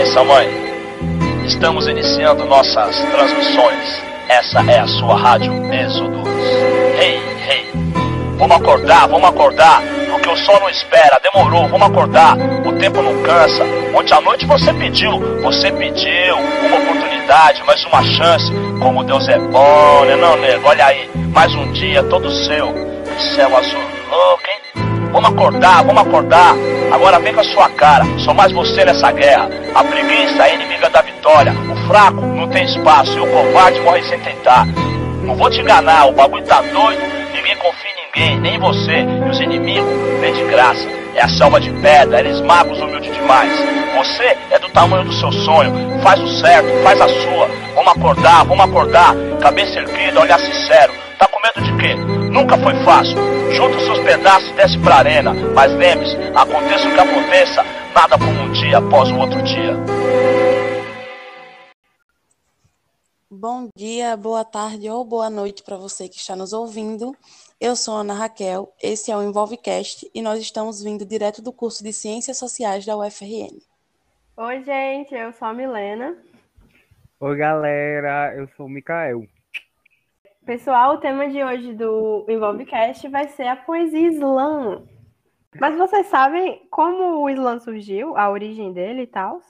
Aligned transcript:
licença, 0.00 0.24
mãe. 0.24 0.48
Estamos 1.46 1.86
iniciando 1.86 2.44
nossas 2.46 2.96
transmissões. 3.10 4.02
Essa 4.28 4.60
é 4.70 4.78
a 4.78 4.86
sua 4.86 5.16
rádio 5.16 5.52
Êxodos. 5.72 6.26
Hey, 6.98 7.18
hey. 7.48 7.70
Vamos 8.38 8.56
acordar, 8.56 9.06
vamos 9.08 9.28
acordar. 9.28 9.82
Porque 10.10 10.28
o 10.28 10.36
sol 10.38 10.58
não 10.60 10.70
espera, 10.70 11.20
demorou, 11.22 11.68
vamos 11.68 11.86
acordar. 11.86 12.36
O 12.66 12.72
tempo 12.78 13.02
não 13.02 13.22
cansa. 13.22 13.64
Ontem 13.94 14.14
à 14.14 14.20
noite 14.20 14.46
você 14.46 14.72
pediu, 14.72 15.18
você 15.42 15.70
pediu 15.72 16.36
uma 16.36 16.78
oportunidade, 16.78 17.62
mais 17.64 17.84
uma 17.84 18.02
chance. 18.02 18.50
Como 18.80 19.04
Deus 19.04 19.28
é 19.28 19.38
bom, 19.38 20.04
né 20.06 20.16
não, 20.16 20.36
nego? 20.36 20.66
Olha 20.66 20.86
aí, 20.86 21.10
mais 21.34 21.54
um 21.54 21.72
dia 21.72 22.02
todo 22.04 22.30
seu. 22.30 22.72
Céu 23.34 23.54
azul 23.54 24.00
louco? 24.10 24.49
Vamos 25.12 25.30
acordar, 25.30 25.82
vamos 25.84 26.02
acordar. 26.02 26.54
Agora 26.92 27.18
vem 27.18 27.34
com 27.34 27.40
a 27.40 27.44
sua 27.44 27.68
cara. 27.70 28.04
Só 28.18 28.32
mais 28.32 28.52
você 28.52 28.84
nessa 28.84 29.10
guerra. 29.12 29.48
A 29.74 29.84
preguiça 29.84 30.48
é 30.48 30.54
inimiga 30.54 30.88
da 30.88 31.02
vitória. 31.02 31.52
O 31.52 31.88
fraco 31.88 32.20
não 32.20 32.48
tem 32.48 32.64
espaço 32.64 33.16
e 33.16 33.20
o 33.20 33.26
covarde 33.26 33.80
morre 33.80 34.02
sem 34.04 34.18
tentar. 34.20 34.66
Não 35.24 35.34
vou 35.34 35.50
te 35.50 35.60
enganar, 35.60 36.06
o 36.06 36.12
bagulho 36.12 36.44
tá 36.44 36.62
doido. 36.62 37.02
Ninguém 37.34 37.56
confia 37.56 37.90
em 37.90 38.06
ninguém, 38.06 38.40
nem 38.40 38.54
em 38.54 38.58
você. 38.58 39.00
E 39.00 39.30
os 39.30 39.40
inimigos 39.40 39.92
vêm 40.20 40.32
de 40.32 40.44
graça. 40.44 40.88
É 41.14 41.22
a 41.22 41.28
selva 41.28 41.60
de 41.60 41.70
pedra, 41.80 42.20
eles 42.20 42.40
magos 42.42 42.80
humildes 42.80 43.12
demais. 43.12 43.50
Você 43.96 44.36
é 44.50 44.58
do 44.58 44.68
tamanho 44.70 45.04
do 45.04 45.12
seu 45.12 45.32
sonho. 45.32 45.72
Faz 46.02 46.20
o 46.20 46.28
certo, 46.40 46.68
faz 46.82 47.00
a 47.00 47.08
sua. 47.08 47.48
Vamos 47.74 47.92
acordar, 47.92 48.44
vamos 48.44 48.64
acordar. 48.64 49.14
Cabeça 49.40 49.80
erguida, 49.80 50.20
olhar 50.20 50.38
sincero. 50.38 50.92
Tá 51.18 51.26
com 51.26 51.40
medo 51.40 51.62
de 51.62 51.76
quê? 51.78 52.19
Nunca 52.30 52.56
foi 52.58 52.72
fácil. 52.84 53.16
Junta 53.50 53.76
os 53.76 53.82
seus 53.82 53.98
pedaços 53.98 54.48
e 54.50 54.54
desce 54.54 54.78
pra 54.78 54.96
arena. 54.96 55.34
Mas 55.52 55.72
lembre-se, 55.72 56.16
aconteça 56.32 56.88
o 56.88 56.94
que 56.94 57.00
aconteça, 57.00 57.62
nada 57.92 58.16
como 58.16 58.40
um 58.42 58.52
dia 58.52 58.78
após 58.78 59.10
o 59.10 59.18
outro 59.18 59.42
dia. 59.42 59.74
Bom 63.28 63.68
dia, 63.76 64.16
boa 64.16 64.44
tarde 64.44 64.88
ou 64.88 65.04
boa 65.04 65.28
noite 65.28 65.64
para 65.64 65.76
você 65.76 66.08
que 66.08 66.18
está 66.18 66.36
nos 66.36 66.52
ouvindo. 66.52 67.16
Eu 67.60 67.74
sou 67.74 67.96
Ana 67.96 68.14
Raquel, 68.14 68.72
esse 68.80 69.10
é 69.10 69.16
o 69.16 69.22
Envolvecast 69.22 70.08
e 70.14 70.22
nós 70.22 70.38
estamos 70.38 70.82
vindo 70.82 71.04
direto 71.04 71.42
do 71.42 71.52
curso 71.52 71.82
de 71.82 71.92
Ciências 71.92 72.38
Sociais 72.38 72.86
da 72.86 72.96
UFRN. 72.96 73.58
Oi, 74.36 74.62
gente, 74.62 75.14
eu 75.14 75.32
sou 75.32 75.48
a 75.48 75.52
Milena. 75.52 76.16
Oi, 77.18 77.36
galera, 77.36 78.34
eu 78.36 78.48
sou 78.56 78.66
o 78.66 78.68
Mikael. 78.68 79.24
Pessoal, 80.50 80.94
o 80.94 80.98
tema 80.98 81.28
de 81.28 81.44
hoje 81.44 81.72
do 81.74 82.26
Envolvecast 82.28 83.06
vai 83.06 83.28
ser 83.28 83.46
a 83.46 83.54
poesia 83.54 84.08
slam. 84.08 84.84
Mas 85.60 85.76
vocês 85.76 86.08
sabem 86.08 86.66
como 86.72 87.22
o 87.22 87.30
slam 87.30 87.60
surgiu, 87.60 88.16
a 88.16 88.28
origem 88.28 88.72
dele 88.72 89.02
e 89.02 89.06
tal? 89.06 89.40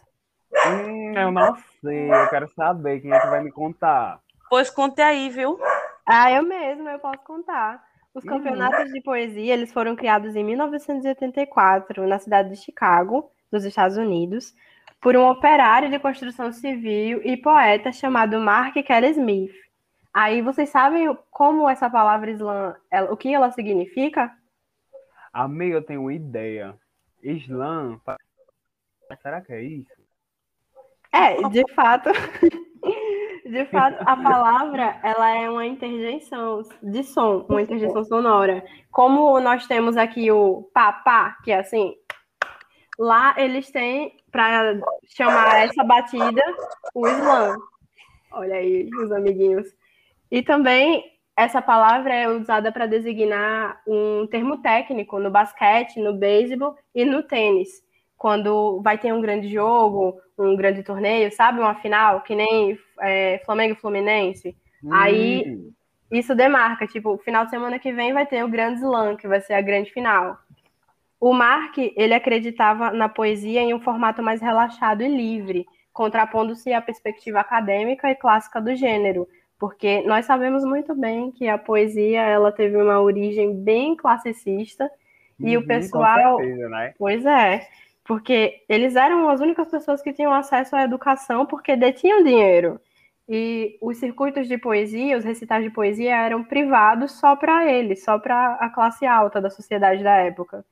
Hum, 0.67 1.15
eu 1.17 1.31
não 1.31 1.57
sei, 1.81 2.13
eu 2.13 2.29
quero 2.29 2.47
saber 2.49 3.01
quem 3.01 3.15
é 3.15 3.19
que 3.19 3.29
vai 3.29 3.43
me 3.43 3.51
contar. 3.51 4.21
Pois 4.51 4.69
conte 4.69 5.01
aí, 5.01 5.31
viu? 5.31 5.59
Ah, 6.05 6.31
eu 6.33 6.43
mesma, 6.43 6.91
eu 6.91 6.99
posso 6.99 7.25
contar. 7.25 7.83
Os 8.15 8.23
campeonatos 8.23 8.85
uhum. 8.85 8.93
de 8.93 9.01
poesia, 9.01 9.55
eles 9.55 9.73
foram 9.73 9.97
criados 9.97 10.37
em 10.37 10.45
1984, 10.45 12.07
na 12.07 12.19
cidade 12.19 12.51
de 12.51 12.57
Chicago, 12.57 13.31
nos 13.51 13.65
Estados 13.65 13.97
Unidos, 13.97 14.55
por 15.01 15.17
um 15.17 15.27
operário 15.31 15.89
de 15.89 15.99
construção 15.99 16.53
civil 16.53 17.23
e 17.25 17.39
poeta 17.39 17.91
chamado 17.91 18.39
Mark 18.39 18.75
Kelly 18.75 19.13
Smith. 19.13 19.70
Aí 20.13 20.43
vocês 20.43 20.69
sabem 20.69 21.17
como 21.31 21.69
essa 21.69 21.89
palavra 21.89 22.31
slam, 22.33 22.75
ela, 22.91 23.13
o 23.13 23.17
que 23.17 23.33
ela 23.33 23.51
significa? 23.53 24.31
Amigo, 25.33 25.77
eu 25.77 25.83
tenho 25.83 26.03
uma 26.03 26.13
ideia. 26.13 26.77
Slam, 27.23 28.01
será 29.23 29.41
que 29.41 29.53
é 29.53 29.63
isso? 29.63 30.01
É, 31.13 31.37
de 31.49 31.65
fato. 31.75 32.11
de 33.45 33.65
fato, 33.67 33.97
a 34.01 34.17
palavra 34.17 34.99
ela 35.03 35.31
é 35.31 35.49
uma 35.49 35.67
interjeição 35.67 36.63
de 36.83 37.05
som, 37.05 37.47
uma 37.49 37.63
interjeição 37.63 38.05
sonora. 38.05 38.65
Como 38.91 39.39
nós 39.41 39.67
temos 39.67 39.97
aqui 39.97 40.31
o 40.33 40.69
papá, 40.75 41.37
que 41.45 41.53
é 41.53 41.59
assim, 41.59 41.95
lá 42.99 43.35
eles 43.37 43.71
têm 43.71 44.17
para 44.31 44.81
chamar 45.07 45.65
essa 45.65 45.85
batida 45.85 46.43
o 46.95 47.07
slam. 47.07 47.57
Olha 48.33 48.55
aí, 48.55 48.89
os 49.03 49.11
amiguinhos. 49.13 49.67
E 50.31 50.43
também 50.43 51.05
essa 51.37 51.63
palavra 51.63 52.15
é 52.15 52.29
usada 52.29 52.71
para 52.71 52.87
designar 52.87 53.81
um 53.87 54.27
termo 54.27 54.59
técnico 54.59 55.19
no 55.19 55.31
basquete, 55.31 55.99
no 55.99 56.13
beisebol 56.13 56.77
e 56.95 57.05
no 57.05 57.23
tênis. 57.23 57.83
Quando 58.17 58.83
vai 58.83 58.99
ter 58.99 59.13
um 59.15 59.21
grande 59.21 59.49
jogo, 59.49 60.21
um 60.39 60.55
grande 60.55 60.83
torneio, 60.83 61.33
sabe? 61.33 61.61
Uma 61.61 61.75
final, 61.77 62.21
que 62.21 62.35
nem 62.35 62.79
é, 63.01 63.41
Flamengo 63.45 63.73
e 63.73 63.81
Fluminense. 63.81 64.55
Hum. 64.85 64.91
Aí 64.93 65.73
isso 66.11 66.35
demarca, 66.35 66.87
tipo, 66.87 67.17
final 67.19 67.45
de 67.45 67.51
semana 67.51 67.79
que 67.79 67.93
vem 67.93 68.13
vai 68.13 68.27
ter 68.27 68.45
o 68.45 68.49
Grande 68.49 68.81
Slam, 68.81 69.17
que 69.17 69.29
vai 69.29 69.41
ser 69.41 69.55
a 69.55 69.61
grande 69.61 69.93
final. 69.93 70.37
O 71.21 71.33
Mark, 71.33 71.79
ele 71.79 72.15
acreditava 72.15 72.91
na 72.91 73.09
poesia 73.09 73.61
em 73.61 73.73
um 73.73 73.81
formato 73.81 74.23
mais 74.23 74.41
relaxado 74.41 75.03
e 75.03 75.09
livre, 75.09 75.67
contrapondo-se 75.93 76.73
à 76.73 76.81
perspectiva 76.81 77.41
acadêmica 77.41 78.11
e 78.11 78.15
clássica 78.15 78.61
do 78.61 78.75
gênero, 78.75 79.29
porque 79.61 80.01
nós 80.05 80.25
sabemos 80.25 80.65
muito 80.65 80.95
bem 80.95 81.31
que 81.31 81.47
a 81.47 81.59
poesia 81.59 82.23
ela 82.23 82.51
teve 82.51 82.79
uma 82.79 82.99
origem 82.99 83.63
bem 83.63 83.95
classicista 83.95 84.91
uhum, 85.39 85.49
e 85.49 85.57
o 85.57 85.61
uhum, 85.61 85.67
pessoal, 85.67 86.39
certeza, 86.39 86.69
né? 86.71 86.95
pois 86.99 87.27
é, 87.27 87.69
porque 88.03 88.63
eles 88.67 88.97
eram 88.97 89.29
as 89.29 89.39
únicas 89.43 89.69
pessoas 89.69 90.01
que 90.01 90.15
tinham 90.15 90.33
acesso 90.33 90.75
à 90.75 90.83
educação 90.83 91.45
porque 91.45 91.77
detinham 91.77 92.25
dinheiro. 92.25 92.81
E 93.29 93.79
os 93.81 93.99
circuitos 93.99 94.49
de 94.49 94.57
poesia, 94.57 95.17
os 95.17 95.25
recitais 95.25 95.63
de 95.63 95.71
poesia 95.71 96.17
eram 96.17 96.43
privados 96.43 97.13
só 97.13 97.37
para 97.37 97.71
eles, 97.71 98.03
só 98.03 98.19
para 98.19 98.55
a 98.55 98.71
classe 98.71 99.07
alta 99.07 99.41
da 99.41 99.51
sociedade 99.51 100.03
da 100.03 100.17
época. 100.17 100.65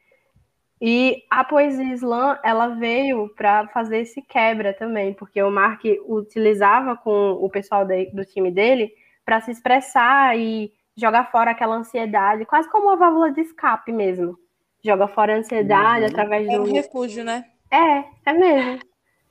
E 0.81 1.25
a 1.29 1.43
poesia 1.43 1.93
slam, 1.95 2.39
ela 2.45 2.69
veio 2.69 3.29
para 3.37 3.67
fazer 3.69 3.99
esse 3.99 4.23
quebra 4.23 4.73
também, 4.73 5.13
porque 5.13 5.43
o 5.43 5.51
Mark 5.51 5.83
utilizava 6.07 6.97
com 6.97 7.33
o 7.33 7.51
pessoal 7.51 7.85
de, 7.85 8.07
do 8.13 8.25
time 8.25 8.51
dele 8.51 8.93
para 9.25 9.41
se 9.41 9.51
expressar 9.51 10.39
e 10.39 10.73
jogar 10.97 11.31
fora 11.31 11.51
aquela 11.51 11.77
ansiedade, 11.77 12.45
quase 12.45 12.71
como 12.71 12.87
uma 12.87 12.97
válvula 12.97 13.33
de 13.33 13.41
escape 13.41 13.93
mesmo. 13.93 14.39
Joga 14.85 15.09
fora 15.09 15.35
a 15.35 15.39
ansiedade 15.39 16.05
uhum. 16.05 16.11
através 16.11 16.49
é 16.49 16.57
do. 16.57 16.57
É 16.57 16.61
um 16.61 16.73
refúgio, 16.73 17.25
né? 17.25 17.45
É, 17.71 18.05
é 18.27 18.33
mesmo. 18.33 18.79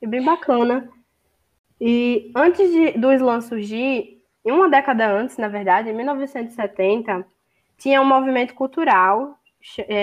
É 0.02 0.06
bem 0.06 0.22
bacana. 0.22 0.88
E 1.80 2.30
antes 2.34 2.70
de, 2.70 2.92
do 2.92 3.12
slam 3.12 3.40
surgir, 3.40 4.22
uma 4.44 4.68
década 4.68 5.10
antes, 5.10 5.36
na 5.38 5.48
verdade, 5.48 5.88
em 5.88 5.94
1970, 5.94 7.26
tinha 7.78 8.00
um 8.02 8.04
movimento 8.04 8.54
cultural 8.54 9.37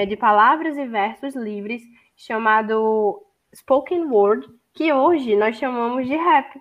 de 0.07 0.15
palavras 0.15 0.77
e 0.77 0.85
versos 0.85 1.35
livres 1.35 1.81
chamado 2.15 3.21
spoken 3.53 4.05
word, 4.05 4.47
que 4.73 4.91
hoje 4.91 5.35
nós 5.35 5.57
chamamos 5.57 6.05
de 6.05 6.15
rap, 6.15 6.59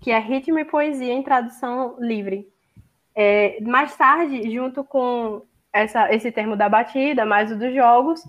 que 0.00 0.10
é 0.10 0.18
ritmo 0.18 0.58
e 0.58 0.64
poesia 0.64 1.12
em 1.12 1.22
tradução 1.22 1.96
livre. 1.98 2.48
É, 3.14 3.60
mais 3.62 3.96
tarde, 3.96 4.50
junto 4.52 4.82
com 4.82 5.42
essa, 5.72 6.12
esse 6.12 6.32
termo 6.32 6.56
da 6.56 6.68
batida, 6.68 7.24
mais 7.24 7.52
o 7.52 7.58
dos 7.58 7.74
jogos, 7.74 8.22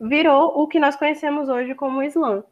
virou 0.00 0.60
o 0.60 0.68
que 0.68 0.78
nós 0.78 0.96
conhecemos 0.96 1.48
hoje 1.48 1.74
como 1.74 2.02
slam. 2.02 2.44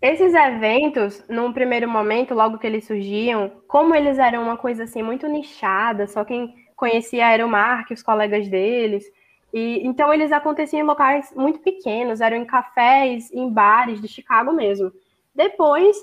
Esses 0.00 0.34
eventos, 0.34 1.24
num 1.28 1.52
primeiro 1.52 1.88
momento, 1.88 2.34
logo 2.34 2.58
que 2.58 2.66
eles 2.66 2.84
surgiam, 2.84 3.50
como 3.68 3.94
eles 3.94 4.18
eram 4.18 4.42
uma 4.42 4.56
coisa 4.56 4.84
assim 4.84 5.02
muito 5.02 5.28
nichada, 5.28 6.06
só 6.08 6.24
quem 6.24 6.54
conhecia 6.76 7.30
era 7.30 7.46
o 7.46 7.48
Mark, 7.48 7.90
os 7.92 8.02
colegas 8.02 8.48
deles, 8.48 9.04
e, 9.52 9.86
então 9.86 10.12
eles 10.12 10.32
aconteciam 10.32 10.80
em 10.80 10.86
locais 10.86 11.32
muito 11.36 11.60
pequenos, 11.60 12.20
eram 12.20 12.38
em 12.38 12.44
cafés, 12.44 13.30
em 13.32 13.50
bares 13.50 14.00
de 14.00 14.08
Chicago 14.08 14.52
mesmo. 14.52 14.90
Depois, 15.34 15.96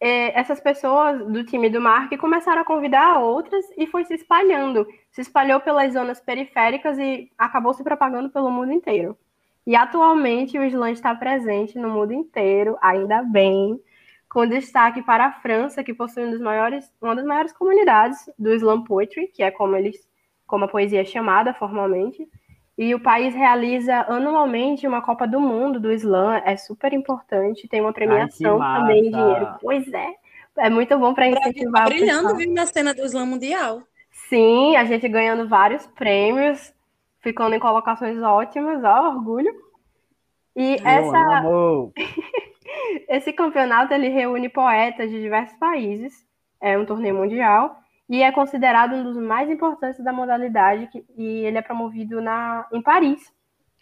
é, 0.00 0.38
essas 0.38 0.60
pessoas 0.60 1.24
do 1.26 1.44
time 1.44 1.68
do 1.68 1.80
Mark 1.80 2.16
começaram 2.18 2.62
a 2.62 2.64
convidar 2.64 3.18
outras 3.18 3.64
e 3.76 3.86
foi 3.86 4.04
se 4.04 4.14
espalhando. 4.14 4.86
Se 5.10 5.20
espalhou 5.20 5.60
pelas 5.60 5.92
zonas 5.92 6.20
periféricas 6.20 6.98
e 6.98 7.30
acabou 7.38 7.74
se 7.74 7.84
propagando 7.84 8.30
pelo 8.30 8.50
mundo 8.50 8.72
inteiro. 8.72 9.16
E 9.66 9.74
atualmente 9.74 10.58
o 10.58 10.64
slam 10.64 10.92
está 10.92 11.14
presente 11.14 11.78
no 11.78 11.88
mundo 11.88 12.12
inteiro, 12.12 12.76
ainda 12.82 13.22
bem, 13.22 13.80
com 14.28 14.46
destaque 14.46 15.02
para 15.02 15.26
a 15.26 15.32
França, 15.32 15.82
que 15.82 15.94
possui 15.94 16.24
um 16.24 16.30
dos 16.30 16.40
maiores, 16.40 16.92
uma 17.00 17.16
das 17.16 17.24
maiores 17.24 17.52
comunidades 17.52 18.18
do 18.38 18.52
slam 18.54 18.84
poetry, 18.84 19.28
que 19.28 19.42
é 19.42 19.50
como 19.50 19.76
eles, 19.76 19.96
como 20.46 20.64
a 20.66 20.68
poesia 20.68 21.00
é 21.00 21.04
chamada 21.04 21.54
formalmente, 21.54 22.28
e 22.76 22.94
o 22.94 23.00
país 23.00 23.34
realiza 23.34 24.04
anualmente 24.08 24.86
uma 24.86 25.00
Copa 25.00 25.26
do 25.26 25.40
Mundo 25.40 25.78
do 25.78 25.92
Slam, 25.92 26.42
é 26.44 26.56
super 26.56 26.92
importante, 26.92 27.68
tem 27.68 27.80
uma 27.80 27.92
premiação 27.92 28.60
Ai, 28.60 28.80
também 28.80 29.06
em 29.06 29.10
dinheiro. 29.10 29.54
Pois 29.60 29.92
é, 29.92 30.14
é 30.58 30.70
muito 30.70 30.98
bom 30.98 31.14
para 31.14 31.28
incentivar. 31.28 31.84
Tá 31.84 31.90
brilhando, 31.90 32.36
viu, 32.36 32.52
na 32.52 32.66
cena 32.66 32.92
do 32.92 33.04
Slam 33.04 33.26
Mundial. 33.26 33.80
Sim, 34.28 34.76
a 34.76 34.84
gente 34.84 35.08
ganhando 35.08 35.48
vários 35.48 35.86
prêmios, 35.86 36.74
ficando 37.20 37.54
em 37.54 37.60
colocações 37.60 38.20
ótimas, 38.20 38.82
ó, 38.82 39.10
orgulho. 39.10 39.54
E 40.56 40.76
Eu 40.76 40.86
essa 40.86 41.42
Esse 43.08 43.32
campeonato 43.32 43.94
ele 43.94 44.08
reúne 44.08 44.48
poetas 44.48 45.10
de 45.10 45.20
diversos 45.20 45.56
países, 45.58 46.26
é 46.60 46.76
um 46.76 46.84
torneio 46.84 47.14
mundial 47.14 47.83
e 48.08 48.22
é 48.22 48.30
considerado 48.32 48.94
um 48.94 49.02
dos 49.04 49.16
mais 49.16 49.48
importantes 49.50 50.02
da 50.02 50.12
modalidade 50.12 50.88
e 51.16 51.24
ele 51.24 51.58
é 51.58 51.62
promovido 51.62 52.20
na, 52.20 52.66
em 52.72 52.82
Paris. 52.82 53.32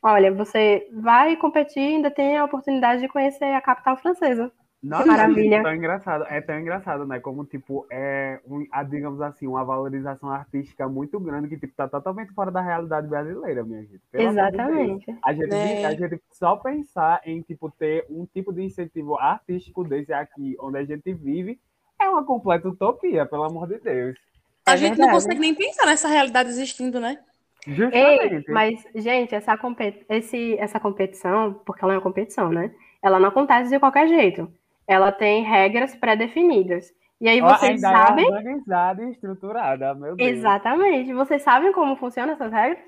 Olha, 0.03 0.33
você 0.33 0.89
vai 0.93 1.37
competir 1.37 1.81
e 1.81 1.95
ainda 1.97 2.11
tem 2.11 2.37
a 2.37 2.45
oportunidade 2.45 3.01
de 3.01 3.09
conhecer 3.09 3.45
a 3.45 3.61
capital 3.61 3.97
francesa. 3.97 4.53
Nossa, 4.83 5.07
Maravilha. 5.07 5.57
É 5.57 5.63
tão 5.63 5.75
engraçado, 5.77 6.25
é 6.29 6.41
tão 6.41 6.59
engraçado, 6.59 7.07
né? 7.07 7.21
Como, 7.21 7.45
tipo, 7.45 7.87
é, 7.89 8.41
um, 8.45 8.67
digamos 8.89 9.21
assim, 9.21 9.47
uma 9.47 9.65
valorização 9.65 10.29
artística 10.29 10.89
muito 10.89 11.21
grande 11.21 11.49
que, 11.49 11.57
tipo, 11.57 11.73
tá 11.77 11.87
totalmente 11.87 12.33
fora 12.33 12.51
da 12.51 12.61
realidade 12.61 13.07
brasileira, 13.07 13.63
minha 13.63 13.83
gente. 13.83 14.01
Pelo 14.11 14.31
Exatamente. 14.31 15.07
De 15.07 15.19
a, 15.23 15.33
gente, 15.33 15.55
é. 15.55 15.85
a 15.87 15.95
gente 15.95 16.21
só 16.33 16.57
pensar 16.57 17.21
em, 17.25 17.41
tipo, 17.43 17.71
ter 17.71 18.05
um 18.11 18.27
tipo 18.27 18.53
de 18.53 18.65
incentivo 18.65 19.17
artístico 19.17 19.85
desse 19.85 20.13
aqui, 20.13 20.57
onde 20.59 20.79
a 20.79 20.85
gente 20.85 21.13
vive, 21.13 21.61
é 22.05 22.09
uma 22.09 22.25
completa 22.25 22.69
utopia, 22.69 23.27
pelo 23.27 23.45
amor 23.45 23.69
de 23.69 23.79
Deus. 23.79 24.19
A 24.67 24.75
é 24.75 24.77
gente 24.77 24.91
verdade. 24.91 25.09
não 25.09 25.15
consegue 25.15 25.41
nem 25.41 25.55
pensar 25.55 25.87
nessa 25.87 26.09
realidade 26.09 26.49
existindo, 26.49 27.01
né? 27.01 27.19
Justamente. 27.67 28.35
Ei, 28.35 28.45
mas, 28.49 28.85
gente, 28.95 29.35
essa, 29.35 29.57
compet... 29.57 30.05
Esse, 30.09 30.57
essa 30.59 30.81
competição, 30.81 31.61
porque 31.65 31.85
ela 31.85 31.95
é 31.95 31.97
uma 31.97 32.03
competição, 32.03 32.51
né? 32.51 32.73
Ela 33.03 33.19
não 33.19 33.29
acontece 33.29 33.71
de 33.71 33.79
qualquer 33.79 34.09
jeito 34.09 34.53
ela 34.87 35.13
tem 35.13 35.43
regras 35.43 35.95
pré-definidas. 35.95 36.93
E 37.21 37.29
aí 37.29 37.41
vocês 37.41 37.83
é 37.83 37.89
sabem. 37.89 38.27
É 38.27 38.29
organizada 38.29 39.05
e 39.05 39.11
estruturada, 39.13 39.95
meu 39.95 40.17
Deus. 40.17 40.31
Exatamente. 40.31 41.13
Vocês 41.13 41.43
sabem 41.43 41.73
como 41.73 41.97
funcionam 41.97 42.35
essas 42.35 42.53
regras? 42.53 42.83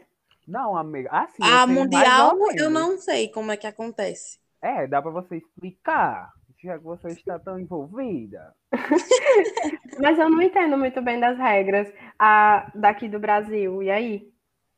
Não, 0.47 0.77
amiga. 0.77 1.09
Ah, 1.11 1.27
sim, 1.29 1.43
a 1.43 1.67
mundial 1.67 2.37
eu 2.57 2.69
não 2.69 2.99
sei 2.99 3.29
como 3.29 3.53
é 3.53 3.57
que 3.57 3.67
acontece. 3.67 4.39
É, 4.61 4.87
dá 4.87 5.01
para 5.01 5.11
você 5.11 5.37
explicar, 5.37 6.31
já 6.65 6.79
que 6.79 6.85
você 6.85 7.09
está 7.09 7.39
tão 7.39 7.59
envolvida. 7.59 8.55
Mas 10.01 10.19
eu 10.19 10.31
não 10.31 10.43
entendo 10.43 10.77
muito 10.77 11.01
bem 11.03 11.21
das 11.21 11.39
regras 11.39 11.93
a, 12.19 12.71
daqui 12.75 13.09
do 13.09 13.19
Brasil. 13.19 13.83
E 13.83 13.91
aí? 13.91 14.29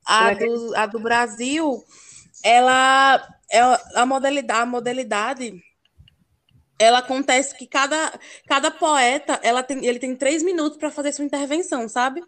A, 0.06 0.32
é 0.32 0.34
do, 0.34 0.76
a 0.76 0.86
do 0.86 1.00
Brasil, 1.00 1.82
ela 2.44 3.20
é 3.50 3.60
a 3.94 4.04
modalidade, 4.04 4.60
a 4.60 4.66
modalidade 4.66 5.62
ela 6.78 6.98
acontece 6.98 7.56
que 7.56 7.66
cada, 7.66 8.12
cada 8.46 8.70
poeta 8.70 9.40
ela 9.42 9.62
tem, 9.62 9.84
ele 9.84 9.98
tem 9.98 10.14
três 10.14 10.42
minutos 10.42 10.78
para 10.78 10.90
fazer 10.90 11.12
sua 11.12 11.24
intervenção, 11.24 11.88
sabe? 11.88 12.22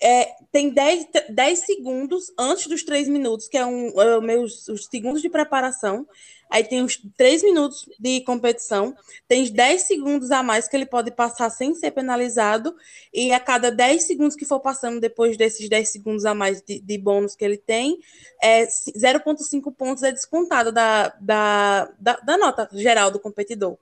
É, 0.00 0.28
tem 0.50 0.70
dez, 0.70 1.06
dez 1.30 1.60
segundos 1.60 2.32
antes 2.38 2.66
dos 2.66 2.82
três 2.82 3.08
minutos, 3.08 3.48
que 3.48 3.56
é, 3.56 3.64
um, 3.64 4.00
é 4.00 4.20
meus, 4.20 4.66
os 4.68 4.86
segundos 4.86 5.22
de 5.22 5.30
preparação. 5.30 6.06
Aí 6.52 6.64
tem 6.64 6.84
os 6.84 7.00
três 7.16 7.42
minutos 7.42 7.88
de 7.98 8.20
competição, 8.20 8.94
tem 9.26 9.50
10 9.50 9.82
segundos 9.84 10.30
a 10.30 10.42
mais 10.42 10.68
que 10.68 10.76
ele 10.76 10.84
pode 10.84 11.10
passar 11.10 11.48
sem 11.48 11.74
ser 11.74 11.92
penalizado, 11.92 12.76
e 13.10 13.32
a 13.32 13.40
cada 13.40 13.70
10 13.70 14.02
segundos 14.02 14.36
que 14.36 14.44
for 14.44 14.60
passando 14.60 15.00
depois 15.00 15.34
desses 15.38 15.66
10 15.66 15.88
segundos 15.88 16.26
a 16.26 16.34
mais 16.34 16.60
de, 16.60 16.78
de 16.78 16.98
bônus 16.98 17.34
que 17.34 17.42
ele 17.42 17.56
tem, 17.56 17.98
é 18.42 18.66
0,5 18.66 19.74
pontos 19.74 20.02
é 20.02 20.12
descontado 20.12 20.70
da, 20.70 21.08
da, 21.18 21.90
da, 21.98 22.16
da 22.16 22.36
nota 22.36 22.68
geral 22.74 23.10
do 23.10 23.18
competidor. 23.18 23.78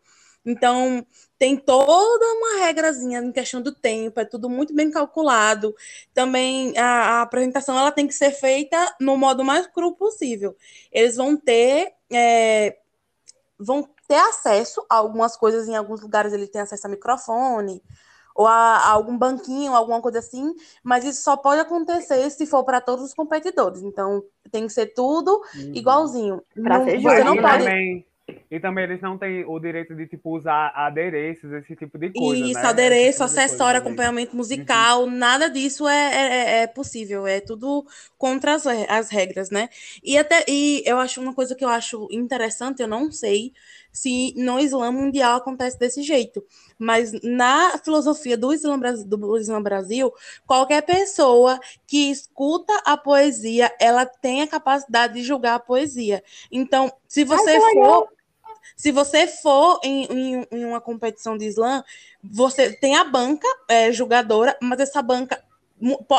Então, 0.46 1.04
tem 1.36 1.56
toda 1.56 2.24
uma 2.24 2.64
regrazinha 2.64 3.18
em 3.18 3.32
questão 3.32 3.60
do 3.60 3.74
tempo, 3.74 4.20
é 4.20 4.24
tudo 4.24 4.48
muito 4.48 4.72
bem 4.72 4.92
calculado. 4.92 5.74
Também 6.14 6.78
a, 6.78 6.84
a, 6.84 7.22
apresentação 7.22 7.76
ela 7.76 7.90
tem 7.90 8.06
que 8.06 8.14
ser 8.14 8.30
feita 8.30 8.94
no 9.00 9.16
modo 9.16 9.44
mais 9.44 9.66
cru 9.66 9.92
possível. 9.96 10.56
Eles 10.92 11.16
vão 11.16 11.36
ter 11.36 11.94
é, 12.12 12.76
vão 13.58 13.88
ter 14.08 14.16
acesso 14.16 14.84
a 14.88 14.96
algumas 14.96 15.36
coisas, 15.36 15.68
em 15.68 15.76
alguns 15.76 16.00
lugares 16.00 16.32
ele 16.32 16.46
tem 16.46 16.60
acesso 16.60 16.86
a 16.86 16.90
microfone, 16.90 17.82
ou 18.34 18.46
a, 18.46 18.52
a 18.52 18.90
algum 18.90 19.16
banquinho, 19.16 19.74
alguma 19.74 20.00
coisa 20.00 20.18
assim, 20.18 20.54
mas 20.82 21.04
isso 21.04 21.22
só 21.22 21.36
pode 21.36 21.60
acontecer 21.60 22.28
se 22.30 22.46
for 22.46 22.64
para 22.64 22.80
todos 22.80 23.04
os 23.04 23.14
competidores. 23.14 23.82
Então, 23.82 24.22
tem 24.50 24.66
que 24.66 24.72
ser 24.72 24.86
tudo 24.94 25.42
uhum. 25.54 25.72
igualzinho. 25.74 26.42
Pra 26.62 26.84
ser 26.84 27.00
você 27.00 27.24
não 27.24 27.36
pode. 27.36 27.64
Também 27.64 28.09
e 28.50 28.60
também 28.60 28.84
eles 28.84 29.00
não 29.00 29.16
têm 29.16 29.44
o 29.44 29.58
direito 29.58 29.94
de, 29.94 30.06
tipo, 30.06 30.36
usar 30.36 30.72
adereços, 30.74 31.52
esse 31.52 31.76
tipo 31.76 31.98
de 31.98 32.10
coisa, 32.12 32.44
Isso, 32.44 32.60
né? 32.60 32.66
adereço, 32.66 33.12
tipo 33.12 33.24
acessório, 33.24 33.80
acompanhamento 33.80 34.36
musical, 34.36 35.04
uhum. 35.04 35.10
nada 35.10 35.48
disso 35.48 35.88
é, 35.88 36.14
é, 36.14 36.62
é, 36.62 36.66
possível, 36.66 37.26
é 37.26 37.40
tudo 37.40 37.86
contra 38.16 38.54
as, 38.54 38.66
as 38.66 39.10
regras, 39.10 39.50
né? 39.50 39.68
E 40.02 40.16
até, 40.18 40.44
e 40.48 40.82
eu 40.86 40.98
acho 40.98 41.20
uma 41.20 41.34
coisa 41.34 41.54
que 41.54 41.64
eu 41.64 41.68
acho 41.68 42.08
interessante, 42.10 42.82
eu 42.82 42.88
não 42.88 43.10
sei 43.10 43.52
se 43.92 44.32
no 44.36 44.58
Islã 44.58 44.90
mundial 44.92 45.36
acontece 45.36 45.78
desse 45.78 46.02
jeito, 46.02 46.44
mas 46.78 47.12
na 47.22 47.78
filosofia 47.78 48.36
do 48.36 48.52
Islã, 48.52 48.78
do 48.78 49.36
Islã 49.38 49.60
Brasil, 49.62 50.12
qualquer 50.46 50.82
pessoa 50.82 51.58
que 51.86 52.10
escuta 52.10 52.72
a 52.84 52.96
poesia, 52.96 53.74
ela 53.80 54.06
tem 54.06 54.42
a 54.42 54.46
capacidade 54.46 55.14
de 55.14 55.22
julgar 55.22 55.56
a 55.56 55.60
poesia. 55.60 56.22
Então, 56.50 56.92
se 57.08 57.24
você 57.24 57.50
Ai, 57.50 57.72
for 57.74 58.08
se 58.76 58.92
você 58.92 59.26
for 59.26 59.80
em, 59.82 60.04
em, 60.04 60.46
em, 60.50 60.64
uma 60.64 60.80
competição 60.80 61.36
de 61.36 61.46
slam, 61.46 61.82
você 62.22 62.72
tem 62.72 62.96
a 62.96 63.04
banca 63.04 63.48
é, 63.68 63.92
julgadora, 63.92 64.56
mas 64.60 64.80
essa 64.80 65.02
banca 65.02 65.42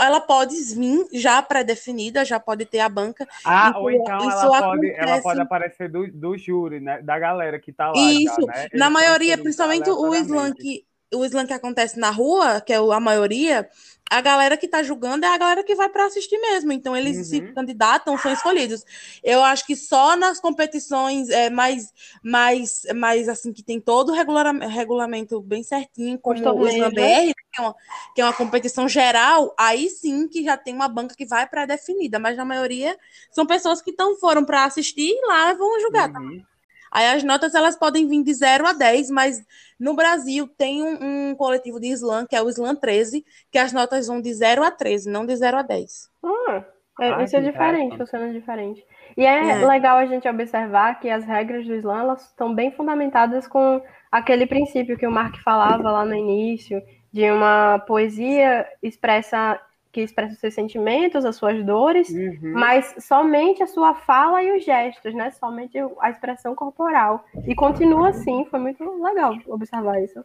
ela 0.03 0.19
pode 0.19 0.55
vir 0.73 1.05
já 1.13 1.41
pré-definida, 1.41 2.25
já 2.25 2.39
pode 2.39 2.65
ter 2.65 2.79
a 2.79 2.89
banca. 2.89 3.27
Ah, 3.45 3.73
ou 3.77 3.91
então 3.91 4.29
ela 4.31 4.59
pode, 4.59 4.91
ela 4.91 5.21
pode 5.21 5.39
aparecer 5.39 5.89
do, 5.89 6.07
do 6.11 6.37
júri, 6.37 6.79
né? 6.79 7.01
Da 7.01 7.19
galera 7.19 7.59
que 7.59 7.71
tá 7.71 7.91
lá. 7.91 7.97
Isso, 7.97 8.41
já, 8.41 8.47
né? 8.47 8.67
na 8.73 8.89
maioria, 8.89 9.37
principalmente 9.37 9.89
o 9.89 10.15
slam 10.15 10.53
que 10.53 10.83
o 11.13 11.25
slam 11.25 11.45
que 11.45 11.53
acontece 11.53 11.99
na 11.99 12.09
rua, 12.09 12.61
que 12.61 12.73
é 12.73 12.77
a 12.77 12.99
maioria, 12.99 13.69
a 14.11 14.19
galera 14.19 14.57
que 14.57 14.65
está 14.65 14.83
julgando 14.83 15.25
é 15.25 15.29
a 15.29 15.37
galera 15.37 15.63
que 15.63 15.73
vai 15.73 15.87
para 15.87 16.05
assistir 16.05 16.37
mesmo. 16.37 16.73
Então, 16.73 16.97
eles 16.97 17.17
uhum. 17.17 17.23
se 17.23 17.41
candidatam, 17.53 18.17
são 18.17 18.33
escolhidos. 18.33 18.83
Eu 19.23 19.41
acho 19.41 19.65
que 19.65 19.73
só 19.73 20.17
nas 20.17 20.37
competições 20.37 21.29
é, 21.29 21.49
mais, 21.49 21.93
mais, 22.21 22.81
mais 22.93 23.29
assim, 23.29 23.53
que 23.53 23.63
tem 23.63 23.79
todo 23.79 24.09
o 24.09 24.13
regular, 24.13 24.53
regulamento 24.67 25.39
bem 25.39 25.63
certinho, 25.63 26.19
como 26.19 26.37
o 26.37 26.67
Slam 26.67 26.89
BR, 26.89 27.33
que 27.33 27.57
é, 27.57 27.61
uma, 27.61 27.75
que 28.13 28.21
é 28.21 28.25
uma 28.25 28.33
competição 28.33 28.87
geral, 28.89 29.55
aí 29.57 29.89
sim 29.89 30.27
que 30.27 30.43
já 30.43 30.57
tem 30.57 30.73
uma 30.73 30.89
banca 30.89 31.15
que 31.15 31.25
vai 31.25 31.47
pré-definida. 31.47 32.19
Mas 32.19 32.35
na 32.35 32.43
maioria 32.43 32.97
são 33.31 33.45
pessoas 33.45 33.81
que 33.81 33.93
tão, 33.93 34.17
foram 34.17 34.43
para 34.43 34.65
assistir 34.65 35.09
e 35.09 35.25
lá 35.25 35.53
vão 35.53 35.79
julgar. 35.79 36.09
Uhum. 36.09 36.39
Tá? 36.39 36.50
Aí 36.91 37.07
as 37.07 37.23
notas 37.23 37.55
elas 37.55 37.77
podem 37.77 38.07
vir 38.07 38.21
de 38.23 38.33
0 38.33 38.67
a 38.67 38.73
10, 38.73 39.09
mas 39.09 39.41
no 39.79 39.95
Brasil 39.95 40.47
tem 40.47 40.83
um, 40.83 41.29
um, 41.29 41.35
coletivo 41.35 41.79
de 41.79 41.87
Slam, 41.87 42.27
que 42.27 42.35
é 42.35 42.41
o 42.41 42.49
Slam 42.49 42.75
13, 42.75 43.23
que 43.49 43.57
as 43.57 43.71
notas 43.71 44.07
vão 44.07 44.21
de 44.21 44.33
0 44.33 44.63
a 44.63 44.69
13, 44.69 45.09
não 45.09 45.25
de 45.25 45.35
0 45.35 45.57
a 45.57 45.61
10. 45.61 46.09
Ah, 46.23 46.65
é, 46.99 47.23
isso 47.23 47.37
é 47.37 47.41
diferente, 47.41 47.97
funciona 47.97 48.31
diferente. 48.31 48.85
E 49.15 49.25
é, 49.25 49.49
é, 49.49 49.65
legal 49.65 49.97
a 49.97 50.05
gente 50.05 50.27
observar 50.27 50.99
que 50.99 51.09
as 51.09 51.23
regras 51.23 51.65
do 51.65 51.73
Slam 51.75 51.99
elas 51.99 52.27
estão 52.27 52.53
bem 52.53 52.71
fundamentadas 52.71 53.47
com 53.47 53.81
aquele 54.11 54.45
princípio 54.45 54.97
que 54.97 55.07
o 55.07 55.11
Mark 55.11 55.37
falava 55.37 55.89
lá 55.89 56.05
no 56.05 56.13
início, 56.13 56.81
de 57.11 57.29
uma 57.31 57.79
poesia 57.79 58.67
expressa 58.83 59.59
que 59.91 60.01
expressa 60.01 60.33
os 60.33 60.39
seus 60.39 60.53
sentimentos, 60.53 61.25
as 61.25 61.35
suas 61.35 61.63
dores, 61.65 62.09
uhum. 62.09 62.53
mas 62.53 62.95
somente 62.99 63.61
a 63.61 63.67
sua 63.67 63.93
fala 63.93 64.41
e 64.41 64.57
os 64.57 64.63
gestos, 64.63 65.13
né? 65.13 65.31
Somente 65.31 65.77
a 65.99 66.09
expressão 66.09 66.55
corporal. 66.55 67.25
E 67.45 67.53
continua 67.53 68.09
assim, 68.09 68.45
foi 68.45 68.59
muito 68.59 68.83
legal 69.01 69.35
observar 69.47 70.01
isso. 70.01 70.23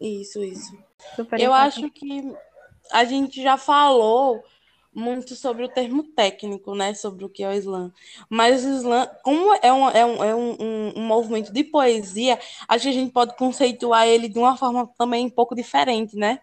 Isso, 0.00 0.42
isso. 0.42 0.78
Super 1.16 1.40
Eu 1.40 1.52
acho 1.52 1.90
que 1.90 2.32
a 2.92 3.04
gente 3.04 3.42
já 3.42 3.56
falou 3.56 4.42
muito 4.94 5.34
sobre 5.34 5.64
o 5.64 5.68
termo 5.68 6.02
técnico, 6.02 6.74
né? 6.74 6.92
Sobre 6.92 7.24
o 7.24 7.28
que 7.28 7.42
é 7.42 7.48
o 7.48 7.52
slam. 7.52 7.92
Mas 8.28 8.64
o 8.64 8.68
slam, 8.70 9.08
como 9.22 9.54
é 9.62 9.72
um, 9.72 9.88
é 9.88 10.04
um, 10.04 10.24
é 10.24 10.34
um, 10.34 10.56
um, 10.60 10.92
um 10.96 11.02
movimento 11.06 11.52
de 11.52 11.64
poesia, 11.64 12.38
acho 12.66 12.84
que 12.84 12.90
a 12.90 12.92
gente 12.92 13.12
pode 13.12 13.36
conceituar 13.36 14.06
ele 14.06 14.28
de 14.28 14.38
uma 14.38 14.56
forma 14.56 14.90
também 14.98 15.26
um 15.26 15.30
pouco 15.30 15.54
diferente, 15.54 16.16
né? 16.16 16.40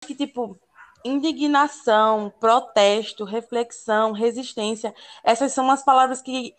Que, 0.00 0.14
tipo, 0.14 0.58
indignação, 1.04 2.32
protesto, 2.40 3.24
reflexão, 3.24 4.12
resistência. 4.12 4.94
Essas 5.24 5.52
são 5.52 5.70
as 5.70 5.84
palavras 5.84 6.20
que, 6.20 6.54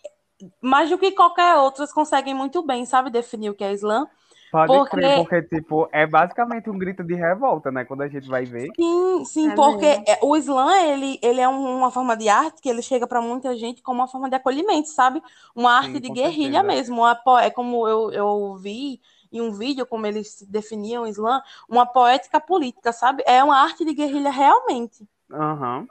mais 0.60 0.90
do 0.90 0.98
que 0.98 1.12
qualquer 1.12 1.56
outras, 1.56 1.92
conseguem 1.92 2.34
muito 2.34 2.62
bem, 2.62 2.84
sabe, 2.84 3.10
definir 3.10 3.50
o 3.50 3.54
que 3.54 3.64
é 3.64 3.72
Islã. 3.72 4.06
Pode 4.50 4.72
porque... 4.72 4.96
crer, 4.96 5.16
porque, 5.18 5.42
tipo, 5.42 5.88
é 5.92 6.04
basicamente 6.06 6.68
um 6.68 6.76
grito 6.76 7.04
de 7.04 7.14
revolta, 7.14 7.70
né? 7.70 7.84
Quando 7.84 8.02
a 8.02 8.08
gente 8.08 8.28
vai 8.28 8.44
ver. 8.44 8.68
Sim, 8.74 9.24
sim, 9.24 9.50
é 9.50 9.54
porque 9.54 9.86
mesmo. 9.86 10.16
o 10.22 10.36
Islã, 10.36 10.76
ele, 10.82 11.20
ele 11.22 11.40
é 11.40 11.48
uma 11.48 11.90
forma 11.92 12.16
de 12.16 12.28
arte 12.28 12.60
que 12.60 12.68
ele 12.68 12.82
chega 12.82 13.06
para 13.06 13.22
muita 13.22 13.56
gente 13.56 13.80
como 13.80 14.00
uma 14.00 14.08
forma 14.08 14.28
de 14.28 14.34
acolhimento, 14.34 14.88
sabe? 14.88 15.22
Uma 15.54 15.76
arte 15.76 15.92
sim, 15.92 16.00
de 16.00 16.10
guerrilha 16.10 16.62
certeza. 16.62 16.62
mesmo. 16.62 16.96
Uma, 16.96 17.20
é 17.42 17.50
como 17.50 17.86
eu, 17.86 18.10
eu 18.10 18.56
vi 18.56 19.00
em 19.32 19.40
um 19.40 19.52
vídeo, 19.52 19.86
como 19.86 20.06
eles 20.06 20.42
definiam 20.48 21.04
o 21.04 21.06
Islã, 21.06 21.42
uma 21.68 21.86
poética 21.86 22.40
política, 22.40 22.92
sabe? 22.92 23.22
É 23.26 23.42
uma 23.42 23.62
arte 23.62 23.84
de 23.84 23.94
guerrilha 23.94 24.30
realmente. 24.30 25.06
Aham. 25.32 25.80
Uhum. 25.80 25.88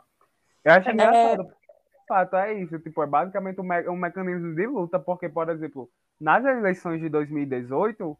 Eu 0.64 0.74
acho 0.74 0.90
é, 0.90 0.94
engraçado. 0.94 1.44
É... 1.44 1.60
Fato, 2.08 2.36
é 2.38 2.54
isso, 2.54 2.80
tipo, 2.80 3.04
é 3.04 3.08
basicamente 3.08 3.62
um, 3.62 3.64
me 3.64 3.88
um 3.88 3.96
mecanismo 3.96 4.56
de 4.56 4.66
luta, 4.66 5.00
porque, 5.00 5.30
por 5.30 5.48
exemplo, 5.48 5.88
nas 6.20 6.44
eleições 6.44 7.00
de 7.00 7.08
2018, 7.08 8.18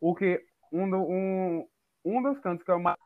o 0.00 0.14
que 0.14 0.44
um, 0.72 0.88
do, 0.88 0.98
um, 0.98 1.66
um 2.04 2.22
dos 2.22 2.38
cantos 2.38 2.64
que 2.64 2.70
eu 2.70 2.78
mais 2.78 2.96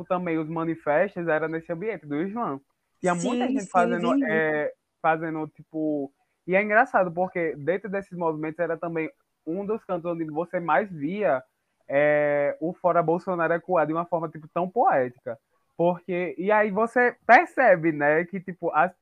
tipo, 0.00 0.04
também 0.04 0.38
os 0.38 0.48
manifestos 0.48 1.26
era 1.28 1.48
nesse 1.48 1.72
ambiente 1.72 2.06
do 2.06 2.22
Islã. 2.22 2.60
Tinha 3.00 3.14
sim, 3.14 3.28
muita 3.28 3.48
gente 3.48 3.62
sim, 3.62 3.70
fazendo, 3.70 4.14
sim. 4.14 4.24
É, 4.24 4.72
fazendo, 5.00 5.48
tipo. 5.48 6.12
E 6.46 6.54
é 6.54 6.62
engraçado, 6.62 7.12
porque 7.12 7.54
dentro 7.56 7.90
desses 7.90 8.16
movimentos 8.16 8.58
era 8.58 8.76
também 8.76 9.10
um 9.46 9.64
dos 9.64 9.84
cantos 9.84 10.10
onde 10.10 10.24
você 10.24 10.60
mais 10.60 10.90
via 10.90 11.42
é, 11.88 12.56
o 12.60 12.72
Fora 12.72 13.02
Bolsonaro 13.02 13.52
ecoar 13.52 13.86
de 13.86 13.92
uma 13.92 14.04
forma 14.04 14.28
tipo, 14.28 14.46
tão 14.48 14.68
poética. 14.68 15.38
Porque, 15.76 16.34
e 16.38 16.52
aí 16.52 16.70
você 16.70 17.16
percebe, 17.26 17.90
né, 17.90 18.24
que 18.24 18.40
tipo, 18.40 18.70
as 18.72 18.92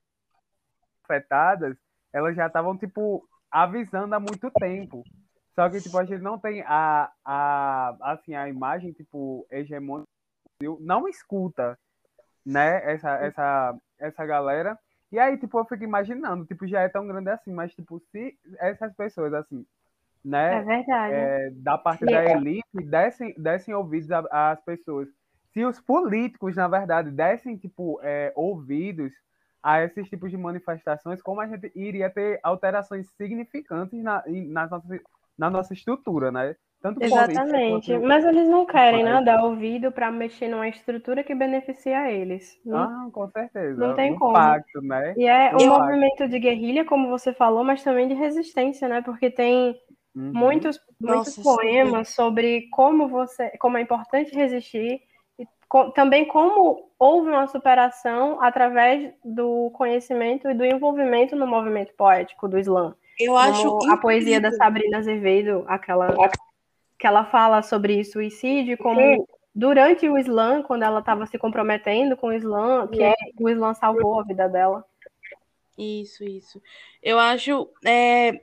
afetadas, 1.05 1.77
elas 2.13 2.37
já 2.37 2.47
estavam, 2.47 2.77
tipo, 2.77 3.27
avisando 3.51 4.15
há 4.15 4.21
muito 4.21 4.51
tempo. 4.53 5.03
Só 5.55 5.69
que, 5.69 5.81
tipo, 5.81 5.99
a 5.99 6.05
gente 6.05 6.23
não 6.23 6.39
tem 6.39 6.63
a, 6.63 7.11
a, 7.25 7.97
assim, 8.13 8.35
a 8.35 8.49
imagem, 8.49 8.93
tipo, 8.93 9.47
hegemônica, 9.51 10.07
não 10.81 11.09
escuta, 11.09 11.79
né, 12.45 12.93
essa, 12.93 13.11
essa, 13.17 13.77
essa 13.99 14.25
galera. 14.25 14.79
E 15.11 15.19
aí, 15.19 15.37
tipo, 15.37 15.59
eu 15.59 15.65
fico 15.65 15.83
imaginando, 15.83 16.45
tipo, 16.45 16.67
já 16.67 16.83
é 16.83 16.89
tão 16.89 17.07
grande 17.07 17.31
assim, 17.31 17.53
mas, 17.53 17.75
tipo, 17.75 17.99
se 18.13 18.39
essas 18.59 18.95
pessoas, 18.95 19.33
assim, 19.35 19.67
né, 20.29 20.59
é 20.59 20.63
verdade. 20.63 21.15
É, 21.15 21.51
da 21.53 21.79
parte 21.79 22.05
da 22.05 22.25
elite, 22.25 22.67
dessem, 22.85 23.35
dessem 23.37 23.75
ouvidos 23.75 24.11
às 24.31 24.61
pessoas. 24.63 25.09
Se 25.53 25.65
os 25.65 25.81
políticos, 25.81 26.57
na 26.57 26.69
verdade, 26.69 27.11
dessem, 27.11 27.57
tipo, 27.57 27.99
é, 28.03 28.33
ouvidos 28.37 29.13
a 29.63 29.83
esses 29.83 30.09
tipos 30.09 30.31
de 30.31 30.37
manifestações, 30.37 31.21
como 31.21 31.41
a 31.41 31.47
gente 31.47 31.73
iria 31.75 32.09
ter 32.09 32.39
alterações 32.43 33.09
significantes 33.17 34.03
na, 34.03 34.23
nas 34.27 34.71
nossas 34.71 35.01
na 35.39 35.49
nossa 35.49 35.73
estrutura, 35.73 36.33
né? 36.33 36.57
Tanto 36.81 37.03
Exatamente, 37.03 37.93
quanto... 37.93 38.07
mas 38.07 38.25
eles 38.25 38.49
não 38.49 38.65
querem 38.65 39.03
né, 39.03 39.21
dar 39.23 39.43
ouvido 39.43 39.91
para 39.91 40.13
mexer 40.13 40.47
numa 40.47 40.69
estrutura 40.69 41.25
que 41.25 41.35
beneficia 41.35 42.11
eles. 42.11 42.57
Né? 42.65 42.77
Ah, 42.77 43.09
com 43.13 43.29
certeza. 43.31 43.85
Não 43.85 43.97
tem 43.97 44.15
como. 44.17 44.33
Pacto, 44.33 44.81
né? 44.81 45.13
E 45.17 45.27
é 45.27 45.57
um 45.57 45.67
movimento 45.67 46.29
de 46.29 46.39
guerrilha, 46.39 46.85
como 46.85 47.09
você 47.09 47.33
falou, 47.33 47.65
mas 47.65 47.83
também 47.83 48.07
de 48.07 48.15
resistência, 48.15 48.87
né? 48.87 49.03
Porque 49.03 49.29
tem 49.29 49.77
uhum. 50.15 50.33
muitos, 50.33 50.81
muitos 51.01 51.37
Nossa, 51.37 51.43
poemas 51.43 52.09
sim. 52.09 52.15
sobre 52.15 52.69
como 52.71 53.09
você, 53.09 53.51
como 53.59 53.77
é 53.77 53.81
importante 53.81 54.35
resistir 54.35 55.01
e 55.39 55.47
com, 55.69 55.91
também 55.91 56.27
como 56.27 56.91
houve 56.99 57.31
uma 57.31 57.47
superação 57.47 58.43
através 58.43 59.13
do 59.25 59.71
conhecimento 59.73 60.49
e 60.51 60.55
do 60.55 60.65
envolvimento 60.65 61.37
no 61.37 61.47
movimento 61.47 61.93
poético 61.95 62.49
do 62.49 62.59
Islã. 62.59 62.95
Eu 63.19 63.37
acho 63.37 63.79
a 63.91 63.97
poesia 63.97 64.41
da 64.41 64.53
Sabrina 64.53 64.99
Azevedo, 64.99 65.65
aquela 65.67 66.15
que 66.99 67.07
ela 67.07 67.25
fala 67.25 67.63
sobre 67.63 68.05
suicídio, 68.05 68.77
como 68.77 69.27
durante 69.55 70.09
o 70.09 70.19
Islã, 70.19 70.63
quando 70.63 70.83
ela 70.83 71.01
estava 71.01 71.27
se 71.27 71.39
comprometendo 71.39 72.17
com 72.17 72.29
o 72.29 72.33
Islã, 72.33 72.87
que 72.89 73.03
é. 73.03 73.15
o 73.41 73.49
Islã 73.49 73.75
salvou 73.75 74.21
a 74.21 74.25
vida 74.25 74.49
dela. 74.49 74.85
Isso, 75.77 76.25
isso. 76.25 76.61
Eu 77.01 77.19
acho 77.19 77.69
é, 77.85 78.29
é, 78.29 78.43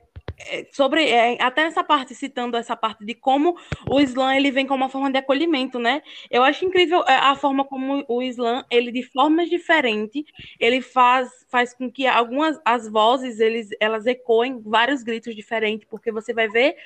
sobre 0.72 1.08
é, 1.08 1.40
até 1.42 1.62
essa 1.62 1.82
parte 1.82 2.14
citando 2.14 2.56
essa 2.56 2.76
parte 2.76 3.04
de 3.04 3.14
como 3.14 3.56
o 3.90 4.00
Islã 4.00 4.34
ele 4.34 4.50
vem 4.50 4.66
como 4.66 4.84
uma 4.84 4.90
forma 4.90 5.10
de 5.10 5.18
acolhimento, 5.18 5.78
né? 5.78 6.02
Eu 6.30 6.42
acho 6.42 6.64
incrível 6.64 7.02
é, 7.06 7.16
a 7.16 7.34
forma 7.34 7.64
como 7.64 8.04
o 8.08 8.22
Islã 8.22 8.64
ele 8.70 8.92
de 8.92 9.02
formas 9.02 9.48
diferentes 9.48 10.24
ele 10.60 10.80
faz 10.80 11.30
faz 11.48 11.74
com 11.74 11.90
que 11.90 12.06
algumas 12.06 12.60
as 12.64 12.88
vozes 12.88 13.40
eles 13.40 13.68
elas 13.80 14.06
ecoem 14.06 14.60
vários 14.60 15.02
gritos 15.02 15.34
diferentes, 15.34 15.86
porque 15.88 16.12
você 16.12 16.32
vai 16.34 16.48
ver 16.48 16.76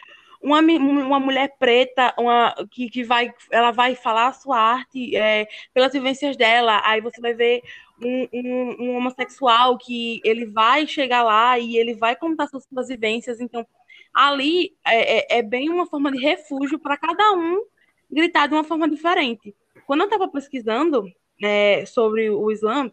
uma, 0.43 0.61
uma 0.61 1.21
mulher 1.21 1.55
preta 1.59 2.15
uma, 2.19 2.55
que, 2.71 2.89
que 2.89 3.05
vai 3.05 3.33
ela 3.51 3.71
vai 3.71 3.95
falar 3.95 4.29
a 4.29 4.33
sua 4.33 4.59
arte 4.59 5.15
é, 5.15 5.47
pelas 5.75 5.93
vivências 5.93 6.37
dela 6.37 6.81
aí 6.85 7.01
você 7.01 7.21
vai 7.21 7.35
ver 7.35 7.63
um, 8.03 8.29
um, 8.33 8.77
um, 8.81 8.97
homossexual 8.97 9.77
que 9.77 10.21
ele 10.25 10.47
vai 10.47 10.87
chegar 10.87 11.23
lá 11.23 11.59
e 11.59 11.77
ele 11.77 11.95
vai 11.95 12.17
contar 12.17 12.47
suas, 12.49 12.65
suas 12.65 12.89
vivências. 12.89 13.41
Então, 13.41 13.67
ali 14.13 14.75
é, 14.87 15.37
é, 15.37 15.39
é 15.39 15.43
bem 15.43 15.69
uma 15.69 15.87
forma 15.87 16.11
de 16.11 16.19
refúgio 16.19 16.79
para 16.79 16.97
cada 16.97 17.33
um 17.33 17.63
gritar 18.11 18.47
de 18.47 18.55
uma 18.55 18.65
forma 18.65 18.89
diferente. 18.89 19.55
Quando 19.87 20.01
eu 20.01 20.07
estava 20.07 20.29
pesquisando 20.29 21.05
é, 21.43 21.85
sobre 21.87 22.31
o 22.31 22.51
Islã, 22.51 22.91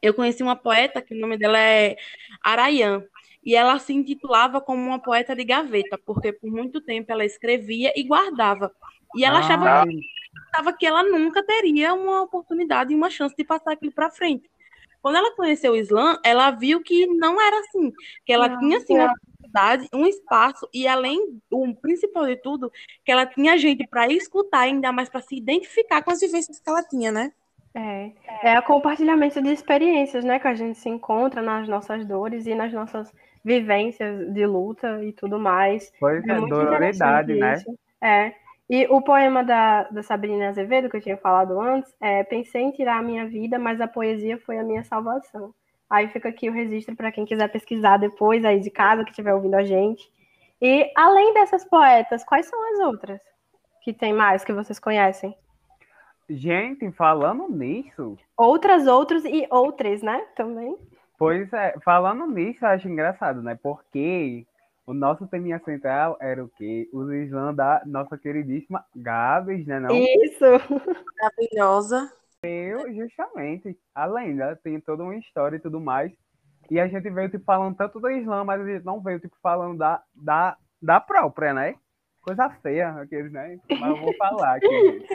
eu 0.00 0.14
conheci 0.14 0.42
uma 0.42 0.56
poeta 0.56 1.02
que 1.02 1.14
o 1.14 1.18
nome 1.18 1.36
dela 1.36 1.58
é 1.58 1.96
Arayan. 2.42 3.02
E 3.46 3.54
ela 3.54 3.78
se 3.78 3.94
intitulava 3.94 4.60
como 4.60 4.82
uma 4.82 4.98
poeta 4.98 5.36
de 5.36 5.44
gaveta, 5.44 5.96
porque 6.04 6.32
por 6.32 6.50
muito 6.50 6.80
tempo 6.80 7.12
ela 7.12 7.24
escrevia 7.24 7.92
e 7.94 8.02
guardava. 8.02 8.74
E 9.14 9.24
ela 9.24 9.36
ah. 9.36 9.40
achava 9.40 9.86
que 9.86 10.00
achava 10.52 10.72
que 10.72 10.86
ela 10.86 11.02
nunca 11.04 11.42
teria 11.42 11.94
uma 11.94 12.22
oportunidade 12.22 12.92
e 12.92 12.96
uma 12.96 13.08
chance 13.08 13.34
de 13.36 13.44
passar 13.44 13.72
aquilo 13.72 13.92
para 13.92 14.10
frente. 14.10 14.50
Quando 15.00 15.16
ela 15.16 15.36
conheceu 15.36 15.72
o 15.72 15.76
Islã, 15.76 16.18
ela 16.24 16.50
viu 16.50 16.82
que 16.82 17.06
não 17.06 17.40
era 17.40 17.60
assim, 17.60 17.92
que 18.24 18.32
ela 18.32 18.48
não, 18.48 18.58
tinha 18.58 18.78
assim, 18.78 18.94
uma 18.94 19.12
oportunidade, 19.12 19.88
um 19.94 20.06
espaço 20.06 20.68
e 20.74 20.88
além, 20.88 21.40
o 21.48 21.74
principal 21.76 22.26
de 22.26 22.36
tudo, 22.36 22.72
que 23.04 23.12
ela 23.12 23.24
tinha 23.24 23.56
gente 23.56 23.86
para 23.86 24.08
escutar, 24.08 24.62
ainda 24.62 24.90
mais 24.90 25.08
para 25.08 25.20
se 25.20 25.36
identificar 25.36 26.02
com 26.02 26.10
as 26.10 26.18
vivências 26.18 26.58
que 26.58 26.68
ela 26.68 26.82
tinha, 26.82 27.12
né? 27.12 27.32
É, 27.72 28.10
é 28.42 28.58
o 28.58 28.62
compartilhamento 28.62 29.40
de 29.40 29.52
experiências, 29.52 30.24
né, 30.24 30.38
que 30.38 30.48
a 30.48 30.54
gente 30.54 30.78
se 30.78 30.88
encontra 30.88 31.42
nas 31.42 31.68
nossas 31.68 32.04
dores 32.06 32.46
e 32.46 32.54
nas 32.54 32.72
nossas 32.72 33.12
vivências 33.46 34.32
de 34.34 34.44
luta 34.44 35.04
e 35.04 35.12
tudo 35.12 35.38
mais. 35.38 35.92
Pois 36.00 36.26
é, 36.26 36.32
é 36.32 36.40
dororidade, 36.40 37.32
né? 37.34 37.62
É. 38.02 38.32
E 38.68 38.84
o 38.90 39.00
poema 39.00 39.44
da, 39.44 39.84
da 39.84 40.02
Sabrina 40.02 40.48
Azevedo, 40.48 40.90
que 40.90 40.96
eu 40.96 41.00
tinha 41.00 41.16
falado 41.16 41.60
antes, 41.60 41.94
é 42.00 42.24
Pensei 42.24 42.62
em 42.62 42.72
tirar 42.72 42.98
a 42.98 43.02
minha 43.02 43.24
vida, 43.24 43.56
mas 43.56 43.80
a 43.80 43.86
poesia 43.86 44.36
foi 44.36 44.58
a 44.58 44.64
minha 44.64 44.82
salvação. 44.82 45.54
Aí 45.88 46.08
fica 46.08 46.28
aqui 46.28 46.50
o 46.50 46.52
registro 46.52 46.96
para 46.96 47.12
quem 47.12 47.24
quiser 47.24 47.46
pesquisar 47.48 47.98
depois 47.98 48.44
aí 48.44 48.58
de 48.58 48.68
casa, 48.68 49.04
que 49.04 49.10
estiver 49.10 49.32
ouvindo 49.32 49.54
a 49.54 49.62
gente. 49.62 50.10
E 50.60 50.90
além 50.96 51.32
dessas 51.32 51.64
poetas, 51.64 52.24
quais 52.24 52.46
são 52.46 52.72
as 52.72 52.80
outras 52.80 53.20
que 53.84 53.92
tem 53.92 54.12
mais 54.12 54.44
que 54.44 54.52
vocês 54.52 54.80
conhecem? 54.80 55.32
Gente, 56.28 56.90
falando 56.90 57.48
nisso. 57.48 58.18
Outras, 58.36 58.88
outros 58.88 59.24
e 59.24 59.46
outras, 59.48 60.02
né? 60.02 60.26
Também. 60.34 60.76
Pois 61.18 61.50
é, 61.52 61.74
falando 61.84 62.26
nisso, 62.26 62.64
eu 62.64 62.68
acho 62.68 62.88
engraçado, 62.88 63.42
né? 63.42 63.58
Porque 63.60 64.46
o 64.86 64.92
nosso 64.92 65.26
teminha 65.26 65.58
central 65.64 66.16
era 66.20 66.44
o 66.44 66.48
quê? 66.48 66.88
Os 66.92 67.10
Islã 67.10 67.54
da 67.54 67.82
nossa 67.86 68.16
queridíssima 68.16 68.84
Gabs, 68.94 69.66
né? 69.66 69.80
Não? 69.80 69.90
Isso! 69.90 70.44
Maravilhosa. 71.20 72.12
Eu, 72.42 72.92
justamente. 72.94 73.76
A 73.94 74.06
lenda 74.06 74.58
tem 74.62 74.78
toda 74.78 75.02
uma 75.02 75.16
história 75.16 75.56
e 75.56 75.60
tudo 75.60 75.80
mais. 75.80 76.12
E 76.70 76.78
a 76.78 76.86
gente 76.86 77.08
veio, 77.10 77.30
tipo, 77.30 77.44
falando 77.44 77.76
tanto 77.76 77.98
do 77.98 78.10
Islã, 78.10 78.44
mas 78.44 78.60
a 78.60 78.64
gente 78.64 78.84
não 78.84 79.00
veio, 79.00 79.20
tipo, 79.20 79.36
falando 79.42 79.78
da, 79.78 80.02
da, 80.14 80.56
da 80.82 81.00
própria, 81.00 81.54
né? 81.54 81.74
Coisa 82.20 82.50
feia, 82.62 82.90
aqueles, 82.90 83.32
né? 83.32 83.58
Mas 83.70 83.90
eu 83.90 83.96
vou 84.00 84.14
falar 84.16 84.56
aqui. 84.56 85.06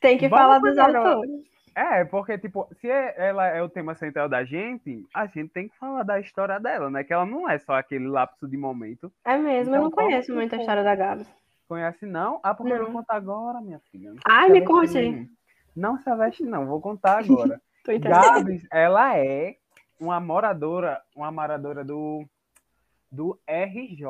Tem 0.00 0.18
que 0.18 0.28
Vamos 0.28 0.44
falar 0.44 0.58
dos 0.58 0.78
autores. 0.78 1.53
É, 1.74 2.04
porque, 2.04 2.38
tipo, 2.38 2.68
se 2.80 2.88
é, 2.88 3.14
ela 3.16 3.46
é 3.48 3.62
o 3.62 3.68
tema 3.68 3.94
central 3.94 4.28
da 4.28 4.44
gente, 4.44 5.04
a 5.12 5.26
gente 5.26 5.48
tem 5.48 5.68
que 5.68 5.76
falar 5.76 6.02
da 6.04 6.20
história 6.20 6.60
dela, 6.60 6.88
né? 6.88 7.02
Que 7.02 7.12
ela 7.12 7.26
não 7.26 7.48
é 7.48 7.58
só 7.58 7.74
aquele 7.74 8.06
lapso 8.06 8.46
de 8.46 8.56
momento. 8.56 9.12
É 9.24 9.36
mesmo, 9.36 9.74
então, 9.74 9.74
eu 9.74 9.82
não 9.82 9.90
conheço 9.90 10.32
muito 10.32 10.54
a 10.54 10.58
história 10.58 10.84
da 10.84 10.94
Gabs. 10.94 11.28
Conhece 11.68 12.06
não? 12.06 12.38
Ah, 12.42 12.54
porque 12.54 12.72
não. 12.72 12.78
eu 12.80 12.84
vou 12.84 12.94
contar 12.94 13.16
agora, 13.16 13.60
minha 13.60 13.80
filha. 13.90 14.14
Ai, 14.26 14.50
me 14.50 14.64
conte. 14.64 15.28
Não 15.74 15.98
se 15.98 16.08
aveste, 16.08 16.44
não, 16.44 16.66
vou 16.66 16.80
contar 16.80 17.18
agora. 17.24 17.60
Gabs, 18.00 18.66
ela 18.70 19.18
é 19.18 19.56
uma 19.98 20.20
moradora, 20.20 21.02
uma 21.14 21.30
moradora 21.30 21.84
do 21.84 22.24
do 23.10 23.38
RJ, 23.46 24.04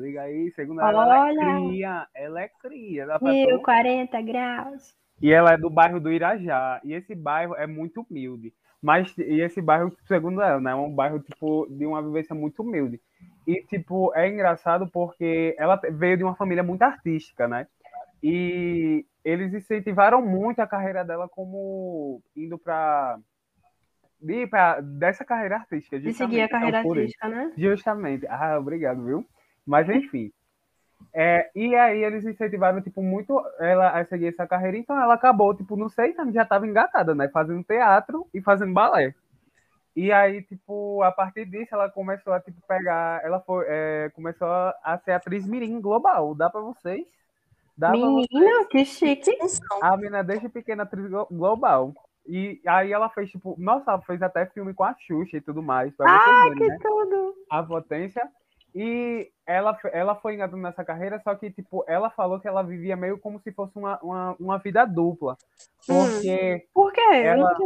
diga 0.00 0.22
aí, 0.22 0.48
segundo 0.52 0.80
ela, 0.80 0.90
ela 0.90 1.28
é 1.28 1.34
cria, 1.34 2.08
ela 2.14 2.40
é 2.40 2.48
cria. 2.48 3.02
Ela 3.02 3.18
1040 3.20 4.22
graus. 4.22 4.96
E 5.24 5.32
ela 5.32 5.54
é 5.54 5.56
do 5.56 5.70
bairro 5.70 5.98
do 5.98 6.12
Irajá. 6.12 6.82
E 6.84 6.92
esse 6.92 7.14
bairro 7.14 7.54
é 7.54 7.66
muito 7.66 8.02
humilde. 8.02 8.52
Mas 8.82 9.16
e 9.16 9.40
esse 9.40 9.62
bairro, 9.62 9.90
segundo 10.06 10.42
ela, 10.42 10.60
né, 10.60 10.72
é 10.72 10.74
um 10.74 10.94
bairro 10.94 11.18
tipo 11.18 11.66
de 11.70 11.86
uma 11.86 12.02
vivência 12.02 12.34
muito 12.34 12.62
humilde. 12.62 13.00
E 13.46 13.62
tipo, 13.62 14.14
é 14.14 14.28
engraçado 14.28 14.86
porque 14.86 15.56
ela 15.58 15.80
veio 15.92 16.18
de 16.18 16.24
uma 16.24 16.34
família 16.34 16.62
muito 16.62 16.82
artística, 16.82 17.48
né? 17.48 17.66
E 18.22 19.06
eles 19.24 19.54
incentivaram 19.54 20.20
muito 20.20 20.60
a 20.60 20.66
carreira 20.66 21.02
dela 21.02 21.26
como 21.26 22.20
indo 22.36 22.58
para 22.58 23.18
de, 24.20 24.46
pra, 24.46 24.82
dessa 24.82 25.24
carreira 25.24 25.56
artística. 25.56 25.98
De 25.98 26.12
seguir 26.12 26.42
a 26.42 26.50
carreira 26.50 26.80
artística, 26.80 27.28
né? 27.30 27.50
Justamente. 27.56 28.26
Ah, 28.28 28.58
obrigado, 28.58 29.02
viu? 29.02 29.26
Mas 29.66 29.88
enfim. 29.88 30.30
É, 31.12 31.50
e 31.54 31.74
aí 31.74 32.02
eles 32.02 32.24
incentivaram, 32.24 32.80
tipo, 32.80 33.02
muito 33.02 33.40
ela 33.58 33.90
a 33.90 34.04
seguir 34.04 34.28
essa 34.28 34.46
carreira, 34.46 34.76
então 34.76 35.00
ela 35.00 35.14
acabou, 35.14 35.54
tipo, 35.54 35.76
não 35.76 35.88
sei, 35.88 36.14
já 36.32 36.42
estava 36.42 36.66
engatada, 36.66 37.14
né? 37.14 37.28
Fazendo 37.28 37.62
teatro 37.64 38.26
e 38.32 38.40
fazendo 38.40 38.72
balé. 38.72 39.14
E 39.96 40.10
aí, 40.10 40.42
tipo, 40.42 41.02
a 41.02 41.12
partir 41.12 41.44
disso, 41.44 41.74
ela 41.74 41.88
começou 41.88 42.32
a, 42.32 42.40
tipo, 42.40 42.60
pegar, 42.66 43.24
ela 43.24 43.40
foi, 43.40 43.64
é, 43.68 44.10
começou 44.14 44.48
a 44.48 45.00
ser 45.04 45.12
atriz 45.12 45.46
mirim 45.46 45.80
global, 45.80 46.34
dá 46.34 46.50
para 46.50 46.60
vocês 46.60 47.06
Dava 47.76 47.96
Menina, 47.96 48.64
que 48.70 48.84
chique. 48.84 49.36
A 49.82 49.96
menina 49.96 50.22
desde 50.22 50.48
pequena 50.48 50.84
atriz 50.84 51.10
global. 51.30 51.92
E 52.26 52.60
aí 52.66 52.92
ela 52.92 53.10
fez, 53.10 53.30
tipo, 53.30 53.54
nossa, 53.58 53.90
ela 53.90 54.00
fez 54.02 54.22
até 54.22 54.46
filme 54.46 54.72
com 54.72 54.84
a 54.84 54.94
Xuxa 54.98 55.36
e 55.36 55.40
tudo 55.40 55.62
mais. 55.62 55.94
Pra 55.94 56.06
ah, 56.08 56.44
verem, 56.44 56.58
que 56.58 56.68
né? 56.68 56.78
tudo! 56.80 57.34
A 57.50 57.62
potência. 57.62 58.26
E 58.74 59.30
ela, 59.46 59.78
ela 59.92 60.16
foi 60.16 60.34
engatando 60.34 60.62
nessa 60.62 60.84
carreira, 60.84 61.20
só 61.22 61.34
que, 61.34 61.50
tipo, 61.50 61.84
ela 61.86 62.10
falou 62.10 62.40
que 62.40 62.48
ela 62.48 62.62
vivia 62.62 62.96
meio 62.96 63.18
como 63.18 63.40
se 63.40 63.52
fosse 63.52 63.78
uma, 63.78 63.98
uma, 64.00 64.36
uma 64.40 64.58
vida 64.58 64.84
dupla. 64.84 65.36
Porque. 65.86 66.54
Hum. 66.56 66.68
Por 66.74 66.92
quê? 66.92 67.00
Ela... 67.00 67.56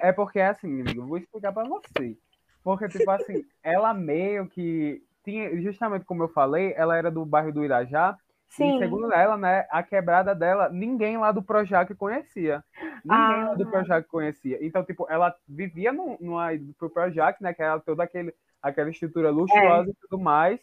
É 0.00 0.12
porque 0.12 0.38
é 0.38 0.48
assim, 0.48 0.80
amigo, 0.80 1.06
vou 1.06 1.18
explicar 1.18 1.52
pra 1.52 1.64
você. 1.64 2.16
Porque, 2.62 2.88
tipo 2.88 3.10
assim, 3.10 3.44
ela 3.62 3.92
meio 3.92 4.46
que 4.46 5.02
tinha, 5.24 5.60
justamente 5.60 6.04
como 6.04 6.22
eu 6.22 6.28
falei, 6.28 6.72
ela 6.76 6.96
era 6.96 7.10
do 7.10 7.24
bairro 7.24 7.52
do 7.52 7.64
Irajá. 7.64 8.16
Sim. 8.48 8.76
E 8.76 8.78
segundo 8.80 9.12
ela, 9.12 9.36
né, 9.36 9.66
a 9.70 9.82
quebrada 9.82 10.34
dela, 10.34 10.68
ninguém 10.68 11.16
lá 11.16 11.30
do 11.30 11.42
Projac 11.42 11.94
conhecia. 11.94 12.64
Ninguém 13.04 13.42
ah. 13.42 13.48
lá 13.48 13.54
do 13.54 13.62
ah. 13.62 13.70
Projac 13.70 14.08
conhecia. 14.08 14.58
Então, 14.60 14.84
tipo, 14.84 15.06
ela 15.08 15.34
vivia 15.48 15.92
no, 15.92 16.16
numa, 16.20 16.48
pro 16.76 16.90
Projac, 16.90 17.40
né, 17.40 17.54
que 17.54 17.62
era 17.62 17.78
toda 17.78 18.02
aquele, 18.02 18.34
aquela 18.62 18.90
estrutura 18.90 19.30
luxuosa 19.30 19.88
é. 19.88 19.92
e 19.92 19.94
tudo 20.00 20.18
mais. 20.22 20.60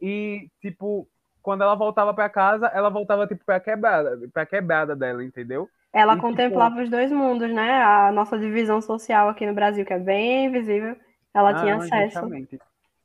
E, 0.00 0.50
tipo, 0.60 1.08
quando 1.42 1.62
ela 1.62 1.74
voltava 1.74 2.12
para 2.12 2.28
casa, 2.28 2.66
ela 2.66 2.90
voltava, 2.90 3.26
tipo, 3.26 3.44
pra 3.44 3.60
quebrada, 3.60 4.18
pra 4.32 4.44
quebrada 4.44 4.96
dela, 4.96 5.24
entendeu? 5.24 5.68
Ela 5.92 6.12
e, 6.12 6.16
tipo, 6.16 6.28
contemplava 6.28 6.70
tipo... 6.74 6.84
os 6.84 6.90
dois 6.90 7.10
mundos, 7.10 7.52
né? 7.52 7.82
A 7.82 8.12
nossa 8.12 8.38
divisão 8.38 8.80
social 8.80 9.28
aqui 9.28 9.46
no 9.46 9.54
Brasil, 9.54 9.84
que 9.84 9.92
é 9.92 9.98
bem 9.98 10.50
visível, 10.50 10.96
ela 11.32 11.50
ah, 11.50 11.60
tinha 11.60 11.76
acesso. 11.76 12.14
Justamente. 12.14 12.58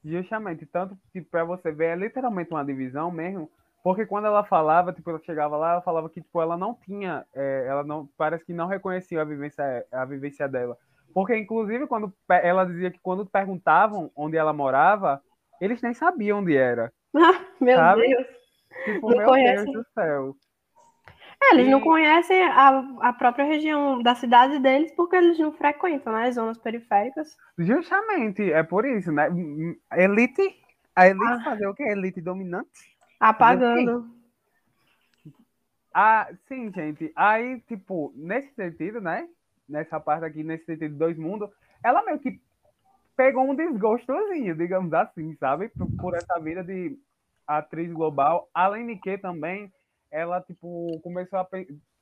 Justamente. 0.03 0.65
Tanto 0.65 0.95
que, 0.95 1.19
tipo, 1.19 1.29
pra 1.29 1.43
você 1.43 1.71
ver, 1.71 1.86
é 1.86 1.95
literalmente 1.95 2.51
uma 2.51 2.65
divisão 2.65 3.12
mesmo, 3.12 3.50
porque 3.83 4.05
quando 4.05 4.25
ela 4.25 4.43
falava, 4.43 4.91
tipo, 4.91 5.10
ela 5.10 5.19
chegava 5.19 5.55
lá, 5.57 5.74
ela 5.74 5.81
falava 5.81 6.10
que, 6.10 6.21
tipo, 6.21 6.41
ela 6.41 6.57
não 6.57 6.74
tinha, 6.74 7.25
é, 7.33 7.65
ela 7.67 7.83
não, 7.83 8.07
parece 8.17 8.45
que 8.45 8.53
não 8.53 8.67
reconhecia 8.67 9.21
a 9.21 9.25
vivência, 9.25 9.86
a 9.91 10.05
vivência 10.05 10.48
dela. 10.48 10.77
Porque, 11.13 11.36
inclusive, 11.38 11.88
quando 11.88 12.13
ela 12.30 12.65
dizia 12.65 12.91
que 12.91 13.00
quando 13.01 13.25
perguntavam 13.25 14.12
onde 14.15 14.38
ela 14.38 14.53
morava, 14.53 15.22
eles 15.60 15.82
nem 15.82 15.94
sabiam 15.94 16.39
onde 16.39 16.56
era. 16.56 16.91
Ah, 17.13 17.46
meu 17.60 17.75
sabe? 17.75 18.08
Deus. 18.08 18.27
Tipo, 18.86 19.10
não 19.10 19.18
meu 19.18 19.27
conhecem. 19.27 19.65
Deus 19.65 19.86
do 19.86 19.91
céu. 19.94 20.36
É, 21.44 21.56
eles 21.56 21.68
e... 21.68 21.70
não 21.70 21.82
conhecem 21.82 22.41
a, 22.44 22.80
a 23.01 23.13
própria 23.13 23.44
região 23.44 24.01
da 24.01 24.15
cidade 24.15 24.60
deles 24.60 24.94
porque 24.96 25.15
eles 25.15 25.38
não 25.38 25.51
frequentam, 25.51 26.13
né? 26.13 26.27
As 26.27 26.36
zonas 26.36 26.58
periféricas. 26.58 27.36
Justamente, 27.58 28.51
é 28.51 28.63
por 28.63 28.86
isso, 28.86 29.12
né? 29.12 29.27
Elite, 29.94 30.56
a 30.96 31.08
elite 31.08 31.25
ah. 31.25 31.44
fazer 31.44 31.68
o 31.68 31.74
quê? 31.74 31.84
Elite 31.84 32.22
dominante. 32.22 32.70
Apagando. 33.20 34.10
Ah, 35.94 36.30
sim, 36.48 36.72
gente. 36.74 37.12
Aí, 37.15 37.60
tipo, 37.68 38.13
nesse 38.15 38.53
sentido, 38.53 39.01
né? 39.01 39.27
Nessa 39.72 40.00
parte 40.00 40.25
aqui, 40.25 40.44
nesse 40.44 40.66
sentido, 40.66 40.96
dois 40.96 41.18
mundos, 41.18 41.50
ela 41.84 42.04
meio 42.04 42.20
que 42.20 42.40
pegou 43.16 43.50
um 43.50 43.56
desgostozinho, 43.56 44.56
digamos 44.56 44.94
assim, 44.94 45.36
sabe? 45.36 45.70
Por, 45.70 45.88
por 45.98 46.16
essa 46.16 46.40
vida 46.40 46.63
de 46.63 46.98
atriz 47.48 47.92
global. 47.92 48.50
Além 48.54 48.88
de 48.88 48.96
que 48.98 49.18
também 49.18 49.72
ela, 50.12 50.42
tipo, 50.42 51.00
começou 51.04 51.40
a 51.40 51.48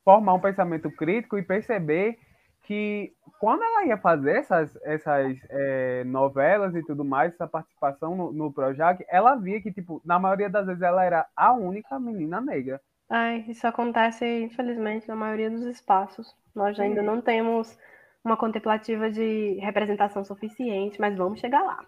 formar 0.03 0.33
um 0.33 0.39
pensamento 0.39 0.89
crítico 0.91 1.37
e 1.37 1.43
perceber 1.43 2.17
que 2.63 3.13
quando 3.39 3.63
ela 3.63 3.85
ia 3.85 3.97
fazer 3.97 4.37
essas, 4.37 4.77
essas 4.83 5.37
é, 5.49 6.03
novelas 6.03 6.75
e 6.75 6.83
tudo 6.83 7.03
mais, 7.03 7.33
essa 7.33 7.47
participação 7.47 8.15
no, 8.15 8.31
no 8.31 8.53
Projac, 8.53 9.03
ela 9.09 9.35
via 9.35 9.61
que, 9.61 9.71
tipo, 9.71 10.01
na 10.05 10.19
maioria 10.19 10.49
das 10.49 10.65
vezes 10.65 10.81
ela 10.81 11.03
era 11.03 11.25
a 11.35 11.53
única 11.53 11.99
menina 11.99 12.39
negra. 12.41 12.81
Ai, 13.09 13.43
isso 13.47 13.65
acontece, 13.65 14.23
infelizmente, 14.43 15.07
na 15.07 15.15
maioria 15.15 15.49
dos 15.49 15.63
espaços. 15.63 16.35
Nós 16.59 16.77
ainda 16.77 17.01
não 17.01 17.21
temos 17.21 17.77
uma 18.21 18.35
contemplativa 18.35 19.09
de 19.09 19.57
representação 19.61 20.25
suficiente, 20.25 20.99
mas 20.99 21.15
vamos 21.15 21.39
chegar 21.39 21.63
lá. 21.63 21.79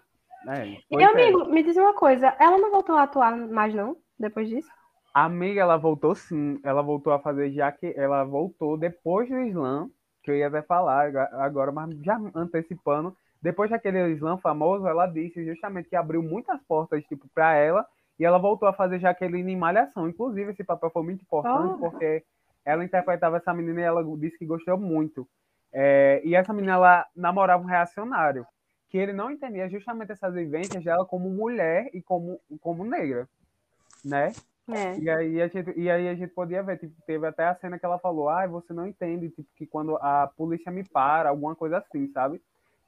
É, 0.48 0.78
e, 0.90 1.04
amigo, 1.04 1.42
é. 1.42 1.48
me 1.48 1.62
diz 1.62 1.76
uma 1.76 1.92
coisa, 1.92 2.34
ela 2.40 2.56
não 2.56 2.70
voltou 2.70 2.96
a 2.96 3.02
atuar 3.02 3.36
mais, 3.36 3.74
não, 3.74 3.98
depois 4.18 4.48
disso? 4.48 4.70
A 5.14 5.26
amiga, 5.26 5.60
ela 5.60 5.76
voltou 5.76 6.14
sim, 6.14 6.58
ela 6.64 6.80
voltou 6.80 7.12
a 7.12 7.18
fazer, 7.18 7.52
já 7.52 7.70
que 7.70 7.92
ela 7.94 8.24
voltou 8.24 8.78
depois 8.78 9.28
do 9.28 9.38
slam, 9.42 9.90
que 10.22 10.30
eu 10.30 10.36
ia 10.36 10.48
até 10.48 10.62
falar 10.62 11.14
agora, 11.34 11.70
mas 11.70 11.94
já 12.00 12.18
antecipando, 12.34 13.14
depois 13.42 13.70
daquele 13.70 14.12
slam 14.12 14.38
famoso, 14.38 14.86
ela 14.86 15.06
disse 15.06 15.44
justamente 15.44 15.90
que 15.90 15.96
abriu 15.96 16.22
muitas 16.22 16.58
portas, 16.62 17.04
tipo, 17.04 17.28
para 17.34 17.54
ela, 17.56 17.86
e 18.18 18.24
ela 18.24 18.38
voltou 18.38 18.66
a 18.66 18.72
fazer 18.72 19.00
Jaqueline 19.00 19.52
em 19.52 19.56
Malhação. 19.56 20.08
Inclusive, 20.08 20.52
esse 20.52 20.64
papel 20.64 20.88
foi 20.88 21.02
muito 21.02 21.20
importante, 21.20 21.74
oh. 21.74 21.78
porque 21.78 22.24
ela 22.64 22.84
interpretava 22.84 23.36
essa 23.36 23.52
menina 23.52 23.80
e 23.80 23.84
ela 23.84 24.04
disse 24.18 24.38
que 24.38 24.46
gostou 24.46 24.78
muito. 24.78 25.28
É, 25.72 26.20
e 26.24 26.34
essa 26.34 26.52
menina, 26.52 26.74
ela 26.74 27.06
namorava 27.16 27.62
um 27.62 27.66
reacionário, 27.66 28.46
que 28.90 28.98
ele 28.98 29.12
não 29.12 29.30
entendia 29.30 29.68
justamente 29.68 30.12
essas 30.12 30.34
vivências 30.34 30.84
dela 30.84 31.04
como 31.04 31.30
mulher 31.30 31.88
e 31.94 32.02
como, 32.02 32.38
como 32.60 32.84
negra, 32.84 33.28
né? 34.04 34.32
É. 34.70 34.98
E, 34.98 35.10
aí 35.10 35.42
a 35.42 35.48
gente, 35.48 35.78
e 35.78 35.90
aí 35.90 36.08
a 36.08 36.14
gente 36.14 36.32
podia 36.32 36.62
ver, 36.62 36.78
tipo, 36.78 36.94
teve 37.06 37.26
até 37.26 37.46
a 37.46 37.54
cena 37.56 37.78
que 37.78 37.84
ela 37.84 37.98
falou, 37.98 38.28
ah, 38.28 38.46
você 38.46 38.72
não 38.72 38.86
entende, 38.86 39.28
tipo, 39.30 39.48
que 39.56 39.66
quando 39.66 39.96
a 39.96 40.30
polícia 40.36 40.70
me 40.70 40.84
para, 40.84 41.30
alguma 41.30 41.56
coisa 41.56 41.78
assim, 41.78 42.10
sabe? 42.12 42.40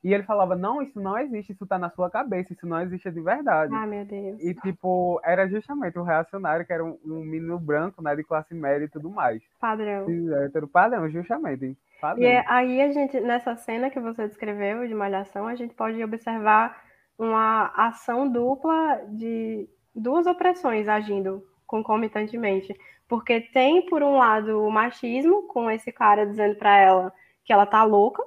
E 0.04 0.12
ele 0.12 0.22
falava, 0.22 0.54
não, 0.54 0.82
isso 0.82 1.00
não 1.00 1.16
existe, 1.16 1.52
isso 1.52 1.66
tá 1.66 1.78
na 1.78 1.88
sua 1.88 2.10
cabeça, 2.10 2.52
isso 2.52 2.66
não 2.66 2.78
existe 2.82 3.10
de 3.10 3.22
verdade. 3.22 3.74
Ah, 3.74 3.86
meu 3.86 4.04
Deus. 4.04 4.38
E, 4.38 4.52
tipo, 4.52 5.18
era 5.24 5.48
justamente 5.48 5.98
o 5.98 6.02
reacionário, 6.02 6.66
que 6.66 6.74
era 6.74 6.84
um, 6.84 6.98
um 7.06 7.24
menino 7.24 7.58
branco, 7.58 8.02
né, 8.02 8.14
de 8.14 8.22
classe 8.22 8.54
média 8.54 8.84
e 8.84 8.88
tudo 8.88 9.08
mais. 9.08 9.42
Padrão. 9.58 10.04
Hétero 10.44 10.68
padrão, 10.68 11.08
justamente. 11.08 11.74
Padrão. 12.02 12.22
E 12.22 12.26
é, 12.26 12.44
aí 12.46 12.82
a 12.82 12.92
gente, 12.92 13.18
nessa 13.18 13.56
cena 13.56 13.88
que 13.88 13.98
você 13.98 14.28
descreveu 14.28 14.86
de 14.86 14.94
malhação, 14.94 15.48
a 15.48 15.54
gente 15.54 15.74
pode 15.74 16.04
observar 16.04 16.84
uma 17.18 17.72
ação 17.74 18.30
dupla 18.30 19.00
de 19.08 19.66
duas 19.94 20.26
opressões 20.26 20.86
agindo 20.86 21.42
concomitantemente. 21.66 22.78
Porque 23.08 23.40
tem, 23.40 23.86
por 23.86 24.02
um 24.02 24.18
lado, 24.18 24.62
o 24.62 24.70
machismo, 24.70 25.44
com 25.44 25.70
esse 25.70 25.90
cara 25.90 26.26
dizendo 26.26 26.56
para 26.56 26.76
ela 26.76 27.12
que 27.42 27.54
ela 27.54 27.64
tá 27.64 27.82
louca, 27.84 28.22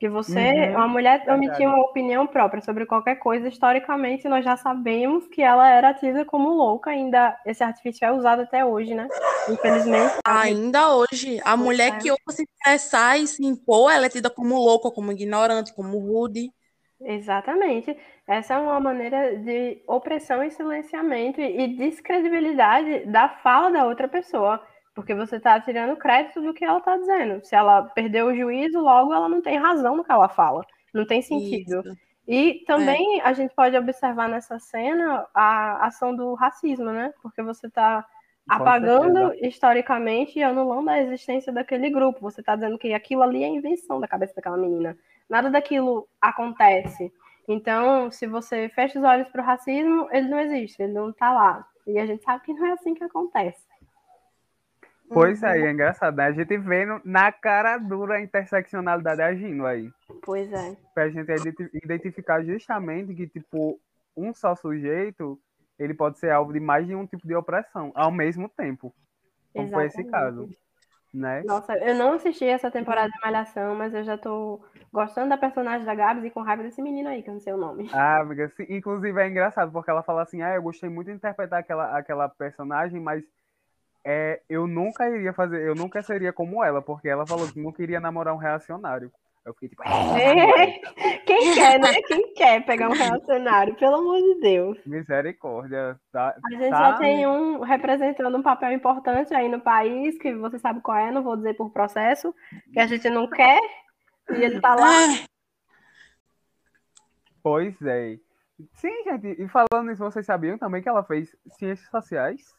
que 0.00 0.08
você, 0.08 0.40
uhum, 0.40 0.76
uma 0.76 0.88
mulher 0.88 1.22
emitir 1.28 1.68
uma 1.68 1.78
opinião 1.82 2.26
própria 2.26 2.62
sobre 2.62 2.86
qualquer 2.86 3.16
coisa, 3.16 3.46
historicamente 3.46 4.26
nós 4.30 4.42
já 4.42 4.56
sabemos 4.56 5.28
que 5.28 5.42
ela 5.42 5.68
era 5.68 5.92
tida 5.92 6.24
como 6.24 6.48
louca, 6.48 6.88
ainda 6.88 7.38
esse 7.44 7.62
artifício 7.62 8.06
é 8.06 8.10
usado 8.10 8.40
até 8.40 8.64
hoje, 8.64 8.94
né? 8.94 9.06
Infelizmente. 9.46 10.14
Ainda 10.24 10.96
hoje, 10.96 11.38
a 11.44 11.54
mulher 11.54 11.98
que 11.98 12.10
ousa 12.10 12.22
se 12.30 12.44
expressar 12.44 13.18
e 13.20 13.26
se 13.26 13.44
impor, 13.44 13.92
ela 13.92 14.06
é 14.06 14.08
tida 14.08 14.30
como 14.30 14.54
louca, 14.54 14.90
como 14.90 15.12
ignorante, 15.12 15.74
como 15.74 15.98
rude. 15.98 16.50
Exatamente. 17.02 17.94
Essa 18.26 18.54
é 18.54 18.58
uma 18.58 18.80
maneira 18.80 19.36
de 19.36 19.82
opressão 19.86 20.42
e 20.42 20.50
silenciamento 20.50 21.42
e 21.42 21.76
descredibilidade 21.76 23.04
da 23.04 23.28
fala 23.28 23.70
da 23.70 23.84
outra 23.84 24.08
pessoa, 24.08 24.62
porque 24.94 25.14
você 25.14 25.36
está 25.36 25.60
tirando 25.60 25.96
crédito 25.96 26.40
do 26.40 26.52
que 26.52 26.64
ela 26.64 26.78
está 26.78 26.96
dizendo. 26.96 27.44
Se 27.44 27.54
ela 27.54 27.82
perdeu 27.82 28.26
o 28.26 28.34
juízo, 28.34 28.80
logo 28.80 29.14
ela 29.14 29.28
não 29.28 29.40
tem 29.40 29.58
razão 29.58 29.96
no 29.96 30.04
que 30.04 30.12
ela 30.12 30.28
fala. 30.28 30.64
Não 30.92 31.06
tem 31.06 31.22
sentido. 31.22 31.80
Isso. 31.80 31.96
E 32.26 32.64
também 32.66 33.20
é. 33.20 33.24
a 33.24 33.32
gente 33.32 33.54
pode 33.54 33.76
observar 33.76 34.28
nessa 34.28 34.58
cena 34.58 35.26
a 35.34 35.86
ação 35.86 36.14
do 36.14 36.34
racismo, 36.34 36.90
né? 36.90 37.12
Porque 37.22 37.42
você 37.42 37.66
está 37.66 38.04
apagando 38.48 39.32
historicamente 39.44 40.38
e 40.38 40.42
anulando 40.42 40.88
a 40.90 41.00
existência 41.00 41.52
daquele 41.52 41.90
grupo. 41.90 42.20
Você 42.20 42.40
está 42.40 42.54
dizendo 42.54 42.78
que 42.78 42.92
aquilo 42.92 43.22
ali 43.22 43.42
é 43.42 43.48
invenção 43.48 44.00
da 44.00 44.08
cabeça 44.08 44.34
daquela 44.34 44.56
menina 44.56 44.96
nada 45.30 45.48
daquilo 45.48 46.08
acontece. 46.20 47.12
Então, 47.46 48.10
se 48.10 48.26
você 48.26 48.68
fecha 48.68 48.98
os 48.98 49.04
olhos 49.04 49.28
para 49.28 49.42
o 49.42 49.44
racismo, 49.44 50.08
ele 50.10 50.28
não 50.28 50.40
existe, 50.40 50.82
ele 50.82 50.92
não 50.92 51.10
está 51.10 51.32
lá. 51.32 51.66
E 51.86 51.98
a 51.98 52.04
gente 52.04 52.22
sabe 52.24 52.44
que 52.44 52.52
não 52.52 52.66
é 52.66 52.72
assim 52.72 52.92
que 52.92 53.04
acontece. 53.04 53.64
Pois 55.12 55.42
é, 55.42 55.58
é 55.58 55.70
engraçado, 55.72 56.16
né? 56.16 56.26
A 56.26 56.32
gente 56.32 56.56
vendo 56.56 57.00
na 57.04 57.32
cara 57.32 57.76
dura 57.78 58.14
a 58.14 58.20
interseccionalidade 58.20 59.20
agindo 59.20 59.66
aí. 59.66 59.90
Pois 60.22 60.52
é. 60.52 60.76
Pra 60.94 61.08
gente 61.08 61.28
identificar 61.82 62.44
justamente 62.44 63.14
que, 63.14 63.26
tipo, 63.26 63.80
um 64.16 64.32
só 64.32 64.54
sujeito, 64.54 65.38
ele 65.78 65.94
pode 65.94 66.18
ser 66.18 66.30
alvo 66.30 66.52
de 66.52 66.60
mais 66.60 66.86
de 66.86 66.94
um 66.94 67.06
tipo 67.06 67.26
de 67.26 67.34
opressão 67.34 67.90
ao 67.94 68.12
mesmo 68.12 68.48
tempo. 68.48 68.94
Como 69.52 69.66
Exatamente. 69.66 69.92
foi 69.92 70.02
esse 70.02 70.10
caso. 70.10 70.48
Né? 71.12 71.42
Nossa, 71.44 71.76
eu 71.76 71.96
não 71.96 72.12
assisti 72.12 72.44
essa 72.44 72.70
temporada 72.70 73.10
de 73.10 73.20
Malhação, 73.20 73.74
mas 73.74 73.92
eu 73.92 74.04
já 74.04 74.16
tô 74.16 74.60
gostando 74.92 75.30
da 75.30 75.36
personagem 75.36 75.84
da 75.84 75.92
Gabs 75.92 76.24
e 76.24 76.30
com 76.30 76.40
raiva 76.40 76.62
desse 76.62 76.80
menino 76.80 77.08
aí, 77.08 77.20
que 77.20 77.30
eu 77.30 77.34
não 77.34 77.40
sei 77.40 77.52
o 77.52 77.56
nome. 77.56 77.90
Ah, 77.92 78.20
amiga, 78.20 78.48
sim, 78.50 78.64
inclusive 78.68 79.20
é 79.20 79.28
engraçado, 79.28 79.72
porque 79.72 79.90
ela 79.90 80.04
fala 80.04 80.22
assim, 80.22 80.40
ah, 80.40 80.54
eu 80.54 80.62
gostei 80.62 80.88
muito 80.88 81.08
de 81.08 81.14
interpretar 81.14 81.58
aquela, 81.58 81.98
aquela 81.98 82.28
personagem, 82.28 83.00
mas 83.00 83.24
é, 84.04 84.40
eu 84.48 84.66
nunca 84.66 85.08
iria 85.08 85.32
fazer, 85.32 85.60
eu 85.62 85.74
nunca 85.74 86.02
seria 86.02 86.32
como 86.32 86.64
ela, 86.64 86.80
porque 86.80 87.08
ela 87.08 87.26
falou 87.26 87.46
que 87.48 87.60
não 87.60 87.72
queria 87.72 88.00
namorar 88.00 88.34
um 88.34 88.38
reacionário. 88.38 89.12
Eu 89.44 89.54
fiquei 89.54 89.70
tipo. 89.70 89.82
É, 89.82 90.80
quem 91.24 91.54
quer, 91.54 91.80
né? 91.80 91.94
Quem 92.02 92.34
quer 92.34 92.64
pegar 92.64 92.88
um 92.88 92.92
reacionário? 92.92 93.74
Pelo 93.74 93.96
amor 93.96 94.18
de 94.20 94.40
Deus. 94.40 94.78
Misericórdia. 94.84 95.98
Tá, 96.12 96.36
A 96.44 96.50
gente 96.50 96.70
tá- 96.70 96.90
já 96.92 96.98
tem 96.98 97.26
um 97.26 97.60
representando 97.60 98.36
um 98.36 98.42
papel 98.42 98.72
importante 98.72 99.34
aí 99.34 99.48
no 99.48 99.60
país, 99.60 100.18
que 100.18 100.34
você 100.34 100.58
sabe 100.58 100.80
qual 100.82 100.98
é, 100.98 101.10
não 101.10 101.22
vou 101.22 101.36
dizer 101.36 101.54
por 101.54 101.70
processo, 101.70 102.34
que 102.72 102.78
a 102.78 102.86
gente 102.86 103.08
não 103.08 103.26
quer, 103.28 103.60
e 104.30 104.42
ele 104.42 104.60
tá 104.60 104.74
lá. 104.74 104.90
Ah, 104.90 105.30
Pois 107.42 107.80
é. 107.82 108.18
Sim, 108.74 109.04
gente. 109.04 109.42
E 109.42 109.48
falando 109.48 109.88
nisso, 109.88 110.04
vocês 110.04 110.26
sabiam 110.26 110.58
também 110.58 110.82
que 110.82 110.88
ela 110.88 111.02
fez 111.02 111.34
ciências 111.58 111.88
sociais? 111.88 112.54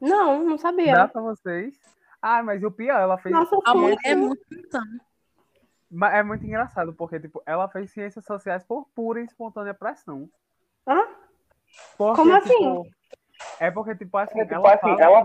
Não, 0.00 0.42
não 0.44 0.56
Dá 0.56 0.58
sabia. 0.58 1.08
pra 1.08 1.20
vocês. 1.22 1.78
Ah, 2.20 2.42
mas 2.42 2.62
o 2.62 2.70
pior, 2.70 2.98
ela 2.98 3.18
fez. 3.18 3.34
Nossa, 3.34 3.56
a 3.64 3.74
mulher 3.74 3.98
é 4.04 4.14
muito. 4.14 4.42
Mas 5.90 6.14
É 6.14 6.22
muito 6.22 6.44
engraçado, 6.44 6.92
porque, 6.92 7.20
tipo, 7.20 7.42
ela 7.46 7.68
fez 7.68 7.90
ciências 7.92 8.24
sociais 8.24 8.64
por 8.64 8.86
pura 8.94 9.20
e 9.20 9.24
espontânea 9.24 9.72
pressão. 9.74 10.28
Hã? 10.86 11.06
Porque, 11.96 12.22
Como 12.22 12.40
tipo, 12.40 12.82
assim? 12.82 12.90
É 13.60 13.70
porque, 13.70 13.94
tipo 13.94 14.16
assim, 14.16 14.40
tipo 14.40 14.54
ela 14.54 14.74
assim, 14.74 15.00
ela- 15.00 15.22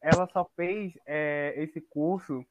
ela 0.00 0.26
só 0.28 0.44
fez 0.54 0.92
é, 1.06 1.54
esse 1.56 1.80
curso 1.80 2.44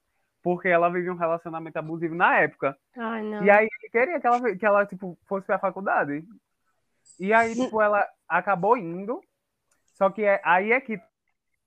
porque 0.44 0.68
ela 0.68 0.90
vivia 0.90 1.12
um 1.12 1.18
relacionamento 1.18 1.78
abusivo 1.78 2.16
na 2.16 2.40
época. 2.40 2.78
Ai, 2.96 3.22
não. 3.24 3.44
E 3.44 3.50
aí 3.50 3.68
ele 3.82 3.92
queria 3.92 4.20
que 4.20 4.28
ela, 4.28 4.56
que 4.56 4.66
ela 4.66 4.86
tipo, 4.86 5.18
fosse 5.28 5.46
pra 5.46 5.60
faculdade. 5.60 6.24
E 7.20 7.34
aí, 7.34 7.54
tipo, 7.56 7.82
ela 7.82 8.08
acabou 8.28 8.78
indo. 8.78 9.22
Só 9.94 10.10
que 10.10 10.24
é, 10.24 10.40
aí 10.44 10.72
é 10.72 10.80
que, 10.80 11.00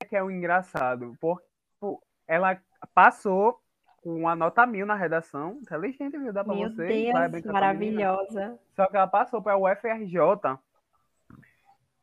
que 0.05 0.15
é 0.15 0.23
o 0.23 0.31
engraçado. 0.31 1.15
Porque 1.19 1.45
tipo, 1.73 2.01
ela 2.27 2.59
passou 2.93 3.59
com 4.01 4.15
uma 4.15 4.35
nota 4.35 4.65
mil 4.65 4.85
na 4.85 4.95
redação. 4.95 5.59
Inteligente, 5.61 6.17
viu? 6.17 6.33
Dá 6.33 6.43
pra 6.43 6.55
Meu 6.55 6.69
vocês. 6.69 7.11
vai 7.13 7.29
Deus, 7.29 7.45
a 7.45 7.51
maravilhosa. 7.53 8.59
Só 8.75 8.87
que 8.87 8.95
ela 8.97 9.07
passou 9.07 9.41
para 9.41 9.55
o 9.57 9.69
UFRJ 9.71 10.57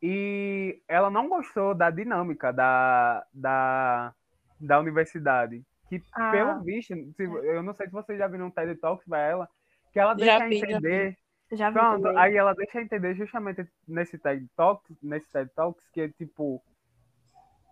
e 0.02 0.80
ela 0.86 1.10
não 1.10 1.28
gostou 1.28 1.74
da 1.74 1.90
dinâmica 1.90 2.52
da, 2.52 3.24
da, 3.34 4.14
da 4.60 4.78
universidade. 4.78 5.64
Que, 5.88 6.02
Ah. 6.12 6.30
pelo 6.30 6.60
visto, 6.60 6.94
se- 7.16 7.22
eu 7.24 7.62
não 7.62 7.74
sei 7.74 7.86
se 7.86 7.92
vocês 7.92 8.18
já 8.18 8.28
viram 8.28 8.46
um 8.46 8.50
TED 8.50 8.76
Talks 8.76 9.06
para 9.08 9.18
ela, 9.20 9.48
que 9.92 9.98
ela 9.98 10.14
deixa 10.14 10.46
vi, 10.46 10.58
já 10.58 10.66
entender. 10.66 11.16
Já 11.50 11.70
vi 11.70 11.78
Pronto, 11.78 12.02
também. 12.02 12.18
aí 12.18 12.36
ela 12.36 12.52
deixa 12.54 12.80
entender 12.80 13.14
justamente 13.14 13.66
nesse 13.88 14.18
TED 14.18 14.46
Talks, 14.54 14.94
nesse 15.02 15.26
TED 15.30 15.50
Talks, 15.54 15.82
que 15.90 16.08
tipo. 16.10 16.62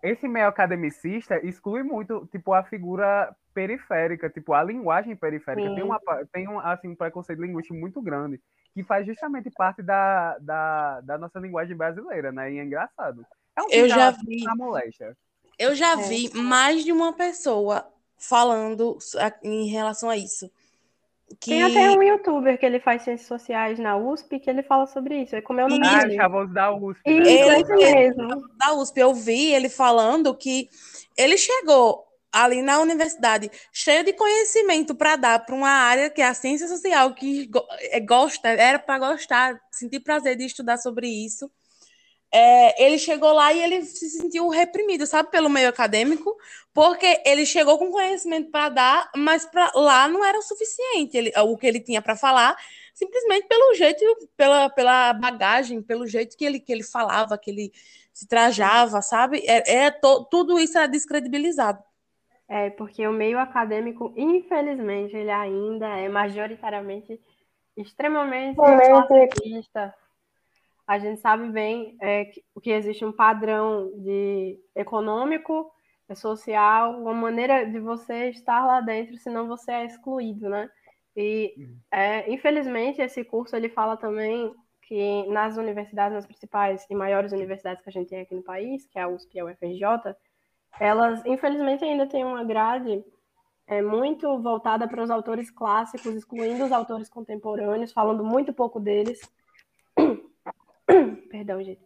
Esse 0.02 0.28
meio 0.28 0.46
academicista 0.46 1.38
exclui 1.44 1.82
muito, 1.82 2.26
tipo, 2.30 2.52
a 2.52 2.62
figura 2.62 3.34
periférica, 3.54 4.28
tipo, 4.30 4.52
a 4.52 4.62
linguagem 4.62 5.16
periférica. 5.16 5.68
Sim. 5.68 5.74
Tem, 5.74 5.84
uma, 5.84 6.00
tem 6.32 6.48
um, 6.48 6.58
assim, 6.60 6.88
um 6.88 6.94
preconceito 6.94 7.40
linguístico 7.42 7.74
muito 7.78 8.00
grande, 8.02 8.40
que 8.74 8.84
faz 8.84 9.06
justamente 9.06 9.50
parte 9.50 9.82
da, 9.82 10.36
da, 10.38 11.00
da 11.00 11.18
nossa 11.18 11.38
linguagem 11.38 11.74
brasileira, 11.76 12.30
né? 12.30 12.52
E 12.52 12.58
é 12.58 12.64
engraçado. 12.64 13.24
É 13.56 13.62
um 13.62 13.70
Eu 13.70 13.88
já 13.88 14.10
da- 14.10 14.18
vi. 14.24 14.44
da 14.44 14.54
moléstia. 14.54 15.16
Eu 15.58 15.74
já 15.74 15.92
É. 15.92 15.96
vi 16.08 16.30
mais 16.34 16.84
de 16.84 16.92
uma 16.92 17.14
pessoa 17.14 17.90
falando 18.18 18.98
em 19.42 19.66
relação 19.68 20.10
a 20.10 20.16
isso. 20.16 20.50
Que 21.40 21.50
Tem 21.50 21.62
até 21.64 21.90
um 21.90 22.02
youtuber 22.02 22.58
que 22.58 22.64
ele 22.64 22.78
faz 22.78 23.02
ciências 23.02 23.26
sociais 23.26 23.78
na 23.78 23.96
USP 23.96 24.38
que 24.38 24.48
ele 24.48 24.62
fala 24.62 24.86
sobre 24.86 25.22
isso. 25.22 25.34
É 25.34 25.42
como 25.42 25.60
é 25.60 25.64
o 25.64 25.68
nome 25.68 25.84
Isso. 25.84 25.94
Ah, 25.96 26.02
dele? 26.02 26.14
Chavoso 26.16 26.52
da 26.52 26.72
USP. 26.72 27.10
né? 27.10 27.18
Isso, 27.20 27.30
Ele- 27.30 27.50
é 27.50 27.60
isso 27.60 28.16
mesmo. 28.16 28.48
da 28.56 28.72
USP, 28.74 29.00
eu 29.00 29.12
vi 29.14 29.52
ele 29.52 29.68
falando 29.68 30.36
que 30.36 30.68
ele 31.16 31.36
chegou 31.36 32.04
ali 32.32 32.62
na 32.62 32.78
universidade 32.80 33.50
cheio 33.72 34.04
de 34.04 34.12
conhecimento 34.12 34.94
para 34.94 35.16
dar 35.16 35.38
para 35.44 35.54
uma 35.54 35.70
área 35.70 36.10
que 36.10 36.20
é 36.20 36.26
a 36.26 36.34
ciência 36.34 36.68
social, 36.68 37.14
que 37.14 37.50
é, 37.90 37.98
gosta, 37.98 38.48
era 38.48 38.78
para 38.78 38.98
gostar, 38.98 39.58
sentir 39.72 40.00
prazer 40.00 40.36
de 40.36 40.44
estudar 40.44 40.76
sobre 40.76 41.08
isso. 41.08 41.50
É, 42.38 42.84
ele 42.84 42.98
chegou 42.98 43.32
lá 43.32 43.50
e 43.50 43.62
ele 43.62 43.82
se 43.82 44.10
sentiu 44.10 44.48
reprimido, 44.48 45.06
sabe, 45.06 45.30
pelo 45.30 45.48
meio 45.48 45.70
acadêmico, 45.70 46.36
porque 46.74 47.22
ele 47.24 47.46
chegou 47.46 47.78
com 47.78 47.90
conhecimento 47.90 48.50
para 48.50 48.68
dar, 48.68 49.10
mas 49.16 49.46
para 49.46 49.72
lá 49.74 50.06
não 50.06 50.22
era 50.22 50.38
o 50.38 50.42
suficiente. 50.42 51.16
Ele, 51.16 51.32
o 51.34 51.56
que 51.56 51.66
ele 51.66 51.80
tinha 51.80 52.02
para 52.02 52.14
falar, 52.14 52.54
simplesmente 52.92 53.46
pelo 53.48 53.74
jeito, 53.74 54.04
pela, 54.36 54.68
pela 54.68 55.14
bagagem, 55.14 55.80
pelo 55.80 56.06
jeito 56.06 56.36
que 56.36 56.44
ele, 56.44 56.60
que 56.60 56.70
ele 56.70 56.82
falava, 56.82 57.38
que 57.38 57.50
ele 57.50 57.72
se 58.12 58.28
trajava, 58.28 59.00
sabe? 59.00 59.42
É, 59.46 59.86
é 59.86 59.90
to- 59.90 60.26
tudo 60.30 60.58
isso 60.58 60.76
era 60.76 60.86
descredibilizado. 60.86 61.82
É, 62.48 62.68
porque 62.70 63.06
o 63.06 63.12
meio 63.12 63.38
acadêmico, 63.38 64.12
infelizmente, 64.14 65.16
ele 65.16 65.30
ainda 65.30 65.88
é 65.96 66.08
majoritariamente 66.08 67.18
extremamente 67.76 68.56
classista. 68.56 69.94
A 70.86 70.98
gente 70.98 71.20
sabe 71.20 71.48
bem 71.50 71.96
é, 72.00 72.26
que, 72.26 72.44
que 72.62 72.70
existe 72.70 73.04
um 73.04 73.12
padrão 73.12 73.90
de 73.96 74.58
econômico, 74.74 75.70
é 76.08 76.14
social, 76.14 77.00
uma 77.00 77.12
maneira 77.12 77.64
de 77.64 77.80
você 77.80 78.28
estar 78.28 78.64
lá 78.64 78.80
dentro, 78.80 79.16
senão 79.16 79.48
você 79.48 79.72
é 79.72 79.84
excluído, 79.86 80.48
né? 80.48 80.70
E, 81.16 81.52
é, 81.90 82.30
infelizmente, 82.30 83.00
esse 83.00 83.24
curso 83.24 83.56
ele 83.56 83.68
fala 83.68 83.96
também 83.96 84.54
que 84.82 85.26
nas 85.26 85.56
universidades, 85.56 86.14
nas 86.14 86.26
principais 86.26 86.86
e 86.88 86.94
maiores 86.94 87.32
universidades 87.32 87.82
que 87.82 87.88
a 87.88 87.92
gente 87.92 88.08
tem 88.08 88.20
aqui 88.20 88.34
no 88.34 88.42
país, 88.42 88.86
que 88.86 88.98
é 88.98 89.02
a 89.02 89.08
USP 89.08 89.36
e 89.36 89.40
a 89.40 89.44
UFRJ, 89.46 90.14
elas, 90.78 91.24
infelizmente, 91.26 91.84
ainda 91.84 92.06
têm 92.06 92.24
uma 92.24 92.44
grade 92.44 93.04
é, 93.66 93.82
muito 93.82 94.40
voltada 94.40 94.86
para 94.86 95.02
os 95.02 95.10
autores 95.10 95.50
clássicos, 95.50 96.14
excluindo 96.14 96.64
os 96.64 96.72
autores 96.72 97.08
contemporâneos, 97.08 97.92
falando 97.92 98.22
muito 98.22 98.52
pouco 98.52 98.78
deles. 98.78 99.20
Perdão, 101.36 101.62
gente. 101.62 101.84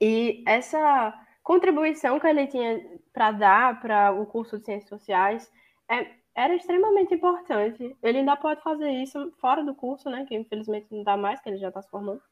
E 0.00 0.42
essa 0.46 1.14
contribuição 1.42 2.18
que 2.18 2.26
ele 2.26 2.46
tinha 2.46 2.80
para 3.12 3.30
dar 3.32 3.80
para 3.80 4.12
o 4.12 4.26
curso 4.26 4.58
de 4.58 4.64
Ciências 4.64 4.88
Sociais 4.88 5.52
é, 5.88 6.10
era 6.34 6.54
extremamente 6.54 7.14
importante. 7.14 7.96
Ele 8.02 8.18
ainda 8.18 8.36
pode 8.36 8.62
fazer 8.62 8.90
isso 8.90 9.32
fora 9.38 9.62
do 9.62 9.74
curso, 9.74 10.08
né? 10.08 10.24
Que 10.26 10.34
infelizmente 10.34 10.86
não 10.90 11.02
dá 11.04 11.16
mais, 11.16 11.40
que 11.40 11.48
ele 11.48 11.58
já 11.58 11.68
está 11.68 11.82
se 11.82 11.90
formando. 11.90 12.22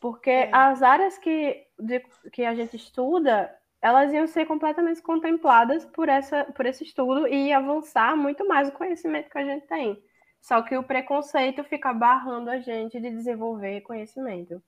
Porque 0.00 0.30
É. 0.30 0.50
as 0.52 0.82
áreas 0.82 1.18
que, 1.18 1.66
de- 1.78 2.04
que 2.32 2.44
a 2.44 2.54
gente 2.54 2.76
estuda, 2.76 3.54
elas 3.80 4.12
iam 4.12 4.26
ser 4.26 4.46
completamente 4.46 5.00
contempladas 5.02 5.84
por, 5.84 6.08
essa, 6.08 6.44
por 6.56 6.66
esse 6.66 6.84
estudo 6.84 7.28
e 7.28 7.52
avançar 7.52 8.16
muito 8.16 8.46
mais 8.48 8.68
o 8.68 8.72
conhecimento 8.72 9.30
que 9.30 9.38
a 9.38 9.44
gente 9.44 9.66
tem. 9.66 10.02
Só 10.40 10.60
que 10.62 10.76
o 10.76 10.82
preconceito 10.82 11.62
fica 11.64 11.92
barrando 11.92 12.50
a 12.50 12.58
gente 12.58 13.00
de 13.00 13.10
desenvolver 13.10 13.80
conhecimento. 13.82 14.62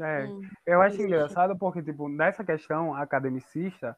É, 0.00 0.24
Hum, 0.26 0.42
eu 0.66 0.80
acho 0.82 0.96
existe. 0.96 1.06
engraçado 1.06 1.56
porque, 1.58 1.82
tipo, 1.82 2.08
nessa 2.08 2.44
questão 2.44 2.94
academicista, 2.94 3.96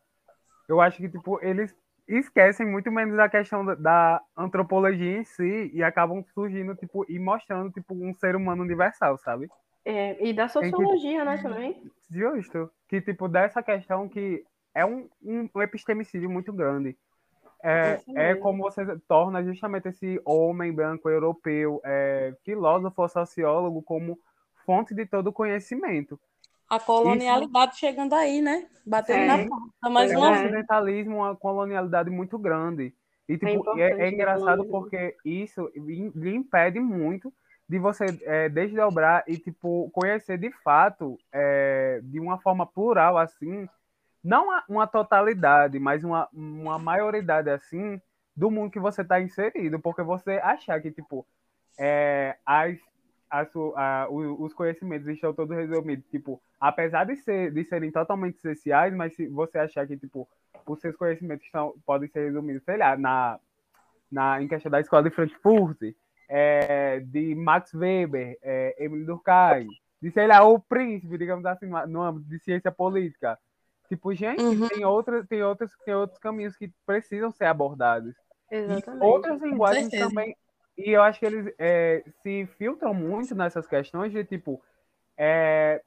eu 0.68 0.80
acho 0.80 0.98
que, 0.98 1.08
tipo, 1.08 1.38
eles 1.42 1.74
esquecem 2.06 2.66
muito 2.66 2.90
menos 2.90 3.16
da 3.16 3.28
questão 3.28 3.64
da, 3.64 3.74
da 3.74 4.22
antropologia 4.36 5.18
em 5.18 5.24
si 5.24 5.70
e 5.74 5.82
acabam 5.82 6.24
surgindo, 6.34 6.74
tipo, 6.74 7.04
e 7.08 7.18
mostrando, 7.18 7.70
tipo, 7.70 7.94
um 7.94 8.12
ser 8.14 8.34
humano 8.34 8.62
universal, 8.62 9.18
sabe? 9.18 9.48
É, 9.84 10.26
e 10.26 10.32
da 10.32 10.48
sociologia, 10.48 11.24
né, 11.24 11.38
também. 11.38 11.82
Justo. 12.10 12.70
Que, 12.88 13.00
tipo, 13.00 13.28
dessa 13.28 13.62
questão 13.62 14.08
que 14.08 14.44
é 14.74 14.84
um, 14.84 15.08
um, 15.22 15.48
um 15.54 15.62
epistemicídio 15.62 16.30
muito 16.30 16.52
grande. 16.52 16.96
É, 17.62 18.00
é 18.14 18.28
mesmo. 18.28 18.40
como 18.40 18.62
você 18.62 18.84
torna 19.08 19.42
justamente 19.42 19.88
esse 19.88 20.20
homem 20.24 20.72
branco 20.72 21.10
europeu, 21.10 21.80
é, 21.84 22.32
filósofo 22.44 23.08
sociólogo, 23.08 23.82
como 23.82 24.18
fonte 24.68 24.94
de 24.94 25.06
todo 25.06 25.32
conhecimento. 25.32 26.20
A 26.68 26.78
colonialidade 26.78 27.78
chegando 27.78 28.14
aí, 28.14 28.42
né? 28.42 28.66
Batendo 28.84 29.20
É. 29.20 29.26
na 29.26 29.48
porta. 29.48 29.90
Mais 29.90 30.10
é 30.10 30.18
uma 30.18 30.28
um 30.28 30.32
vez. 30.32 30.44
ocidentalismo, 30.44 31.16
uma 31.16 31.34
colonialidade 31.34 32.10
muito 32.10 32.38
grande. 32.38 32.92
E 33.26 33.38
tipo, 33.38 33.48
importante, 33.48 33.80
é, 33.80 33.90
é 33.92 33.96
né, 33.96 34.08
engraçado 34.10 34.66
colonialismo. 34.66 34.70
porque 34.70 35.16
isso 35.24 35.72
lhe 35.74 36.34
impede 36.34 36.78
muito 36.78 37.32
de 37.66 37.78
você 37.78 38.06
é, 38.24 38.50
desdobrar 38.50 39.24
e 39.26 39.38
tipo 39.38 39.90
conhecer 39.90 40.36
de 40.36 40.50
fato 40.50 41.18
é, 41.32 42.00
de 42.02 42.20
uma 42.20 42.38
forma 42.38 42.66
plural 42.66 43.16
assim, 43.16 43.66
não 44.22 44.48
uma 44.68 44.86
totalidade, 44.86 45.78
mas 45.78 46.04
uma, 46.04 46.28
uma 46.32 46.78
maioridade 46.78 47.48
assim 47.48 48.00
do 48.36 48.50
mundo 48.50 48.70
que 48.70 48.80
você 48.80 49.00
está 49.00 49.18
inserido, 49.20 49.78
porque 49.80 50.02
você 50.02 50.32
achar 50.42 50.80
que 50.80 50.90
tipo 50.90 51.26
é, 51.78 52.36
as, 52.44 52.78
as, 53.30 53.50
su- 53.50 53.72
a- 53.76 54.06
o- 54.10 54.42
os 54.42 54.52
conhecimentos 54.54 55.06
estão 55.08 55.32
todos 55.34 55.56
resumidos, 55.56 56.06
tipo, 56.10 56.40
apesar 56.60 57.04
de, 57.04 57.16
ser, 57.16 57.52
de 57.52 57.64
serem 57.64 57.90
totalmente 57.90 58.36
essenciais, 58.36 58.94
mas 58.94 59.14
se 59.14 59.26
você 59.28 59.58
achar 59.58 59.86
que, 59.86 59.96
tipo, 59.96 60.28
os 60.66 60.80
seus 60.80 60.96
conhecimentos 60.96 61.44
estão, 61.46 61.74
podem 61.86 62.08
ser 62.08 62.24
resumidos, 62.26 62.62
sei 62.64 62.76
lá, 62.76 62.96
na, 62.96 63.38
na, 64.10 64.42
em 64.42 64.48
questão 64.48 64.70
da 64.70 64.80
escola 64.80 65.02
de 65.02 65.10
Frankfurt, 65.10 65.78
é, 66.28 67.00
de 67.00 67.34
Max 67.34 67.72
Weber, 67.74 68.38
é, 68.42 68.74
Emile 68.78 69.04
Durkheim, 69.04 69.68
de, 70.00 70.10
sei 70.10 70.26
lá, 70.26 70.44
o 70.44 70.60
príncipe, 70.60 71.16
digamos 71.18 71.44
assim, 71.46 71.66
no 71.88 72.02
âmbito 72.02 72.28
de 72.28 72.38
ciência 72.38 72.70
política. 72.70 73.38
Tipo, 73.88 74.14
gente, 74.14 74.42
Uhum. 74.42 74.68
tem, 74.68 74.84
outras, 74.84 75.26
tem, 75.26 75.42
outros, 75.42 75.72
tem 75.84 75.94
outros 75.94 76.18
caminhos 76.18 76.54
que 76.56 76.70
precisam 76.84 77.30
ser 77.30 77.46
abordados. 77.46 78.14
E 78.50 78.56
Exatamente. 78.56 79.04
outras 79.04 79.40
linguagens 79.40 79.88
também 79.90 80.36
e 80.78 80.90
eu 80.90 81.02
acho 81.02 81.18
que 81.18 81.26
eles 81.26 81.52
é, 81.58 82.04
se 82.22 82.46
filtram 82.56 82.94
muito 82.94 83.34
nessas 83.34 83.66
questões 83.66 84.12
de 84.12 84.24
tipo 84.24 84.62
é, 85.16 85.82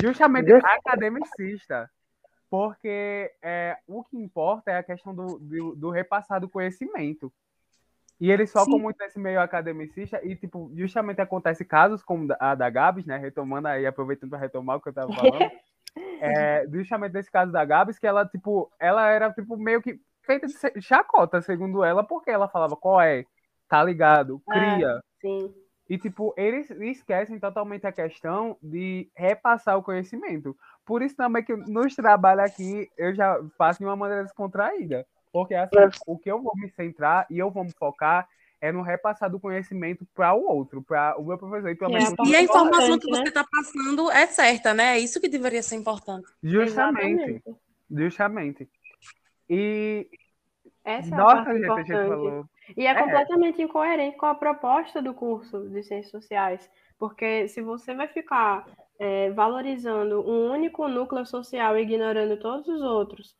justamente 0.00 0.52
academicista. 0.52 1.90
Porque 2.48 3.32
é, 3.42 3.78
o 3.88 4.04
que 4.04 4.16
importa 4.16 4.70
é 4.70 4.76
a 4.76 4.82
questão 4.82 5.14
do, 5.14 5.38
do, 5.38 5.74
do 5.74 5.90
repassar 5.90 6.40
do 6.40 6.48
conhecimento. 6.48 7.32
E 8.20 8.30
eles 8.30 8.52
focam 8.52 8.74
Sim. 8.74 8.82
muito 8.82 8.98
nesse 9.00 9.18
meio 9.18 9.40
academicista 9.40 10.20
e, 10.22 10.36
tipo, 10.36 10.70
justamente 10.76 11.20
acontece 11.20 11.64
casos 11.64 12.04
como 12.04 12.28
a 12.38 12.54
da 12.54 12.70
Gabs, 12.70 13.04
né? 13.04 13.16
Retomando 13.16 13.66
aí, 13.66 13.84
aproveitando 13.84 14.30
para 14.30 14.38
retomar 14.38 14.76
o 14.76 14.80
que 14.80 14.90
eu 14.90 14.92
tava 14.92 15.12
falando. 15.12 15.50
é, 16.20 16.64
justamente 16.70 17.12
desse 17.12 17.32
caso 17.32 17.50
da 17.50 17.64
Gabs, 17.64 17.98
que 17.98 18.06
ela, 18.06 18.24
tipo, 18.24 18.70
ela 18.78 19.08
era, 19.08 19.32
tipo, 19.32 19.56
meio 19.56 19.82
que 19.82 19.98
feita 20.20 20.46
de 20.46 20.80
chacota, 20.80 21.40
segundo 21.40 21.82
ela, 21.82 22.04
porque 22.04 22.30
ela 22.30 22.46
falava 22.48 22.76
qual 22.76 23.00
é, 23.00 23.24
tá 23.72 23.82
ligado, 23.82 24.42
é, 24.50 24.52
cria. 24.52 24.86
É, 24.86 25.00
sim. 25.22 25.54
E, 25.88 25.96
tipo, 25.96 26.34
eles 26.36 26.70
esquecem 26.70 27.38
totalmente 27.38 27.86
a 27.86 27.92
questão 27.92 28.56
de 28.62 29.10
repassar 29.16 29.78
o 29.78 29.82
conhecimento. 29.82 30.54
Por 30.84 31.00
isso 31.00 31.16
também 31.16 31.42
que 31.42 31.56
nos 31.56 31.94
trabalhos 31.94 32.44
aqui 32.44 32.90
eu 32.98 33.14
já 33.14 33.38
faço 33.56 33.78
de 33.78 33.86
uma 33.86 33.96
maneira 33.96 34.24
descontraída. 34.24 35.06
Porque 35.32 35.54
assim, 35.54 35.78
é. 35.78 35.88
o 36.06 36.18
que 36.18 36.30
eu 36.30 36.42
vou 36.42 36.52
me 36.54 36.68
centrar 36.70 37.26
e 37.30 37.38
eu 37.38 37.50
vou 37.50 37.64
me 37.64 37.72
focar 37.72 38.28
é 38.60 38.70
no 38.70 38.82
repassar 38.82 39.30
do 39.30 39.40
conhecimento 39.40 40.06
para 40.14 40.34
o 40.34 40.46
outro, 40.46 40.82
para 40.82 41.18
o 41.18 41.24
meu 41.24 41.38
professor 41.38 41.70
e 41.70 41.74
para 41.74 41.88
é, 41.88 42.00
E 42.26 42.36
a 42.36 42.42
informação 42.42 42.98
que 42.98 43.08
você 43.08 43.22
está 43.22 43.40
né? 43.40 43.48
passando 43.50 44.10
é 44.10 44.26
certa, 44.26 44.74
né? 44.74 44.96
É 44.96 44.98
isso 44.98 45.18
que 45.18 45.28
deveria 45.28 45.62
ser 45.62 45.76
importante. 45.76 46.28
Justamente. 46.42 47.22
Exatamente. 47.22 47.42
Justamente. 47.90 48.68
E 49.48 50.08
essa 50.84 51.16
Nossa, 51.16 51.50
é 51.50 51.52
a 51.52 51.54
gente, 51.54 51.70
a 51.70 51.76
gente 51.82 52.08
falou. 52.08 52.46
E 52.76 52.86
é, 52.86 52.90
é 52.90 52.94
completamente 52.94 53.60
incoerente 53.60 54.16
com 54.16 54.26
a 54.26 54.34
proposta 54.34 55.02
do 55.02 55.14
curso 55.14 55.68
de 55.68 55.82
Ciências 55.82 56.10
Sociais, 56.10 56.70
porque 56.98 57.48
se 57.48 57.60
você 57.60 57.94
vai 57.94 58.08
ficar 58.08 58.66
é, 58.98 59.30
valorizando 59.30 60.20
um 60.20 60.50
único 60.52 60.86
núcleo 60.88 61.26
social 61.26 61.76
e 61.76 61.82
ignorando 61.82 62.38
todos 62.38 62.68
os 62.68 62.80
outros, 62.82 63.36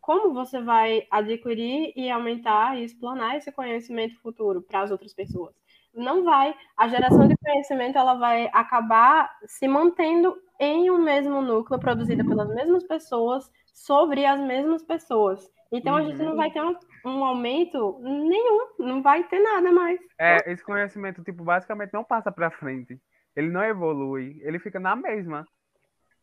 como 0.00 0.32
você 0.32 0.60
vai 0.60 1.06
adquirir 1.10 1.92
e 1.96 2.10
aumentar 2.10 2.78
e 2.78 2.84
explanar 2.84 3.36
esse 3.36 3.50
conhecimento 3.52 4.18
futuro 4.20 4.62
para 4.62 4.80
as 4.80 4.90
outras 4.90 5.14
pessoas? 5.14 5.54
Não 5.94 6.22
vai. 6.22 6.54
A 6.76 6.88
geração 6.88 7.26
de 7.26 7.36
conhecimento 7.36 7.98
ela 7.98 8.14
vai 8.14 8.48
acabar 8.52 9.30
se 9.46 9.66
mantendo 9.66 10.36
em 10.60 10.90
um 10.90 10.98
mesmo 10.98 11.40
núcleo, 11.40 11.80
produzida 11.80 12.24
pelas 12.24 12.48
mesmas 12.54 12.84
pessoas, 12.84 13.50
sobre 13.72 14.24
as 14.24 14.40
mesmas 14.40 14.82
pessoas. 14.82 15.50
Então 15.70 15.94
uhum. 15.94 15.98
a 15.98 16.02
gente 16.04 16.22
não 16.22 16.34
vai 16.34 16.50
ter 16.50 16.62
um, 16.62 16.74
um, 17.04 17.24
aumento 17.24 17.98
nenhum, 18.00 18.68
não 18.78 19.02
vai 19.02 19.22
ter 19.24 19.38
nada 19.38 19.70
mais. 19.70 20.00
É, 20.18 20.50
esse 20.50 20.64
conhecimento, 20.64 21.22
tipo, 21.22 21.44
basicamente 21.44 21.92
não 21.92 22.04
passa 22.04 22.32
para 22.32 22.50
frente. 22.50 22.98
Ele 23.36 23.50
não 23.50 23.62
evolui, 23.62 24.40
ele 24.42 24.58
fica 24.58 24.80
na 24.80 24.96
mesma. 24.96 25.46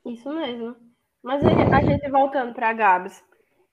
Isso 0.05 0.31
mesmo. 0.34 0.75
Mas 1.23 1.43
a 1.43 1.81
gente 1.81 2.10
voltando 2.10 2.53
para 2.53 2.73
Gabs, 2.73 3.23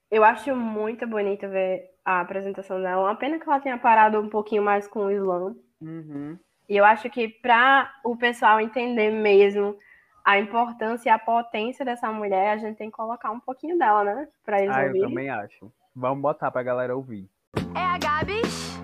eu 0.09 0.23
acho 0.23 0.55
muito 0.55 1.07
bonito 1.07 1.47
ver 1.49 1.89
a 2.05 2.21
apresentação 2.21 2.81
dela. 2.81 3.03
Uma 3.03 3.15
pena 3.15 3.39
que 3.39 3.47
ela 3.47 3.59
tenha 3.59 3.77
parado 3.77 4.19
um 4.19 4.29
pouquinho 4.29 4.63
mais 4.63 4.87
com 4.87 5.05
o 5.05 5.11
Islã. 5.11 5.55
Uhum. 5.81 6.37
E 6.69 6.77
eu 6.77 6.85
acho 6.85 7.09
que 7.09 7.27
para 7.27 7.93
o 8.03 8.15
pessoal 8.15 8.59
entender 8.59 9.11
mesmo 9.11 9.77
a 10.23 10.39
importância 10.39 11.09
e 11.09 11.11
a 11.11 11.19
potência 11.19 11.83
dessa 11.83 12.11
mulher, 12.11 12.53
a 12.53 12.57
gente 12.57 12.77
tem 12.77 12.89
que 12.89 12.95
colocar 12.95 13.31
um 13.31 13.39
pouquinho 13.39 13.77
dela, 13.77 14.03
né? 14.03 14.27
Pra 14.45 14.61
eles 14.61 14.75
ah, 14.75 14.83
ouvirem. 14.83 15.01
eu 15.01 15.09
também 15.09 15.29
acho. 15.29 15.71
Vamos 15.95 16.21
botar 16.21 16.49
pra 16.49 16.63
galera 16.63 16.95
ouvir. 16.95 17.29
É 17.75 17.79
a 17.79 17.97
Gabs. 17.97 18.79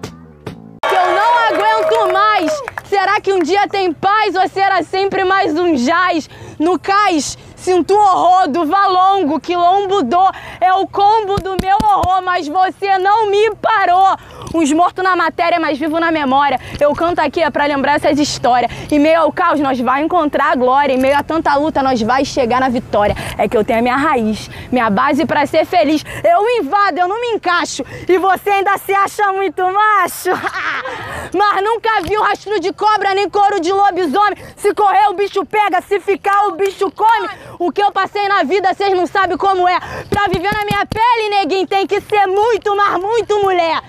Que 0.83 0.95
eu 0.95 1.15
não 1.15 1.37
aguento 1.47 2.13
mais! 2.13 2.51
Será 2.85 3.21
que 3.21 3.31
um 3.31 3.39
dia 3.39 3.67
tem 3.67 3.93
paz 3.93 4.35
ou 4.35 4.47
será 4.49 4.83
sempre 4.83 5.23
mais 5.23 5.57
um 5.57 5.73
jazz? 5.75 6.27
No 6.59 6.77
cais 6.77 7.37
Sinto 7.61 7.93
horror 7.93 8.47
do 8.47 8.65
valongo, 8.65 9.37
quilombo 9.39 10.01
do 10.01 10.17
é 10.61 10.73
o 10.73 10.87
combo 10.87 11.35
do 11.41 11.57
meu 11.61 11.77
horror, 11.83 12.21
mas 12.21 12.47
você 12.47 12.97
não 12.97 13.29
me 13.29 13.51
parou. 13.55 14.17
Uns 14.53 14.71
mortos 14.71 15.03
na 15.03 15.15
matéria, 15.15 15.59
mas 15.59 15.77
vivo 15.77 15.99
na 15.99 16.11
memória. 16.11 16.59
Eu 16.79 16.93
canto 16.95 17.19
aqui 17.19 17.41
é 17.41 17.49
pra 17.49 17.65
lembrar 17.65 17.95
essas 17.95 18.17
histórias. 18.17 18.71
Em 18.91 18.97
meio 18.97 19.21
ao 19.21 19.31
caos, 19.31 19.59
nós 19.59 19.79
vai 19.79 20.01
encontrar 20.01 20.51
a 20.51 20.55
glória. 20.55 20.93
Em 20.93 20.97
meio 20.97 21.17
a 21.17 21.21
tanta 21.21 21.53
luta, 21.55 21.83
nós 21.83 22.01
vai 22.01 22.25
chegar 22.25 22.59
na 22.59 22.69
vitória. 22.69 23.15
É 23.37 23.47
que 23.47 23.55
eu 23.55 23.63
tenho 23.63 23.79
a 23.79 23.81
minha 23.81 23.95
raiz, 23.95 24.49
minha 24.71 24.89
base 24.89 25.25
para 25.25 25.45
ser 25.45 25.65
feliz. 25.65 26.03
Eu 26.23 26.49
invado, 26.61 26.97
eu 26.97 27.07
não 27.07 27.19
me 27.21 27.27
encaixo. 27.35 27.83
E 28.07 28.17
você 28.17 28.49
ainda 28.49 28.77
se 28.77 28.93
acha 28.93 29.31
muito 29.33 29.61
macho. 29.63 30.29
mas 31.37 31.63
nunca 31.63 32.01
viu 32.01 32.21
rastro 32.21 32.59
de 32.59 32.73
cobra 32.73 33.13
nem 33.13 33.29
couro 33.29 33.59
de 33.59 33.71
lobisomem. 33.71 34.37
Se 34.55 34.73
correr, 34.73 35.09
o 35.09 35.13
bicho 35.13 35.45
pega. 35.45 35.81
Se 35.81 35.99
ficar, 35.99 36.47
o 36.47 36.53
bicho 36.53 36.89
come. 36.91 37.29
O 37.57 37.71
que 37.71 37.81
eu 37.81 37.91
passei 37.91 38.27
na 38.27 38.43
vida, 38.43 38.73
vocês 38.73 38.95
não 38.95 39.07
sabem 39.07 39.37
como 39.37 39.67
é. 39.67 39.79
Pra 40.09 40.27
viver 40.27 40.53
na 40.53 40.65
minha 40.65 40.85
pele, 40.85 41.29
neguinho, 41.29 41.67
tem 41.67 41.87
que 41.87 42.01
ser 42.01 42.25
muito, 42.27 42.75
mas 42.75 43.01
muito 43.01 43.41
mulher. 43.41 43.81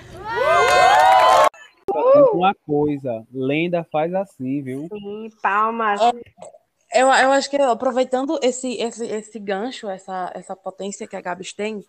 Uma 2.33 2.55
coisa, 2.65 3.25
lenda 3.33 3.85
faz 3.91 4.13
assim, 4.13 4.61
viu? 4.61 4.87
Sim, 4.91 5.29
palmas. 5.41 5.99
É, 6.01 7.01
eu, 7.01 7.07
eu 7.07 7.31
acho 7.31 7.49
que 7.49 7.57
aproveitando 7.57 8.39
esse, 8.41 8.75
esse, 8.75 9.05
esse 9.05 9.39
gancho, 9.39 9.89
essa, 9.89 10.31
essa 10.33 10.55
potência 10.55 11.07
que 11.07 11.15
a 11.15 11.21
Gabs 11.21 11.53
tem, 11.53 11.85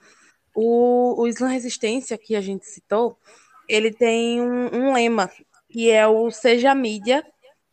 o, 0.54 1.22
o 1.22 1.26
Slam 1.28 1.50
Resistência 1.50 2.18
que 2.18 2.34
a 2.36 2.40
gente 2.40 2.66
citou, 2.66 3.16
ele 3.68 3.92
tem 3.92 4.40
um, 4.40 4.74
um 4.74 4.92
lema, 4.92 5.30
que 5.68 5.90
é 5.90 6.06
o 6.06 6.30
Seja 6.30 6.74
Mídia, 6.74 7.24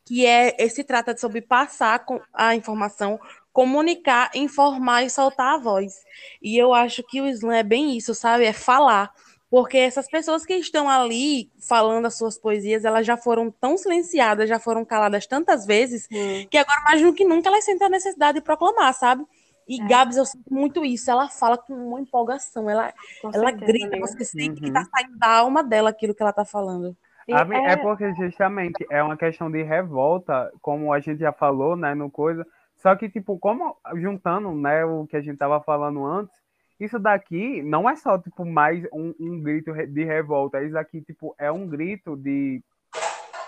que 0.05 0.25
é 0.25 0.55
esse 0.57 0.83
trata 0.83 1.15
sobre 1.15 1.41
passar 1.41 2.03
a 2.33 2.55
informação 2.55 3.19
comunicar, 3.51 4.29
informar 4.35 5.03
e 5.03 5.09
soltar 5.09 5.55
a 5.55 5.57
voz. 5.57 5.93
E 6.41 6.57
eu 6.57 6.73
acho 6.73 7.03
que 7.03 7.21
o 7.21 7.27
slam 7.27 7.53
é 7.53 7.63
bem 7.63 7.97
isso, 7.97 8.13
sabe? 8.13 8.45
É 8.45 8.53
falar. 8.53 9.11
Porque 9.49 9.77
essas 9.77 10.07
pessoas 10.07 10.45
que 10.45 10.53
estão 10.53 10.87
ali 10.87 11.51
falando 11.67 12.05
as 12.05 12.15
suas 12.15 12.37
poesias, 12.37 12.85
elas 12.85 13.05
já 13.05 13.17
foram 13.17 13.49
tão 13.49 13.77
silenciadas, 13.77 14.47
já 14.47 14.59
foram 14.59 14.85
caladas 14.85 15.25
tantas 15.25 15.65
vezes, 15.65 16.07
hum. 16.11 16.45
que 16.49 16.57
agora 16.57 16.81
mais 16.83 17.01
do 17.01 17.13
que 17.13 17.25
nunca 17.25 17.49
elas 17.49 17.65
sentem 17.65 17.87
a 17.87 17.89
necessidade 17.89 18.37
de 18.37 18.43
proclamar, 18.43 18.93
sabe? 18.93 19.25
E 19.67 19.81
é. 19.81 19.87
Gabs, 19.87 20.17
eu 20.17 20.25
sinto 20.25 20.53
muito 20.53 20.85
isso. 20.85 21.09
Ela 21.09 21.29
fala 21.29 21.57
com 21.57 21.73
uma 21.73 21.99
empolgação, 21.99 22.69
ela, 22.69 22.93
ela 23.33 23.51
grita, 23.51 23.97
você 23.99 24.23
sente 24.23 24.61
uhum. 24.61 24.67
que 24.67 24.71
tá 24.71 24.83
saindo 24.85 25.17
da 25.17 25.37
alma 25.37 25.63
dela 25.63 25.89
aquilo 25.89 26.13
que 26.13 26.21
ela 26.21 26.33
tá 26.33 26.45
falando. 26.45 26.95
É... 27.27 27.73
é 27.73 27.77
porque 27.77 28.13
justamente 28.15 28.85
é 28.89 29.01
uma 29.01 29.17
questão 29.17 29.49
de 29.49 29.61
revolta, 29.63 30.51
como 30.61 30.91
a 30.93 30.99
gente 30.99 31.19
já 31.19 31.31
falou, 31.31 31.75
né, 31.75 31.93
no 31.93 32.09
coisa 32.09 32.45
só 32.79 32.95
que, 32.95 33.09
tipo, 33.09 33.37
como 33.37 33.77
juntando, 33.95 34.51
né, 34.53 34.83
o 34.85 35.05
que 35.05 35.17
a 35.17 35.21
gente 35.21 35.37
tava 35.37 35.61
falando 35.61 36.05
antes, 36.05 36.33
isso 36.79 36.97
daqui 36.97 37.61
não 37.61 37.89
é 37.89 37.95
só, 37.95 38.17
tipo, 38.17 38.45
mais 38.45 38.85
um, 38.93 39.13
um 39.19 39.41
grito 39.41 39.73
de 39.73 40.03
revolta. 40.05 40.63
Isso 40.63 40.77
aqui, 40.77 41.01
tipo, 41.01 41.35
é 41.37 41.51
um 41.51 41.67
grito 41.67 42.15
de, 42.15 42.63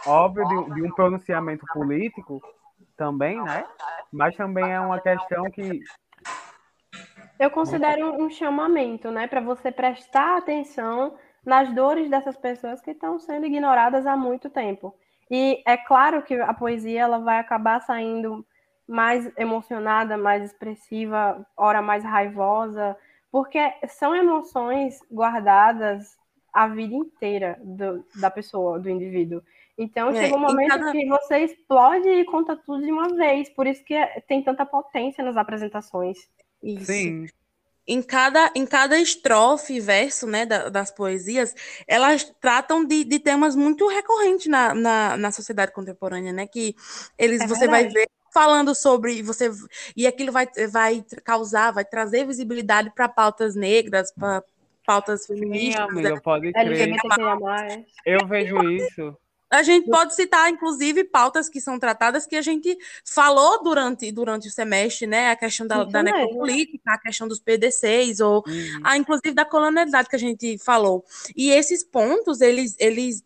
óbvio, 0.06 0.46
de, 0.48 0.76
de 0.76 0.84
um 0.84 0.92
pronunciamento 0.92 1.66
político 1.74 2.42
também, 2.98 3.42
né? 3.42 3.66
Mas 4.12 4.36
também 4.36 4.70
é 4.70 4.80
uma 4.82 5.00
questão 5.00 5.50
que 5.50 5.82
eu 7.40 7.50
considero 7.50 8.22
um 8.22 8.30
chamamento, 8.30 9.10
né, 9.10 9.28
para 9.28 9.42
você 9.42 9.72
prestar 9.72 10.38
atenção 10.38 11.16
nas 11.44 11.74
dores 11.74 12.08
dessas 12.08 12.38
pessoas 12.38 12.80
que 12.82 12.92
estão 12.92 13.18
sendo 13.18 13.48
ignoradas 13.48 14.06
há 14.06 14.16
muito 14.16 14.48
tempo. 14.48 14.94
E 15.30 15.64
é 15.66 15.76
claro 15.76 16.22
que 16.22 16.36
a 16.36 16.54
poesia 16.54 17.02
ela 17.02 17.18
vai 17.18 17.40
acabar 17.40 17.80
saindo 17.80 18.46
mais 18.92 19.32
emocionada, 19.38 20.18
mais 20.18 20.44
expressiva, 20.44 21.48
hora 21.56 21.82
mais 21.82 22.04
raivosa, 22.04 22.98
porque 23.32 23.58
são 23.88 24.14
emoções 24.14 25.00
guardadas 25.10 26.18
a 26.52 26.68
vida 26.68 26.94
inteira 26.94 27.58
do, 27.64 28.06
da 28.16 28.30
pessoa, 28.30 28.78
do 28.78 28.90
indivíduo. 28.90 29.42
Então 29.78 30.10
é, 30.10 30.16
chega 30.16 30.36
um 30.36 30.40
momento 30.40 30.68
cada... 30.68 30.92
que 30.92 31.08
você 31.08 31.38
explode 31.38 32.10
e 32.10 32.26
conta 32.26 32.58
tudo 32.58 32.84
de 32.84 32.92
uma 32.92 33.16
vez, 33.16 33.50
por 33.50 33.66
isso 33.66 33.82
que 33.86 33.96
tem 34.28 34.44
tanta 34.44 34.66
potência 34.66 35.24
nas 35.24 35.38
apresentações. 35.38 36.18
Isso. 36.62 36.88
Sim. 36.88 37.28
Em 37.88 38.02
cada, 38.02 38.52
em 38.54 38.66
cada 38.66 39.00
estrofe 39.00 39.76
e 39.76 39.80
verso 39.80 40.28
né, 40.28 40.46
da, 40.46 40.68
das 40.68 40.92
poesias, 40.92 41.56
elas 41.88 42.26
tratam 42.42 42.84
de, 42.86 43.06
de 43.06 43.20
temas 43.20 43.56
muito 43.56 43.88
recorrentes 43.88 44.48
na, 44.48 44.74
na, 44.76 45.18
na 45.18 45.32
sociedade 45.32 45.72
contemporânea, 45.72 46.32
né? 46.34 46.46
Que 46.46 46.76
eles, 47.18 47.42
é 47.42 47.48
você 47.48 47.68
vai 47.68 47.88
ver 47.88 48.08
falando 48.32 48.74
sobre 48.74 49.22
você 49.22 49.52
e 49.96 50.08
aquilo 50.08 50.32
vai, 50.32 50.48
vai 50.72 51.06
causar, 51.24 51.72
vai 51.72 51.86
trazer 51.86 52.26
visibilidade 52.26 52.90
para 52.92 53.08
pautas 53.08 53.56
negras, 53.56 54.12
para 54.12 54.44
pautas 54.86 55.26
feministas. 55.26 55.86
Sim, 55.86 55.92
amiga, 55.92 56.22
pode 56.22 56.52
crer. 56.52 57.86
Eu 58.06 58.26
vejo 58.28 58.62
isso. 58.70 59.18
A 59.52 59.64
gente 59.64 59.90
pode 59.90 60.16
citar, 60.16 60.50
inclusive, 60.50 61.04
pautas 61.04 61.50
que 61.50 61.60
são 61.60 61.78
tratadas 61.78 62.26
que 62.26 62.38
a 62.38 62.42
gente 62.42 62.78
falou 63.04 63.62
durante, 63.62 64.10
durante 64.10 64.48
o 64.48 64.52
semestre, 64.52 65.06
né? 65.06 65.30
A 65.30 65.36
questão 65.36 65.68
da, 65.68 65.84
da 65.84 66.02
necropolítica, 66.02 66.94
a 66.94 66.98
questão 66.98 67.28
dos 67.28 67.42
PDCs, 67.42 68.22
ou 68.22 68.46
uhum. 68.48 68.80
a, 68.82 68.96
inclusive 68.96 69.34
da 69.34 69.44
colonialidade 69.44 70.08
que 70.08 70.16
a 70.16 70.20
gente 70.20 70.58
falou. 70.58 71.04
E 71.36 71.52
esses 71.52 71.84
pontos, 71.84 72.40
eles, 72.40 72.78
eles 72.80 73.26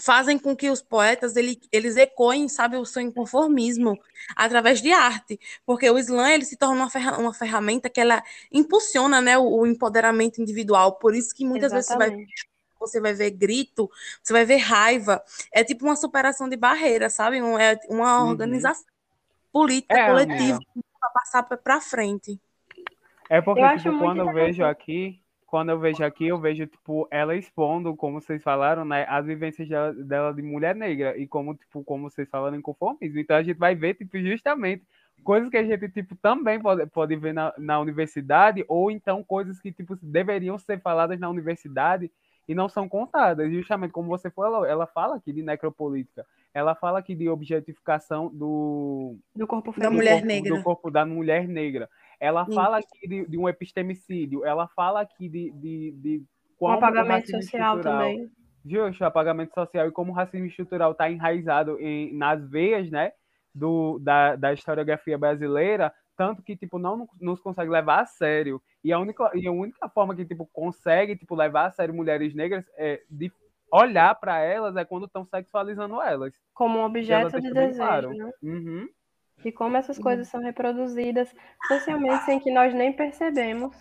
fazem 0.00 0.38
com 0.38 0.56
que 0.56 0.70
os 0.70 0.82
poetas 0.82 1.36
ele, 1.36 1.60
eles 1.70 1.96
ecoem, 1.96 2.48
sabe, 2.48 2.76
o 2.76 2.84
seu 2.84 3.02
inconformismo 3.02 3.98
através 4.34 4.80
de 4.80 4.92
arte, 4.92 5.38
porque 5.64 5.88
o 5.90 5.98
slam 5.98 6.28
ele 6.28 6.44
se 6.44 6.56
torna 6.56 6.74
uma, 6.74 6.90
ferra 6.90 7.18
uma 7.18 7.34
ferramenta 7.34 7.90
que 7.90 8.00
ela 8.00 8.22
impulsiona, 8.50 9.20
né, 9.20 9.38
o, 9.38 9.44
o 9.44 9.66
empoderamento 9.66 10.40
individual. 10.40 10.94
Por 10.94 11.14
isso 11.14 11.34
que 11.34 11.44
muitas 11.44 11.72
Exatamente. 11.72 12.16
vezes 12.16 12.28
você 12.28 12.38
vai 12.38 12.50
você 12.80 12.98
vai 12.98 13.12
ver 13.12 13.30
grito, 13.32 13.90
você 14.22 14.32
vai 14.32 14.44
ver 14.46 14.56
raiva. 14.56 15.22
É 15.52 15.62
tipo 15.62 15.84
uma 15.84 15.96
superação 15.96 16.48
de 16.48 16.56
barreira, 16.56 17.10
sabe? 17.10 17.36
É 17.36 17.78
uma 17.90 18.22
uhum. 18.22 18.30
organização 18.30 18.86
política 19.52 19.98
é, 19.98 20.08
coletiva 20.08 20.58
para 20.98 21.10
passar 21.10 21.42
para 21.42 21.80
frente. 21.80 22.40
É 23.28 23.40
porque, 23.40 23.60
eu 23.60 23.76
tipo, 23.76 23.98
quando 23.98 24.20
eu 24.20 24.32
vejo 24.32 24.64
aqui, 24.64 25.20
quando 25.50 25.70
eu 25.70 25.78
vejo 25.80 26.04
aqui, 26.04 26.28
eu 26.28 26.38
vejo, 26.38 26.64
tipo, 26.64 27.08
ela 27.10 27.34
expondo, 27.34 27.96
como 27.96 28.20
vocês 28.20 28.40
falaram, 28.40 28.84
né, 28.84 29.04
as 29.08 29.26
vivências 29.26 29.68
dela, 29.68 29.92
dela 29.92 30.32
de 30.32 30.40
mulher 30.40 30.76
negra, 30.76 31.18
e 31.18 31.26
como, 31.26 31.56
tipo, 31.56 31.82
como 31.82 32.08
vocês 32.08 32.28
falaram, 32.30 32.56
em 32.56 32.62
conformismo. 32.62 33.18
Então 33.18 33.36
a 33.36 33.42
gente 33.42 33.58
vai 33.58 33.74
ver, 33.74 33.94
tipo, 33.94 34.16
justamente 34.20 34.84
coisas 35.24 35.50
que 35.50 35.56
a 35.56 35.64
gente, 35.64 35.88
tipo, 35.88 36.14
também 36.14 36.60
pode, 36.60 36.86
pode 36.86 37.16
ver 37.16 37.34
na, 37.34 37.52
na 37.58 37.80
universidade, 37.80 38.64
ou 38.68 38.92
então 38.92 39.24
coisas 39.24 39.60
que, 39.60 39.72
tipo, 39.72 39.98
deveriam 40.00 40.56
ser 40.56 40.80
faladas 40.80 41.18
na 41.18 41.28
universidade 41.28 42.08
e 42.46 42.54
não 42.54 42.68
são 42.68 42.88
contadas. 42.88 43.50
Justamente 43.50 43.90
como 43.90 44.08
você 44.08 44.30
falou, 44.30 44.64
ela 44.64 44.86
fala 44.86 45.16
aqui 45.16 45.32
de 45.32 45.42
necropolítica, 45.42 46.24
ela 46.54 46.76
fala 46.76 47.00
aqui 47.00 47.14
de 47.14 47.28
objetificação 47.28 48.28
do, 48.32 49.16
do 49.34 49.48
corpo 49.48 49.72
da 49.78 49.90
mulher 49.90 50.12
corpo, 50.12 50.26
negra. 50.26 50.56
Do 50.56 50.62
corpo 50.62 50.90
da 50.90 51.04
mulher 51.04 51.48
negra. 51.48 51.88
Ela 52.20 52.44
Sim. 52.44 52.54
fala 52.54 52.78
aqui 52.78 53.08
de, 53.08 53.26
de, 53.26 53.38
um 53.38 53.48
epistemicídio, 53.48 54.44
ela 54.44 54.68
fala 54.68 55.00
aqui 55.00 55.26
de, 55.26 55.50
de, 55.52 55.92
de 55.92 56.24
como 56.58 56.74
o 56.74 56.76
apagamento 56.76 57.34
o 57.34 57.42
social 57.42 57.80
também. 57.80 58.30
Justo, 58.64 59.02
apagamento 59.02 59.54
social 59.54 59.88
e 59.88 59.90
como 59.90 60.12
o 60.12 60.14
racismo 60.14 60.46
estrutural 60.46 60.92
está 60.92 61.10
enraizado 61.10 61.80
em, 61.80 62.14
nas 62.14 62.46
veias, 62.46 62.90
né, 62.90 63.12
do, 63.54 63.98
da, 64.00 64.36
da 64.36 64.52
historiografia 64.52 65.16
brasileira, 65.16 65.90
tanto 66.14 66.42
que, 66.42 66.54
tipo, 66.54 66.78
não 66.78 67.08
nos 67.18 67.40
consegue 67.40 67.70
levar 67.70 68.00
a 68.00 68.06
sério. 68.06 68.60
E 68.84 68.92
a 68.92 68.98
única, 68.98 69.30
e 69.34 69.48
a 69.48 69.50
única 69.50 69.88
forma 69.88 70.14
que, 70.14 70.26
tipo, 70.26 70.46
consegue, 70.52 71.16
tipo, 71.16 71.34
levar 71.34 71.68
a 71.68 71.70
sério 71.70 71.94
mulheres 71.94 72.34
negras 72.34 72.66
é 72.76 73.02
de 73.08 73.32
olhar 73.72 74.14
para 74.16 74.38
elas 74.40 74.76
é 74.76 74.84
quando 74.84 75.06
estão 75.06 75.24
sexualizando 75.24 76.02
elas. 76.02 76.34
Como 76.52 76.80
um 76.80 76.84
objeto 76.84 77.40
de 77.40 77.50
desejo, 77.50 78.10
né? 78.10 78.30
Uhum 78.42 78.86
e 79.44 79.52
como 79.52 79.76
essas 79.76 79.96
uhum. 79.98 80.02
coisas 80.02 80.28
são 80.28 80.40
reproduzidas 80.40 81.34
socialmente 81.66 82.24
sem 82.24 82.40
que 82.40 82.50
nós 82.50 82.74
nem 82.74 82.92
percebemos 82.92 83.74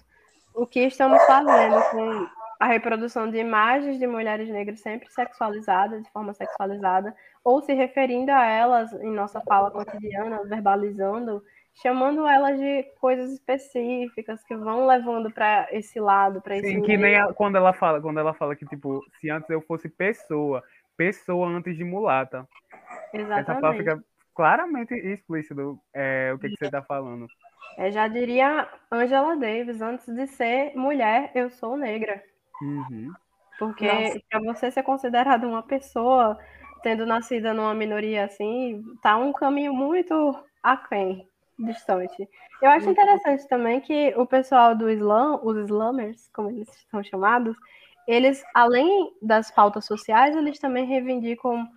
o 0.53 0.65
que 0.65 0.81
estamos 0.81 1.21
fazendo 1.25 1.81
com 1.91 2.27
a 2.59 2.65
reprodução 2.65 3.31
de 3.31 3.37
imagens 3.37 3.97
de 3.97 4.05
mulheres 4.05 4.49
negras 4.49 4.81
sempre 4.81 5.09
sexualizadas, 5.09 6.03
de 6.03 6.11
forma 6.11 6.33
sexualizada, 6.33 7.15
ou 7.43 7.61
se 7.61 7.73
referindo 7.73 8.31
a 8.31 8.45
elas 8.45 8.91
em 8.93 9.11
nossa 9.11 9.39
fala 9.41 9.71
cotidiana, 9.71 10.43
verbalizando, 10.43 11.41
chamando 11.81 12.27
elas 12.27 12.59
de 12.59 12.83
coisas 12.99 13.31
específicas 13.31 14.43
que 14.43 14.57
vão 14.57 14.85
levando 14.85 15.31
para 15.31 15.69
esse 15.71 16.01
lado, 16.01 16.41
para 16.41 16.57
esse 16.57 16.67
Sim, 16.69 16.81
que 16.81 16.97
nem 16.97 17.15
a, 17.15 17.31
quando 17.33 17.55
ela 17.55 17.71
fala, 17.71 18.01
quando 18.01 18.19
ela 18.19 18.33
fala 18.33 18.55
que 18.55 18.65
tipo, 18.65 19.01
se 19.21 19.29
antes 19.29 19.49
eu 19.49 19.61
fosse 19.61 19.87
pessoa, 19.87 20.61
pessoa 20.97 21.47
antes 21.47 21.77
de 21.77 21.85
mulata. 21.85 22.45
Exatamente. 23.13 23.49
Essa 23.49 23.61
fala 23.61 23.75
fica 23.75 24.03
claramente 24.39 24.93
explícito 24.93 25.77
é, 25.93 26.31
o 26.33 26.39
que, 26.39 26.47
que 26.47 26.55
você 26.57 26.67
está 26.67 26.81
falando. 26.81 27.27
É, 27.77 27.91
já 27.91 28.07
diria 28.07 28.69
Angela 28.89 29.35
Davis, 29.35 29.81
antes 29.81 30.07
de 30.07 30.27
ser 30.27 30.71
mulher, 30.77 31.29
eu 31.35 31.49
sou 31.49 31.75
negra. 31.75 32.23
Uhum. 32.61 33.11
Porque 33.59 34.23
para 34.29 34.39
você 34.39 34.71
ser 34.71 34.83
considerada 34.83 35.45
uma 35.45 35.61
pessoa, 35.61 36.39
tendo 36.81 37.05
nascido 37.05 37.53
numa 37.53 37.73
minoria 37.73 38.23
assim, 38.23 38.81
tá 39.01 39.17
um 39.17 39.33
caminho 39.33 39.73
muito 39.73 40.33
aquém, 40.63 41.27
distante. 41.59 42.25
Eu 42.61 42.69
acho 42.69 42.89
interessante 42.89 43.45
também 43.45 43.81
que 43.81 44.13
o 44.15 44.25
pessoal 44.25 44.73
do 44.73 44.89
Islã, 44.89 45.37
os 45.43 45.57
Islamers, 45.57 46.29
como 46.33 46.49
eles 46.49 46.69
são 46.89 47.03
chamados, 47.03 47.57
eles, 48.07 48.41
além 48.55 49.11
das 49.21 49.51
pautas 49.51 49.83
sociais, 49.83 50.33
eles 50.33 50.57
também 50.59 50.85
reivindicam 50.85 51.67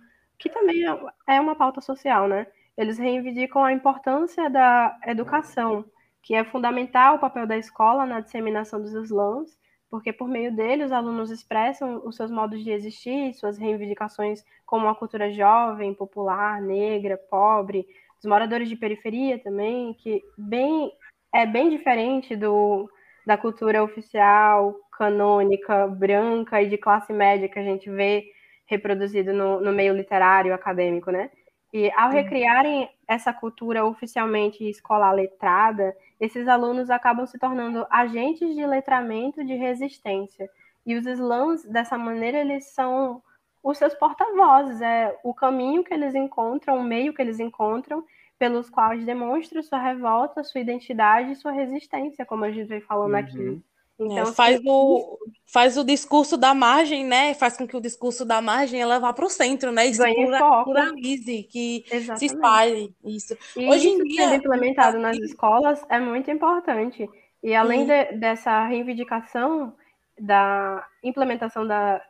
que 0.43 0.49
também 0.49 0.83
é, 1.25 1.39
uma 1.39 1.55
pauta 1.55 1.79
social, 1.79 2.27
né? 2.27 2.45
Eles 2.77 2.97
reivindicam 2.97 3.63
a 3.63 3.71
importância 3.71 4.49
da 4.49 4.99
educação, 5.07 5.85
que 6.21 6.35
é 6.35 6.43
fundamental 6.43 7.15
o 7.15 7.19
papel 7.19 7.47
da 7.47 7.57
escola 7.57 8.05
na 8.05 8.19
disseminação 8.19 8.81
dos 8.81 8.93
slams, 8.93 9.57
porque 9.89 10.11
por 10.11 10.27
meio 10.27 10.53
dele 10.53 10.83
os 10.83 10.91
alunos 10.91 11.31
expressam 11.31 12.01
os 12.05 12.17
seus 12.17 12.29
modos 12.29 12.61
de 12.61 12.71
existir, 12.71 13.33
suas 13.35 13.57
reivindicações 13.57 14.43
como 14.65 14.89
a 14.89 14.95
cultura 14.95 15.31
jovem, 15.31 15.93
popular, 15.93 16.61
negra, 16.61 17.17
pobre, 17.29 17.87
os 18.19 18.25
moradores 18.25 18.67
de 18.67 18.75
periferia 18.75 19.39
também, 19.39 19.93
que 19.93 20.21
bem 20.37 20.91
é 21.33 21.45
bem 21.45 21.69
diferente 21.69 22.35
do 22.35 22.89
da 23.25 23.37
cultura 23.37 23.81
oficial, 23.81 24.75
canônica, 24.91 25.87
branca 25.87 26.61
e 26.61 26.67
de 26.67 26.77
classe 26.77 27.13
média 27.13 27.47
que 27.47 27.57
a 27.57 27.63
gente 27.63 27.89
vê 27.89 28.25
reproduzido 28.65 29.33
no, 29.33 29.59
no 29.59 29.71
meio 29.71 29.93
literário 29.93 30.53
acadêmico, 30.53 31.11
né? 31.11 31.29
E 31.73 31.91
ao 31.93 32.11
recriarem 32.11 32.87
essa 33.07 33.33
cultura 33.33 33.83
oficialmente 33.83 34.63
escolar 34.69 35.11
letrada, 35.11 35.95
esses 36.19 36.47
alunos 36.47 36.91
acabam 36.91 37.25
se 37.25 37.39
tornando 37.39 37.87
agentes 37.89 38.53
de 38.53 38.63
letramento 38.63 39.43
de 39.43 39.55
resistência. 39.55 40.47
E 40.85 40.95
os 40.95 41.05
slams, 41.07 41.63
dessa 41.65 41.97
maneira, 41.97 42.39
eles 42.39 42.65
são 42.65 43.23
os 43.63 43.77
seus 43.77 43.95
porta-vozes, 43.95 44.81
é 44.81 45.17
o 45.23 45.33
caminho 45.33 45.83
que 45.83 45.93
eles 45.93 46.13
encontram, 46.13 46.77
o 46.77 46.83
meio 46.83 47.13
que 47.13 47.21
eles 47.21 47.39
encontram, 47.39 48.05
pelos 48.37 48.69
quais 48.69 49.05
demonstram 49.05 49.63
sua 49.63 49.79
revolta, 49.79 50.43
sua 50.43 50.61
identidade 50.61 51.31
e 51.31 51.35
sua 51.35 51.51
resistência, 51.51 52.25
como 52.25 52.43
a 52.43 52.51
gente 52.51 52.67
vem 52.67 52.81
falando 52.81 53.13
uhum. 53.13 53.19
aqui. 53.19 53.63
Então, 54.05 54.23
é, 54.23 54.33
faz, 54.33 54.59
o, 54.65 55.17
faz 55.45 55.77
o 55.77 55.83
discurso 55.83 56.37
da 56.37 56.53
margem, 56.53 57.05
né? 57.05 57.33
Faz 57.33 57.57
com 57.57 57.67
que 57.67 57.75
o 57.75 57.81
discurso 57.81 58.25
da 58.25 58.41
margem 58.41 58.81
ela 58.81 58.99
vá 58.99 59.13
para 59.13 59.25
o 59.25 59.29
centro, 59.29 59.71
né? 59.71 59.85
Isso 59.87 60.03
pluralize, 60.63 61.43
que 61.43 61.83
Exatamente. 61.91 62.19
se 62.19 62.25
espalhe. 62.25 62.95
Isso. 63.03 63.37
E 63.55 63.67
Hoje 63.67 63.87
isso 63.87 64.01
em 64.01 64.03
dia. 64.03 64.29
sendo 64.29 64.35
implementado 64.35 64.99
nas 64.99 65.17
escolas 65.17 65.83
é 65.89 65.99
muito 65.99 66.29
importante. 66.31 67.09
E 67.41 67.53
além 67.53 67.85
de, 67.85 68.13
dessa 68.13 68.65
reivindicação 68.65 69.73
da 70.19 70.87
implementação 71.03 71.67
da, 71.67 72.01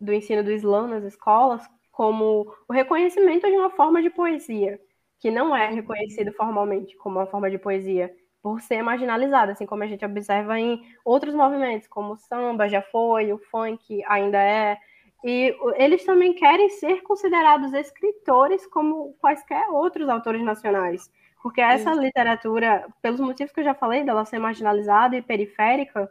do 0.00 0.12
ensino 0.12 0.42
do 0.42 0.50
Islã 0.50 0.86
nas 0.86 1.04
escolas, 1.04 1.62
como 1.90 2.54
o 2.68 2.72
reconhecimento 2.72 3.46
de 3.46 3.56
uma 3.56 3.70
forma 3.70 4.02
de 4.02 4.10
poesia, 4.10 4.80
que 5.20 5.30
não 5.30 5.54
é 5.54 5.70
reconhecido 5.70 6.32
formalmente 6.32 6.96
como 6.96 7.18
uma 7.18 7.26
forma 7.26 7.50
de 7.50 7.58
poesia 7.58 8.12
por 8.42 8.60
ser 8.60 8.82
marginalizada, 8.82 9.52
assim 9.52 9.64
como 9.64 9.84
a 9.84 9.86
gente 9.86 10.04
observa 10.04 10.58
em 10.58 10.82
outros 11.04 11.34
movimentos, 11.34 11.86
como 11.86 12.14
o 12.14 12.16
samba 12.16 12.68
já 12.68 12.82
foi, 12.82 13.32
o 13.32 13.38
funk 13.38 14.02
ainda 14.06 14.38
é. 14.38 14.76
E 15.24 15.54
eles 15.76 16.04
também 16.04 16.34
querem 16.34 16.68
ser 16.68 17.02
considerados 17.02 17.72
escritores 17.72 18.66
como 18.66 19.14
quaisquer 19.20 19.70
outros 19.70 20.08
autores 20.08 20.42
nacionais. 20.42 21.08
Porque 21.40 21.60
essa 21.60 21.92
literatura, 21.94 22.86
pelos 23.00 23.20
motivos 23.20 23.52
que 23.52 23.60
eu 23.60 23.64
já 23.64 23.74
falei, 23.74 24.04
dela 24.04 24.24
ser 24.24 24.38
marginalizada 24.38 25.16
e 25.16 25.22
periférica, 25.22 26.10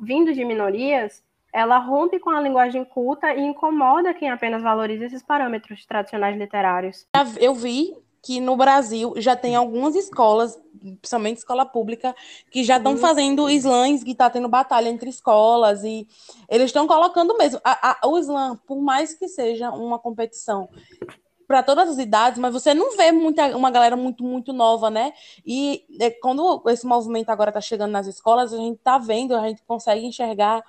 vindo 0.00 0.32
de 0.32 0.44
minorias, 0.44 1.22
ela 1.52 1.78
rompe 1.78 2.18
com 2.18 2.30
a 2.30 2.40
linguagem 2.40 2.84
culta 2.84 3.32
e 3.34 3.40
incomoda 3.40 4.14
quem 4.14 4.30
apenas 4.30 4.62
valoriza 4.62 5.06
esses 5.06 5.22
parâmetros 5.22 5.86
tradicionais 5.86 6.36
literários. 6.36 7.06
Eu 7.40 7.54
vi 7.54 7.96
que 8.28 8.42
no 8.42 8.58
Brasil 8.58 9.14
já 9.16 9.34
tem 9.34 9.56
algumas 9.56 9.96
escolas, 9.96 10.60
principalmente 11.00 11.38
escola 11.38 11.64
pública, 11.64 12.14
que 12.50 12.62
já 12.62 12.76
estão 12.76 12.94
fazendo 12.98 13.48
slams, 13.48 14.04
que 14.04 14.10
está 14.10 14.28
tendo 14.28 14.46
batalha 14.50 14.90
entre 14.90 15.08
escolas, 15.08 15.82
e 15.82 16.06
eles 16.46 16.66
estão 16.66 16.86
colocando 16.86 17.34
mesmo. 17.38 17.58
A, 17.64 17.92
a, 17.92 18.06
o 18.06 18.18
slam, 18.18 18.54
por 18.66 18.82
mais 18.82 19.14
que 19.14 19.28
seja 19.28 19.70
uma 19.70 19.98
competição 19.98 20.68
para 21.46 21.62
todas 21.62 21.88
as 21.88 21.96
idades, 21.96 22.38
mas 22.38 22.52
você 22.52 22.74
não 22.74 22.94
vê 22.94 23.10
muita, 23.12 23.56
uma 23.56 23.70
galera 23.70 23.96
muito, 23.96 24.22
muito 24.22 24.52
nova, 24.52 24.90
né? 24.90 25.14
E 25.46 25.86
é, 25.98 26.10
quando 26.10 26.62
esse 26.66 26.86
movimento 26.86 27.30
agora 27.30 27.48
está 27.48 27.62
chegando 27.62 27.92
nas 27.92 28.06
escolas, 28.06 28.52
a 28.52 28.58
gente 28.58 28.76
está 28.76 28.98
vendo, 28.98 29.34
a 29.34 29.48
gente 29.48 29.62
consegue 29.66 30.04
enxergar 30.04 30.62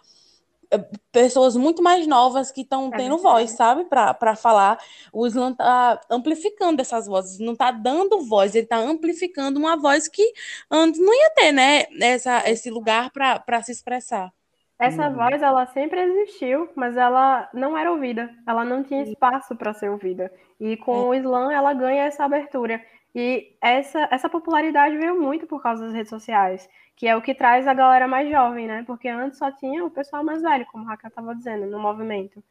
pessoas 1.11 1.55
muito 1.55 1.81
mais 1.81 2.05
novas 2.05 2.51
que 2.51 2.61
estão 2.61 2.89
é 2.93 2.97
tendo 2.97 3.17
voz, 3.17 3.51
sabe, 3.51 3.85
para 3.85 4.35
falar. 4.35 4.77
O 5.11 5.25
Islam 5.25 5.51
está 5.51 5.99
amplificando 6.09 6.81
essas 6.81 7.07
vozes, 7.07 7.39
não 7.39 7.53
está 7.53 7.71
dando 7.71 8.21
voz, 8.21 8.53
ele 8.55 8.65
está 8.65 8.77
amplificando 8.77 9.59
uma 9.59 9.75
voz 9.75 10.07
que 10.07 10.33
antes 10.69 10.99
não 10.99 11.13
ia 11.13 11.31
ter, 11.31 11.51
né, 11.51 11.85
essa, 12.01 12.49
esse 12.49 12.69
lugar 12.69 13.11
para 13.11 13.63
se 13.63 13.71
expressar. 13.71 14.31
Essa 14.79 15.09
uhum. 15.09 15.15
voz, 15.15 15.41
ela 15.41 15.65
sempre 15.67 15.99
existiu, 15.99 16.69
mas 16.73 16.95
ela 16.95 17.49
não 17.53 17.77
era 17.77 17.91
ouvida, 17.91 18.29
ela 18.47 18.63
não 18.63 18.81
tinha 18.81 19.03
espaço 19.03 19.53
para 19.53 19.73
ser 19.73 19.89
ouvida. 19.89 20.31
E 20.57 20.77
com 20.77 20.95
é. 20.95 21.05
o 21.05 21.13
Islã, 21.13 21.51
ela 21.51 21.73
ganha 21.73 22.03
essa 22.03 22.23
abertura. 22.23 22.81
E 23.15 23.55
essa, 23.61 24.07
essa 24.11 24.29
popularidade 24.29 24.97
veio 24.97 25.19
muito 25.19 25.47
por 25.47 25.61
causa 25.61 25.85
das 25.85 25.93
redes 25.93 26.09
sociais 26.09 26.69
que 26.99 27.07
é 27.07 27.15
o 27.15 27.21
que 27.21 27.33
traz 27.33 27.65
a 27.65 27.73
galera 27.73 28.09
mais 28.09 28.29
jovem, 28.29 28.67
né? 28.67 28.83
Porque 28.85 29.07
antes 29.07 29.39
só 29.39 29.49
tinha 29.53 29.85
o 29.85 29.89
pessoal 29.89 30.21
mais 30.21 30.41
velho, 30.41 30.65
como 30.65 30.83
o 30.83 30.87
Raquel 30.87 31.07
estava 31.07 31.33
dizendo, 31.33 31.65
no 31.65 31.79
movimento. 31.79 32.43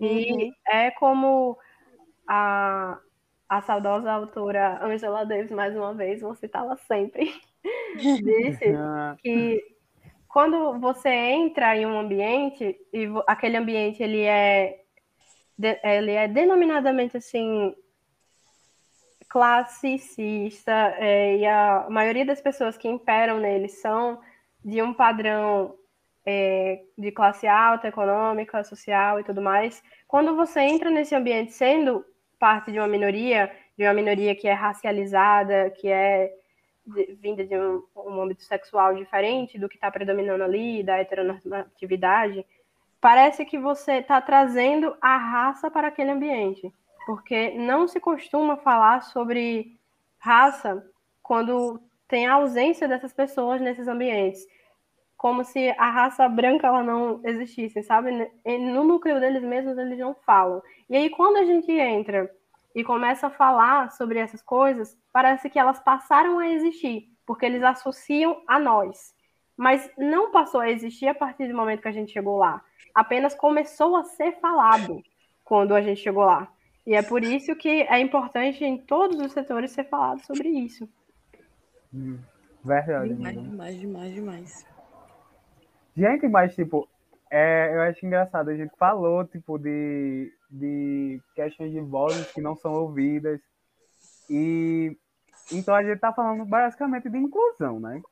E 0.00 0.32
uhum. 0.32 0.52
é 0.66 0.90
como 0.90 1.56
a, 2.26 2.98
a 3.48 3.62
saudosa 3.62 4.10
autora 4.10 4.84
Angela 4.84 5.24
Davis, 5.24 5.52
mais 5.52 5.76
uma 5.76 5.94
vez, 5.94 6.22
vou 6.22 6.34
citá-la 6.34 6.76
sempre, 6.88 7.32
disse 7.94 8.64
que 9.22 9.62
quando 10.26 10.80
você 10.80 11.10
entra 11.10 11.76
em 11.76 11.86
um 11.86 11.96
ambiente 11.96 12.76
e 12.92 13.06
aquele 13.28 13.56
ambiente 13.56 14.02
ele 14.02 14.22
é 14.22 14.80
ele 15.84 16.10
é 16.10 16.26
denominadamente 16.26 17.16
assim 17.16 17.72
classicista 19.34 20.94
é, 20.96 21.38
e 21.38 21.44
a 21.44 21.88
maioria 21.90 22.24
das 22.24 22.40
pessoas 22.40 22.76
que 22.76 22.86
imperam 22.86 23.40
nele 23.40 23.68
são 23.68 24.20
de 24.64 24.80
um 24.80 24.94
padrão 24.94 25.74
é, 26.24 26.84
de 26.96 27.10
classe 27.10 27.44
alta, 27.44 27.88
econômica, 27.88 28.62
social 28.62 29.18
e 29.18 29.24
tudo 29.24 29.42
mais. 29.42 29.82
Quando 30.06 30.36
você 30.36 30.60
entra 30.60 30.88
nesse 30.88 31.16
ambiente 31.16 31.50
sendo 31.50 32.04
parte 32.38 32.70
de 32.70 32.78
uma 32.78 32.86
minoria, 32.86 33.50
de 33.76 33.82
uma 33.84 33.92
minoria 33.92 34.36
que 34.36 34.46
é 34.46 34.52
racializada, 34.52 35.68
que 35.70 35.88
é 35.88 36.32
de, 36.86 37.18
vinda 37.20 37.44
de 37.44 37.58
um, 37.58 37.82
um 37.96 38.22
âmbito 38.22 38.44
sexual 38.44 38.94
diferente 38.94 39.58
do 39.58 39.68
que 39.68 39.74
está 39.74 39.90
predominando 39.90 40.44
ali, 40.44 40.84
da 40.84 40.98
heteronormatividade, 40.98 42.46
parece 43.00 43.44
que 43.44 43.58
você 43.58 43.94
está 43.94 44.20
trazendo 44.20 44.96
a 45.00 45.16
raça 45.16 45.68
para 45.72 45.88
aquele 45.88 46.12
ambiente, 46.12 46.72
porque 47.06 47.50
não 47.50 47.86
se 47.86 48.00
costuma 48.00 48.56
falar 48.56 49.02
sobre 49.02 49.78
raça 50.18 50.84
quando 51.22 51.80
tem 52.08 52.26
a 52.26 52.34
ausência 52.34 52.86
dessas 52.88 53.12
pessoas 53.12 53.60
nesses 53.60 53.88
ambientes, 53.88 54.46
como 55.16 55.44
se 55.44 55.70
a 55.78 55.90
raça 55.90 56.28
branca 56.28 56.66
ela 56.66 56.82
não 56.82 57.20
existisse, 57.24 57.82
sabe? 57.82 58.30
No 58.44 58.84
núcleo 58.84 59.20
deles 59.20 59.42
mesmos 59.42 59.78
eles 59.78 59.98
não 59.98 60.14
falam. 60.14 60.62
E 60.88 60.96
aí 60.96 61.10
quando 61.10 61.36
a 61.36 61.44
gente 61.44 61.72
entra 61.72 62.30
e 62.74 62.82
começa 62.82 63.28
a 63.28 63.30
falar 63.30 63.90
sobre 63.92 64.18
essas 64.18 64.42
coisas, 64.42 64.98
parece 65.12 65.48
que 65.48 65.58
elas 65.58 65.78
passaram 65.78 66.38
a 66.38 66.48
existir, 66.48 67.08
porque 67.24 67.46
eles 67.46 67.62
associam 67.62 68.42
a 68.46 68.58
nós. 68.58 69.14
Mas 69.56 69.88
não 69.96 70.32
passou 70.32 70.60
a 70.60 70.70
existir 70.70 71.06
a 71.06 71.14
partir 71.14 71.46
do 71.46 71.56
momento 71.56 71.82
que 71.82 71.88
a 71.88 71.92
gente 71.92 72.12
chegou 72.12 72.36
lá. 72.36 72.60
Apenas 72.92 73.34
começou 73.34 73.94
a 73.96 74.04
ser 74.04 74.32
falado 74.40 75.00
quando 75.44 75.74
a 75.74 75.80
gente 75.80 76.00
chegou 76.00 76.24
lá. 76.24 76.48
E 76.86 76.94
é 76.94 77.02
por 77.02 77.22
isso 77.22 77.56
que 77.56 77.68
é 77.68 77.98
importante 77.98 78.62
em 78.64 78.76
todos 78.76 79.18
os 79.18 79.32
setores 79.32 79.70
ser 79.72 79.84
falado 79.84 80.20
sobre 80.20 80.48
isso. 80.48 80.88
Hum, 81.92 82.18
verdade. 82.62 83.14
Demais, 83.14 83.40
demais, 83.40 83.80
demais, 83.80 84.14
demais. 84.14 84.66
Gente, 85.96 86.28
mas 86.28 86.54
tipo, 86.54 86.88
é, 87.30 87.70
eu 87.74 87.80
acho 87.82 88.04
engraçado, 88.04 88.50
a 88.50 88.56
gente 88.56 88.76
falou, 88.76 89.24
tipo, 89.24 89.58
de, 89.58 90.32
de 90.50 91.20
questões 91.34 91.72
de 91.72 91.80
vozes 91.80 92.30
que 92.32 92.40
não 92.40 92.54
são 92.56 92.72
ouvidas. 92.72 93.40
E 94.28 94.96
então 95.52 95.74
a 95.74 95.82
gente 95.82 95.98
tá 95.98 96.12
falando 96.12 96.44
basicamente 96.44 97.08
de 97.08 97.18
inclusão, 97.18 97.78
né? 97.80 98.02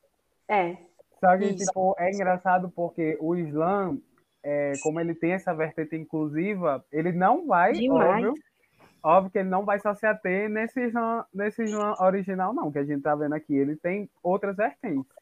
É. 0.48 0.76
Só 1.20 1.36
que, 1.36 1.44
Isso. 1.46 1.66
tipo, 1.66 1.94
é 1.98 2.10
engraçado 2.10 2.70
porque 2.70 3.16
o 3.20 3.34
Islã, 3.36 3.96
é, 4.42 4.72
como 4.82 5.00
ele 5.00 5.14
tem 5.14 5.32
essa 5.32 5.54
vertente 5.54 5.96
inclusiva, 5.96 6.84
ele 6.90 7.12
não 7.12 7.46
vai, 7.46 7.72
Demais. 7.72 8.26
óbvio, 8.26 8.34
óbvio 9.02 9.30
que 9.30 9.38
ele 9.38 9.48
não 9.48 9.64
vai 9.64 9.78
só 9.80 9.94
se 9.94 10.06
ater 10.06 10.48
nesse 10.48 10.80
Islã, 10.80 11.24
nesse 11.34 11.62
original, 12.00 12.54
não, 12.54 12.70
que 12.70 12.78
a 12.78 12.84
gente 12.84 13.02
tá 13.02 13.14
vendo 13.14 13.34
aqui. 13.34 13.54
Ele 13.54 13.76
tem 13.76 14.08
outras 14.22 14.56
vertentes, 14.56 15.12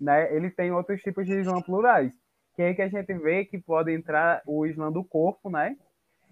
né? 0.00 0.34
Ele 0.34 0.50
tem 0.50 0.72
outros 0.72 1.02
tipos 1.02 1.26
de 1.26 1.40
Islã 1.40 1.60
plurais. 1.60 2.12
Que 2.54 2.62
é 2.62 2.66
aí 2.68 2.74
que 2.74 2.82
a 2.82 2.88
gente 2.88 3.12
vê 3.14 3.44
que 3.44 3.58
pode 3.58 3.92
entrar 3.92 4.42
o 4.46 4.66
Islã 4.66 4.90
do 4.90 5.04
corpo, 5.04 5.50
né? 5.50 5.76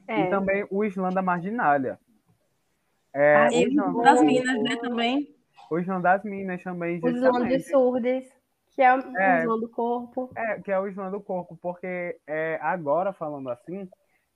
É. 0.06 0.22
E 0.22 0.30
também 0.30 0.66
o 0.70 0.84
Islã 0.84 1.10
da 1.10 1.22
marginalia. 1.22 1.98
É, 3.12 3.36
ah, 3.36 3.48
o 3.48 3.54
Islã 3.54 4.02
das 4.02 4.22
Minas, 4.22 4.62
né, 4.62 4.76
também. 4.76 5.34
O 5.70 5.78
Islã 5.78 6.00
das 6.00 6.24
Minas 6.24 6.62
também. 6.62 7.00
O 7.02 7.08
Islã 7.08 7.46
de 7.46 7.60
surdes, 7.60 8.32
que 8.74 8.82
é 8.82 8.94
o 8.94 9.16
é, 9.16 9.40
Islã 9.40 9.58
do 9.58 9.68
corpo. 9.68 10.30
É, 10.36 10.60
que 10.60 10.72
é 10.72 10.78
o 10.78 10.86
Islã 10.86 11.10
do 11.10 11.20
corpo, 11.20 11.58
porque 11.60 12.18
é, 12.26 12.58
agora, 12.62 13.12
falando 13.12 13.50
assim, 13.50 13.88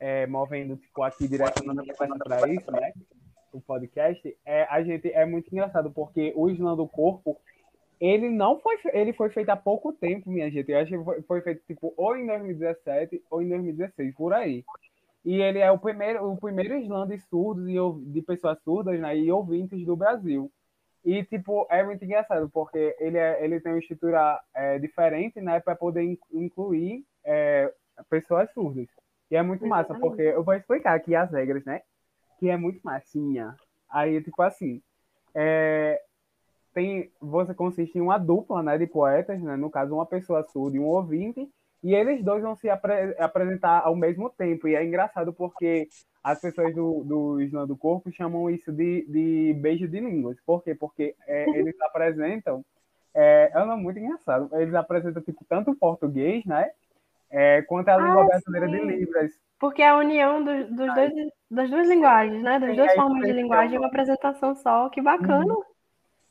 é, 0.02 0.26
movendo 0.26 0.76
tipo, 0.76 1.00
aqui 1.04 1.28
direto 1.28 1.62
para 2.24 2.48
isso, 2.48 2.72
né? 2.72 2.92
O 3.52 3.60
podcast, 3.60 4.36
é, 4.44 4.64
a 4.64 4.82
gente 4.82 5.12
é 5.12 5.24
muito 5.24 5.46
engraçado, 5.52 5.92
porque 5.92 6.32
o 6.34 6.50
Islã 6.50 6.74
do 6.74 6.88
corpo 6.88 7.40
ele 8.00 8.28
não 8.28 8.58
foi, 8.58 8.76
ele 8.92 9.12
foi 9.12 9.30
feito 9.30 9.50
há 9.50 9.56
pouco 9.56 9.92
tempo, 9.92 10.28
minha 10.28 10.50
gente. 10.50 10.72
Eu 10.72 10.80
acho 10.80 10.90
que 10.90 11.04
foi, 11.04 11.22
foi 11.22 11.40
feito 11.42 11.62
tipo 11.68 11.94
ou 11.96 12.16
em 12.16 12.26
2017 12.26 13.22
ou 13.30 13.42
em 13.42 13.48
2016, 13.48 14.12
por 14.16 14.32
aí. 14.32 14.64
E 15.24 15.40
ele 15.40 15.60
é 15.60 15.70
o 15.70 15.78
primeiro, 15.78 16.28
o 16.28 16.36
primeiro 16.36 16.76
slam 16.78 17.06
de 17.06 17.18
surdos 17.18 17.68
e 17.68 18.10
de 18.10 18.22
pessoas 18.22 18.58
surdas, 18.64 18.98
né, 18.98 19.16
e 19.16 19.30
ouvintes 19.30 19.86
do 19.86 19.94
Brasil. 19.94 20.50
E 21.04 21.22
tipo 21.22 21.64
é 21.70 21.84
muito 21.84 22.04
engraçado 22.04 22.50
porque 22.50 22.96
ele 22.98 23.18
é, 23.18 23.44
ele 23.44 23.60
tem 23.60 23.70
uma 23.70 23.78
estrutura 23.78 24.40
é, 24.52 24.80
diferente, 24.80 25.40
né, 25.40 25.60
para 25.60 25.76
poder 25.76 26.18
incluir 26.32 27.04
é, 27.24 27.72
pessoas 28.10 28.52
surdas. 28.52 28.88
E 29.32 29.36
é 29.36 29.42
muito 29.42 29.66
massa 29.66 29.94
porque 29.94 30.20
eu 30.20 30.44
vou 30.44 30.52
explicar 30.52 30.94
aqui 30.94 31.16
as 31.16 31.30
regras, 31.32 31.64
né, 31.64 31.80
que 32.38 32.50
é 32.50 32.56
muito 32.56 32.80
massinha. 32.84 33.56
Aí 33.88 34.22
tipo 34.22 34.42
assim, 34.42 34.82
é, 35.34 35.98
tem, 36.74 37.10
você 37.18 37.54
consiste 37.54 37.96
em 37.96 38.02
uma 38.02 38.18
dupla 38.18 38.62
né, 38.62 38.76
de 38.76 38.86
poetas, 38.86 39.40
né, 39.40 39.56
no 39.56 39.70
caso, 39.70 39.94
uma 39.94 40.04
pessoa 40.04 40.46
surda 40.52 40.76
e 40.76 40.80
um 40.80 40.84
ouvinte, 40.84 41.48
e 41.82 41.94
eles 41.94 42.22
dois 42.22 42.42
vão 42.42 42.54
se 42.54 42.68
apre 42.68 43.16
apresentar 43.18 43.80
ao 43.80 43.96
mesmo 43.96 44.28
tempo. 44.28 44.68
E 44.68 44.76
é 44.76 44.84
engraçado 44.84 45.32
porque 45.32 45.88
as 46.22 46.38
pessoas 46.38 46.74
do, 46.74 47.02
do 47.02 47.40
Islã 47.40 47.66
do 47.66 47.76
Corpo 47.76 48.12
chamam 48.12 48.50
isso 48.50 48.70
de, 48.70 49.06
de 49.08 49.58
beijo 49.60 49.88
de 49.88 49.98
línguas. 49.98 50.36
Por 50.44 50.62
quê? 50.62 50.74
Porque 50.74 51.16
é, 51.26 51.48
eles 51.58 51.74
apresentam. 51.80 52.62
É, 53.14 53.50
é 53.52 53.64
muito 53.76 53.98
engraçado. 53.98 54.48
Eles 54.52 54.74
apresentam 54.74 55.22
tipo, 55.22 55.42
tanto 55.48 55.70
o 55.70 55.76
português, 55.76 56.44
né? 56.44 56.70
É, 57.32 57.62
quanto 57.62 57.88
a 57.88 57.96
língua 57.96 58.22
ah, 58.22 58.26
brasileira 58.26 58.66
sim. 58.66 58.72
de 58.72 58.80
Libras. 58.84 59.32
Porque 59.58 59.80
é 59.80 59.88
a 59.88 59.96
união 59.96 60.44
do, 60.44 60.64
dos 60.64 60.94
dois, 60.94 61.12
das 61.50 61.70
duas 61.70 61.88
linguagens, 61.88 62.42
né? 62.42 62.58
Das 62.58 62.76
duas 62.76 62.92
formas 62.94 63.26
de 63.26 63.32
linguagem, 63.32 63.78
uma 63.78 63.86
apresentação 63.86 64.54
só. 64.54 64.90
Que 64.90 65.00
bacana. 65.00 65.54
Uhum. 65.54 65.62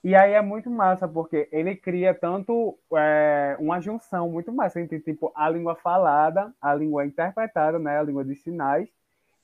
E 0.04 0.16
aí 0.16 0.34
é 0.34 0.42
muito 0.42 0.70
massa, 0.70 1.08
porque 1.08 1.48
ele 1.52 1.76
cria 1.76 2.14
tanto 2.14 2.78
é, 2.96 3.56
uma 3.60 3.80
junção 3.80 4.30
muito 4.30 4.52
massa 4.52 4.82
entre 4.82 5.00
tipo, 5.00 5.32
a 5.36 5.48
língua 5.50 5.76
falada, 5.76 6.54
a 6.60 6.74
língua 6.74 7.06
interpretada, 7.06 7.78
né, 7.78 8.00
a 8.00 8.04
língua 8.04 8.26
de 8.26 8.36
sinais, 8.36 8.90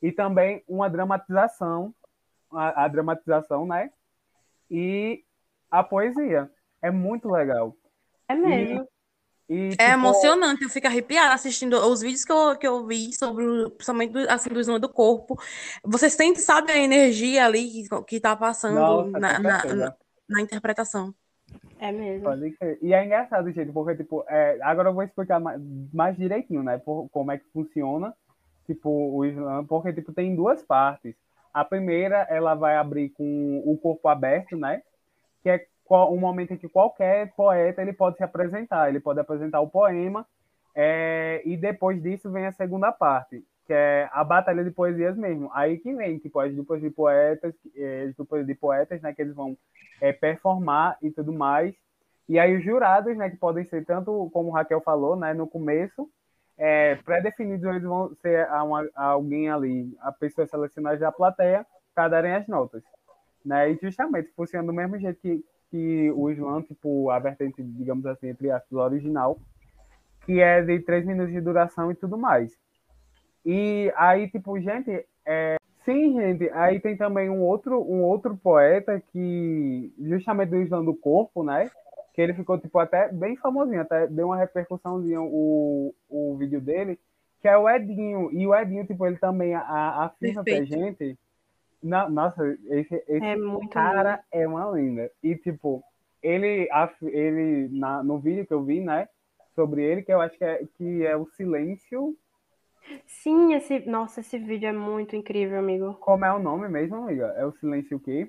e 0.01 0.11
também 0.11 0.63
uma 0.67 0.89
dramatização, 0.89 1.93
a, 2.51 2.85
a 2.85 2.87
dramatização, 2.87 3.67
né? 3.67 3.91
E 4.69 5.23
a 5.69 5.83
poesia. 5.83 6.49
É 6.81 6.91
muito 6.91 7.29
legal. 7.29 7.75
É 8.27 8.35
mesmo. 8.35 8.87
E, 9.49 9.67
é 9.67 9.69
tipo, 9.69 9.81
é 9.81 9.91
emocionante, 9.91 10.63
eu 10.63 10.69
fico 10.69 10.87
arrepiada 10.87 11.33
assistindo 11.33 11.77
os 11.77 12.01
vídeos 12.01 12.25
que 12.25 12.31
eu, 12.31 12.57
que 12.57 12.67
eu 12.67 12.85
vi 12.85 13.13
sobre, 13.13 13.45
principalmente 13.71 14.11
do, 14.11 14.29
assim, 14.29 14.49
do 14.49 14.59
exame 14.59 14.79
do 14.79 14.89
corpo. 14.89 15.39
Você 15.83 16.09
sente, 16.09 16.41
sabe, 16.41 16.71
a 16.71 16.77
energia 16.77 17.45
ali 17.45 17.69
que, 17.69 18.03
que 18.03 18.19
tá 18.19 18.35
passando 18.35 18.75
Nossa, 18.75 19.11
na, 19.11 19.39
na, 19.39 19.95
na 20.27 20.41
interpretação. 20.41 21.13
É 21.79 21.91
mesmo. 21.91 22.27
E 22.81 22.93
é 22.93 23.05
engraçado, 23.05 23.49
gente, 23.51 23.71
porque, 23.71 23.95
tipo, 23.95 24.25
é, 24.27 24.57
agora 24.61 24.89
eu 24.89 24.93
vou 24.93 25.03
explicar 25.03 25.39
mais, 25.39 25.61
mais 25.93 26.17
direitinho, 26.17 26.61
né, 26.61 26.77
por, 26.77 27.07
como 27.09 27.31
é 27.31 27.37
que 27.37 27.45
funciona, 27.53 28.13
tipo, 28.65 28.89
o 28.89 29.25
Islã, 29.25 29.63
porque, 29.63 29.93
tipo, 29.93 30.11
tem 30.11 30.35
duas 30.35 30.61
partes. 30.61 31.15
A 31.53 31.63
primeira, 31.63 32.27
ela 32.29 32.53
vai 32.53 32.75
abrir 32.75 33.09
com 33.09 33.63
o 33.65 33.77
corpo 33.77 34.09
aberto, 34.09 34.57
né, 34.57 34.81
que 35.41 35.49
é 35.49 35.65
um 35.89 36.17
momento 36.17 36.53
em 36.53 36.57
que 36.57 36.67
qualquer 36.67 37.33
poeta, 37.35 37.81
ele 37.81 37.93
pode 37.93 38.17
se 38.17 38.23
apresentar, 38.23 38.89
ele 38.89 38.99
pode 38.99 39.19
apresentar 39.19 39.59
o 39.61 39.69
poema, 39.69 40.25
é, 40.75 41.41
e 41.45 41.57
depois 41.57 42.01
disso 42.01 42.31
vem 42.31 42.45
a 42.45 42.51
segunda 42.51 42.91
parte, 42.91 43.43
que 43.65 43.73
é 43.73 44.09
a 44.11 44.23
batalha 44.23 44.63
de 44.63 44.71
poesias 44.71 45.17
mesmo. 45.17 45.49
Aí 45.53 45.77
que 45.79 45.93
vem, 45.93 46.17
tipo, 46.19 46.39
as 46.39 46.53
duplas 46.53 46.81
de 46.81 46.89
poetas, 46.89 47.53
eh, 47.75 48.05
as 48.09 48.15
duplas 48.15 48.45
de 48.45 48.53
poetas, 48.53 49.01
né, 49.01 49.13
que 49.13 49.21
eles 49.21 49.33
vão 49.33 49.57
é, 49.99 50.13
performar 50.13 50.97
e 51.01 51.09
tudo 51.09 51.33
mais. 51.33 51.75
E 52.29 52.38
aí 52.38 52.55
os 52.55 52.63
jurados, 52.63 53.15
né, 53.17 53.29
que 53.29 53.38
podem 53.38 53.63
ser 53.63 53.85
tanto, 53.85 54.29
como 54.31 54.51
Raquel 54.51 54.81
falou, 54.81 55.15
né, 55.15 55.33
no 55.33 55.47
começo, 55.47 56.09
é, 56.57 56.95
pré-definidos, 56.95 57.63
eles 57.65 57.83
vão 57.83 58.13
ser 58.15 58.47
uma, 58.51 58.88
alguém 58.95 59.49
ali, 59.49 59.95
a 60.01 60.11
pessoa 60.11 60.47
selecionada 60.47 60.97
da 60.97 61.11
plateia, 61.11 61.65
para 61.93 62.09
darem 62.09 62.33
as 62.33 62.47
notas. 62.47 62.83
Né? 63.45 63.71
E 63.71 63.79
justamente 63.81 64.31
funciona 64.35 64.65
do 64.65 64.73
mesmo 64.73 64.99
jeito 64.99 65.19
que, 65.19 65.43
que 65.70 66.11
o 66.11 66.30
Islã, 66.30 66.61
tipo, 66.61 67.09
a 67.09 67.20
vertente, 67.20 67.61
digamos 67.61 68.05
assim, 68.05 68.30
entre 68.30 68.51
aspas, 68.51 68.78
original, 68.78 69.38
que 70.26 70.39
é 70.39 70.61
de 70.61 70.80
três 70.80 71.05
minutos 71.05 71.34
de 71.34 71.41
duração 71.41 71.91
e 71.91 71.95
tudo 71.95 72.18
mais. 72.18 72.57
E 73.45 73.91
aí, 73.95 74.30
tipo, 74.30 74.59
gente, 74.59 75.05
é... 75.26 75.55
sim, 75.86 76.13
gente, 76.13 76.49
aí 76.49 76.80
tem 76.80 76.97
também 76.97 77.30
um 77.30 77.41
outro, 77.41 77.82
um 77.82 78.03
outro 78.03 78.36
poeta 78.36 79.01
que, 79.11 79.93
justamente 79.99 80.49
do 80.49 80.61
Islã 80.61 80.84
do 80.84 80.93
Corpo, 80.93 81.43
né? 81.43 81.70
Que 82.13 82.22
ele 82.22 82.34
ficou, 82.34 82.57
tipo, 82.59 82.78
até 82.80 83.11
bem 83.11 83.36
famosinho, 83.36 83.82
até 83.82 84.07
deu 84.07 84.28
uma 84.28 84.38
repercussãozinha 84.38 85.22
o, 85.22 85.93
o 86.09 86.36
vídeo 86.38 86.59
dele, 86.59 86.99
que 87.39 87.47
é 87.47 87.57
o 87.57 87.70
Edinho. 87.70 88.30
E 88.32 88.45
o 88.45 88.55
Edinho, 88.55 88.86
tipo, 88.86 89.05
ele 89.05 89.18
também 89.18 89.53
afirma 89.53 90.43
pra 90.43 90.63
gente. 90.63 91.18
Na, 91.82 92.09
nossa, 92.09 92.43
esse, 92.69 93.03
esse 93.07 93.28
É 93.28 93.36
muito 93.36 93.67
cara 93.71 93.80
lindo. 93.80 94.23
é 94.32 94.47
uma 94.47 94.69
lenda. 94.69 95.11
E, 95.23 95.36
tipo, 95.36 95.84
ele, 96.21 96.67
ele 97.03 97.67
na, 97.69 98.03
no 98.03 98.19
vídeo 98.19 98.45
que 98.45 98.53
eu 98.53 98.63
vi, 98.63 98.80
né? 98.82 99.07
Sobre 99.55 99.84
ele, 99.84 100.03
que 100.03 100.11
eu 100.13 100.21
acho 100.21 100.38
que 100.38 100.43
é, 100.43 100.65
que 100.78 101.05
é 101.05 101.15
o 101.15 101.28
silêncio. 101.36 102.15
Sim, 103.07 103.53
esse, 103.55 103.80
nossa, 103.88 104.19
esse 104.21 104.38
vídeo 104.38 104.67
é 104.69 104.71
muito 104.71 105.15
incrível, 105.15 105.57
amigo. 105.57 105.95
Como 105.99 106.25
é 106.25 106.34
o 106.34 106.39
nome 106.39 106.67
mesmo, 106.69 106.95
amiga? 106.95 107.28
É 107.38 107.45
o 107.45 107.51
silêncio 107.59 107.97
o 107.97 107.99
quê? 107.99 108.25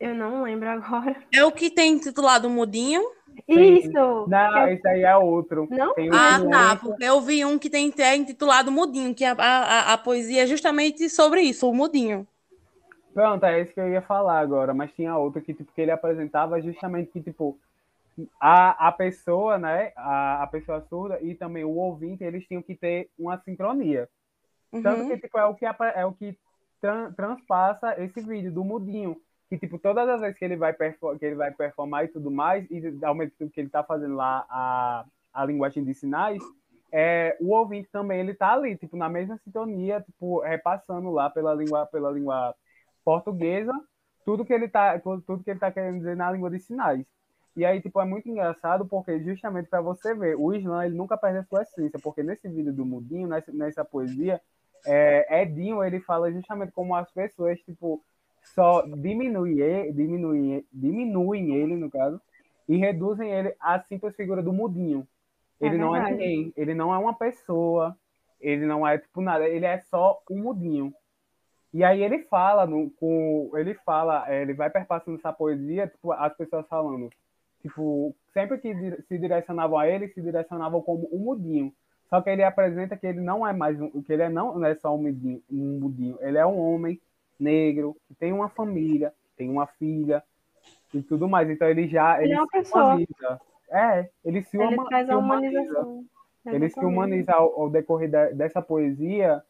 Eu 0.00 0.14
não 0.14 0.42
lembro 0.42 0.68
agora. 0.68 1.16
É 1.32 1.44
o 1.44 1.52
que 1.52 1.70
tem 1.70 1.92
intitulado 1.92 2.48
Mudinho? 2.50 3.02
Isso! 3.48 3.98
Não, 4.26 4.66
Eu- 4.66 4.72
esse 4.72 4.86
aí 4.88 5.02
é 5.02 5.16
outro. 5.16 5.68
Não? 5.68 5.94
Tem 5.94 6.10
Ah, 6.12 6.40
tá. 6.50 6.76
silêncio. 6.76 6.88
Porque 6.88 7.04
eu 7.04 7.20
vi 7.20 7.44
um 7.44 7.58
que 7.58 7.70
tem 7.70 7.92
é 7.98 8.16
intitulado 8.16 8.70
Mudinho, 8.72 9.14
que 9.14 9.24
a, 9.24 9.32
a, 9.32 9.92
a 9.94 9.98
poesia 9.98 10.42
é 10.42 10.46
justamente 10.46 11.08
sobre 11.08 11.42
isso, 11.42 11.68
o 11.68 11.74
Mudinho. 11.74 12.26
Pronto, 13.12 13.44
é 13.44 13.60
esse 13.60 13.72
que 13.74 13.80
eu 13.80 13.88
ia 13.88 14.02
falar 14.02 14.38
agora, 14.38 14.72
mas 14.72 14.92
tinha 14.92 15.16
outro 15.16 15.42
que, 15.42 15.52
tipo, 15.52 15.72
que 15.72 15.80
ele 15.80 15.90
apresentava 15.90 16.60
justamente 16.62 17.10
que, 17.10 17.20
tipo, 17.20 17.58
a, 18.40 18.88
a 18.88 18.92
pessoa, 18.92 19.58
né, 19.58 19.92
a, 19.96 20.42
a 20.44 20.46
pessoa 20.46 20.80
surda 20.88 21.20
e 21.22 21.34
também 21.34 21.64
o 21.64 21.70
ouvinte, 21.76 22.22
eles 22.24 22.46
tinham 22.46 22.62
que 22.62 22.74
ter 22.76 23.10
uma 23.18 23.38
sincronia. 23.38 24.08
Tanto 24.82 25.02
Uhum. 25.02 25.08
que, 25.08 25.18
tipo, 25.18 25.38
é 25.38 25.44
o 25.46 25.54
que, 25.54 25.66
é 25.66 26.06
o 26.06 26.12
que 26.12 26.38
tran- 26.80 27.12
transpassa 27.12 28.00
esse 28.02 28.20
vídeo 28.22 28.52
do 28.52 28.64
mudinho. 28.64 29.16
Que, 29.48 29.58
tipo, 29.58 29.78
todas 29.78 30.08
as 30.08 30.20
vezes 30.20 30.38
que 30.38 30.44
ele 30.44 30.56
vai, 30.56 30.72
perfo- 30.72 31.18
que 31.18 31.24
ele 31.26 31.34
vai 31.36 31.50
performar 31.52 32.04
e 32.04 32.08
tudo 32.08 32.30
mais, 32.30 32.66
e 32.70 32.82
ao 33.04 33.14
mesmo 33.14 33.34
tempo 33.38 33.52
que 33.52 33.60
ele 33.60 33.68
tá 33.70 33.82
fazendo 33.82 34.14
lá 34.14 34.46
a, 34.48 35.04
a 35.34 35.44
linguagem 35.44 35.84
de 35.84 35.94
sinais, 35.94 36.40
é, 36.92 37.36
o 37.40 37.54
ouvinte 37.54 37.88
também, 37.90 38.20
ele 38.20 38.34
tá 38.34 38.52
ali, 38.52 38.76
tipo, 38.76 38.96
na 38.96 39.08
mesma 39.08 39.38
sintonia, 39.38 40.00
tipo, 40.00 40.40
repassando 40.40 41.10
lá 41.10 41.28
pela 41.30 41.54
língua, 41.54 41.86
pela 41.86 42.10
língua 42.10 42.54
portuguesa, 43.04 43.72
tudo 44.24 44.44
que 44.44 44.52
ele 44.52 44.68
tá, 44.68 44.98
tudo 44.98 45.42
que 45.42 45.50
ele 45.50 45.58
tá 45.58 45.70
querendo 45.70 45.98
dizer 45.98 46.16
na 46.16 46.30
língua 46.30 46.50
de 46.50 46.58
sinais. 46.58 47.04
E 47.56 47.64
aí, 47.64 47.80
tipo, 47.80 48.00
é 48.00 48.04
muito 48.04 48.28
engraçado 48.28 48.86
porque 48.86 49.18
justamente 49.20 49.68
para 49.68 49.80
você 49.80 50.14
ver, 50.14 50.36
o 50.36 50.54
Islã, 50.54 50.84
ele 50.84 50.94
nunca 50.94 51.16
perde 51.16 51.38
a 51.38 51.44
sua 51.44 51.62
essência, 51.62 51.98
porque 52.02 52.22
nesse 52.22 52.48
vídeo 52.48 52.72
do 52.72 52.86
Mudinho, 52.86 53.26
nessa, 53.26 53.52
nessa 53.52 53.84
poesia, 53.84 54.40
é, 54.86 55.42
Edinho, 55.42 55.82
ele 55.82 56.00
fala 56.00 56.32
justamente 56.32 56.72
como 56.72 56.94
as 56.94 57.10
pessoas, 57.10 57.60
tipo, 57.60 58.02
só 58.42 58.82
diminuem 58.82 59.92
diminuem, 59.92 60.64
diminuem 60.72 61.54
ele, 61.54 61.76
no 61.76 61.90
caso, 61.90 62.20
e 62.68 62.76
reduzem 62.76 63.30
ele 63.30 63.54
à 63.60 63.80
simples 63.80 64.14
figura 64.14 64.42
do 64.42 64.52
Mudinho. 64.52 65.06
É 65.60 65.66
Ele 65.66 65.76
não 65.76 65.94
é 65.94 66.10
ninguém, 66.10 66.52
ele 66.56 66.72
não 66.72 66.94
é 66.94 66.98
uma 66.98 67.14
pessoa, 67.14 67.96
ele 68.40 68.64
não 68.64 68.86
é, 68.86 68.96
tipo, 68.96 69.20
nada, 69.20 69.46
ele 69.46 69.66
é 69.66 69.78
só 69.80 70.22
um 70.30 70.38
Mudinho. 70.38 70.94
E 71.72 71.84
aí 71.84 72.02
ele 72.02 72.20
fala, 72.24 72.66
no, 72.66 72.90
com, 72.90 73.50
ele 73.54 73.74
fala, 73.74 74.24
é, 74.28 74.42
ele 74.42 74.54
vai 74.54 74.68
perpassando 74.70 75.16
essa 75.18 75.32
poesia, 75.32 75.86
tipo, 75.86 76.10
as 76.12 76.34
pessoas 76.36 76.66
falando, 76.66 77.08
tipo, 77.62 78.14
sempre 78.32 78.58
que 78.58 78.74
se 79.08 79.18
direcionavam 79.18 79.78
a 79.78 79.86
ele, 79.88 80.08
se 80.08 80.20
direcionavam 80.20 80.82
como 80.82 81.08
um 81.12 81.18
mudinho. 81.18 81.72
Só 82.08 82.20
que 82.20 82.28
ele 82.28 82.42
apresenta 82.42 82.96
que 82.96 83.06
ele 83.06 83.20
não 83.20 83.46
é 83.46 83.52
mais 83.52 83.80
um, 83.80 84.02
que 84.02 84.12
ele 84.12 84.22
é 84.22 84.28
não, 84.28 84.58
não 84.58 84.66
é 84.66 84.74
só 84.74 84.92
um 84.96 85.02
mudinho, 85.02 85.40
um 85.50 85.78
mudinho, 85.80 86.18
ele 86.20 86.38
é 86.38 86.44
um 86.44 86.58
homem 86.58 87.00
negro, 87.38 87.96
que 88.08 88.14
tem 88.14 88.32
uma 88.32 88.48
família, 88.48 89.12
tem 89.36 89.48
uma 89.48 89.66
filha 89.66 90.22
e 90.92 91.00
tudo 91.02 91.28
mais. 91.28 91.48
Então 91.48 91.68
ele 91.68 91.86
já 91.86 92.16
Ele 92.20 92.32
ele, 92.32 92.32
é 92.32 92.36
uma 92.40 92.46
se 92.46 92.50
pessoa. 92.52 92.84
humaniza. 92.84 93.40
É, 93.70 94.08
ele 94.24 94.42
se, 94.42 94.56
Ele 94.60 94.74
huma- 94.74 94.88
traz 94.88 95.06
se 95.06 95.12
a 95.12 95.18
humaniza. 95.18 95.60
humanização. 95.60 96.04
Ele 96.46 96.68
se 96.68 96.80
humaniza 96.80 97.32
ao, 97.32 97.60
ao 97.60 97.70
decorrer 97.70 98.10
da- 98.10 98.30
dessa 98.30 98.60
poesia 98.60 99.40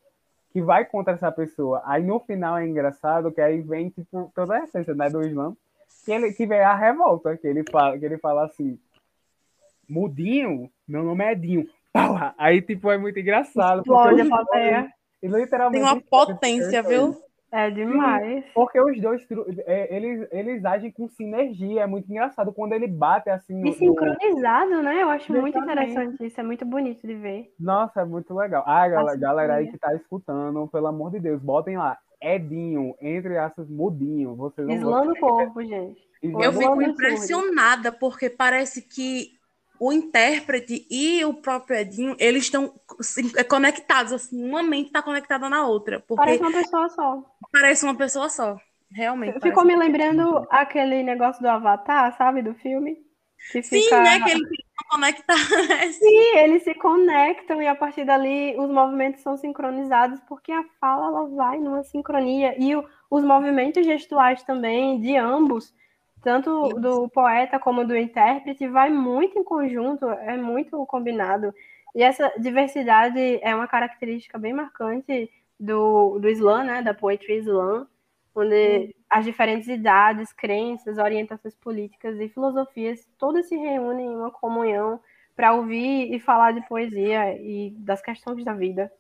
que 0.53 0.61
vai 0.61 0.84
contra 0.84 1.14
essa 1.14 1.30
pessoa. 1.30 1.82
Aí 1.84 2.03
no 2.03 2.20
final 2.20 2.59
é 2.59 2.66
engraçado 2.66 3.32
que 3.32 3.40
aí 3.40 3.61
vem 3.61 3.88
tipo 3.90 4.30
toda 4.34 4.57
a 4.57 4.64
essência 4.64 4.94
né, 4.94 5.09
do 5.09 5.22
Islã, 5.22 5.55
que 6.05 6.12
ele 6.12 6.32
que 6.32 6.46
vem 6.46 6.61
a 6.61 6.74
revolta, 6.74 7.36
que 7.36 7.46
ele 7.46 7.64
fala, 7.70 7.98
que 7.98 8.05
ele 8.05 8.18
fala 8.18 8.44
assim: 8.44 8.78
"Mudinho, 9.88 10.70
meu 10.86 11.03
nome 11.03 11.24
é 11.24 11.34
Dinho". 11.34 11.68
Pau! 11.92 12.16
Aí 12.38 12.61
tipo 12.62 12.90
é 12.90 12.98
muito 12.98 13.18
engraçado, 13.18 13.80
Explode 13.80 14.20
a 14.20 14.26
plateia. 14.26 14.92
e 15.22 15.26
literalmente 15.26 15.82
Tem 15.82 15.92
uma 15.92 16.01
potência, 16.01 16.82
viu? 16.82 17.30
É 17.53 17.70
demais. 17.70 18.44
Porque 18.55 18.80
os 18.80 19.01
dois 19.01 19.26
é, 19.66 19.96
eles 19.96 20.28
eles 20.30 20.64
agem 20.64 20.90
com 20.92 21.09
sinergia, 21.09 21.82
é 21.82 21.86
muito 21.86 22.09
engraçado 22.11 22.53
quando 22.53 22.72
ele 22.74 22.86
bate 22.86 23.28
assim 23.28 23.55
no, 23.55 23.66
E 23.66 23.70
no- 23.70 23.76
sincronizado, 23.76 24.82
né? 24.82 25.03
Eu 25.03 25.09
acho 25.11 25.32
muito 25.32 25.59
interessante 25.59 26.24
isso. 26.24 26.40
É 26.40 26.44
muito 26.44 26.64
bonito 26.64 27.05
de 27.07 27.14
ver. 27.14 27.53
Nossa, 27.59 28.03
é 28.03 28.05
muito 28.05 28.32
legal. 28.34 28.62
Ah, 28.66 28.88
galera, 28.88 29.18
galera 29.18 29.55
aí 29.55 29.68
que 29.68 29.78
tá 29.78 29.94
escutando, 29.94 30.68
pelo 30.68 30.86
amor 30.86 31.11
de 31.11 31.18
Deus, 31.20 31.42
botem 31.42 31.76
lá. 31.76 31.98
Edinho, 32.22 32.94
entre 33.01 33.36
aspas, 33.38 33.68
mudinho. 33.68 34.36
Vocês 34.36 34.66
não 34.68 34.74
Islã 34.74 35.05
no 35.05 35.16
corpo, 35.16 35.62
gente. 35.64 36.01
Islã 36.22 36.44
Eu 36.44 36.53
fico 36.53 36.82
impressionada 36.82 37.90
porque 37.90 38.28
parece 38.28 38.82
que 38.82 39.39
o 39.81 39.93
intérprete 39.93 40.87
e 40.91 41.24
o 41.24 41.35
próprio 41.35 41.76
Edinho, 41.78 42.16
eles 42.18 42.45
estão 42.45 42.74
assim, 43.01 43.31
conectados, 43.49 44.12
assim, 44.12 44.45
uma 44.45 44.62
mente 44.62 44.89
está 44.89 45.03
conectada 45.03 45.49
na 45.49 45.66
outra, 45.66 46.01
Parece 46.14 46.41
parece, 46.41 46.43
uma 46.43 46.53
pessoa 46.53 46.89
só. 46.89 47.24
uma 47.83 47.97
pessoa 47.97 48.28
só, 48.28 48.57
realmente. 48.93 49.41
Ficou 49.41 49.64
parece. 49.64 49.64
me 49.64 49.76
lembrando 49.76 50.47
aquele 50.51 51.03
negócio 51.03 51.43
do 51.43 51.49
Avatar, 51.49 52.16
sabe? 52.16 52.43
Do 52.43 52.55
filme? 52.55 52.97
Que 53.49 53.62
Sim, 53.62 53.70
fica... 53.70 54.01
né, 54.03 54.20
que 54.20 54.31
eles 54.31 54.43
estão 54.51 54.89
conectados. 54.91 55.49
Sim, 55.99 56.37
eles 56.39 56.62
se 56.64 56.74
conectam 56.74 57.61
e 57.62 57.66
a 57.66 57.74
partir 57.74 58.05
dali 58.05 58.57
os 58.59 58.70
movimentos 58.70 59.22
são 59.22 59.37
sincronizados 59.37 60.18
porque 60.28 60.51
a 60.53 60.64
fala 60.81 61.07
ela 61.09 61.28
vai 61.28 61.59
numa 61.59 61.83
sincronia 61.85 62.55
e 62.59 62.74
o- 62.74 62.85
os 63.11 63.22
movimentos 63.24 63.85
gestuais 63.85 64.43
também 64.43 65.01
de 65.01 65.16
ambos, 65.16 65.74
tanto 66.23 66.68
do 66.81 67.09
poeta 67.09 67.59
como 67.59 67.85
do 67.85 67.97
intérprete, 67.97 68.68
vai 68.68 68.91
muito 68.91 69.39
em 69.39 69.45
conjunto, 69.45 70.09
é 70.09 70.37
muito 70.37 70.85
combinado. 70.87 71.55
E 71.95 72.03
essa 72.03 72.33
diversidade 72.39 73.41
é 73.43 73.55
uma 73.55 73.66
característica 73.66 74.39
bem 74.39 74.53
marcante 74.53 75.31
do, 75.59 76.18
do 76.18 76.29
Islã, 76.29 76.62
né, 76.64 76.83
da 76.83 76.95
poetry 76.95 77.39
Islã, 77.39 77.87
onde 78.35 78.95
as 79.09 79.25
diferentes 79.25 79.68
idades, 79.68 80.33
crenças, 80.33 80.99
orientações 80.99 81.55
políticas 81.55 82.18
e 82.21 82.29
filosofias 82.29 83.07
todas 83.18 83.49
se 83.49 83.57
reúnem 83.57 84.07
em 84.07 84.16
uma 84.16 84.31
comunhão 84.31 85.01
para 85.35 85.53
ouvir 85.53 86.14
e 86.14 86.21
falar 86.21 86.53
de 86.53 86.66
poesia 86.68 87.35
e 87.41 87.71
das 87.79 88.01
questões 88.01 88.45
da 88.45 88.53
vida. 88.53 88.93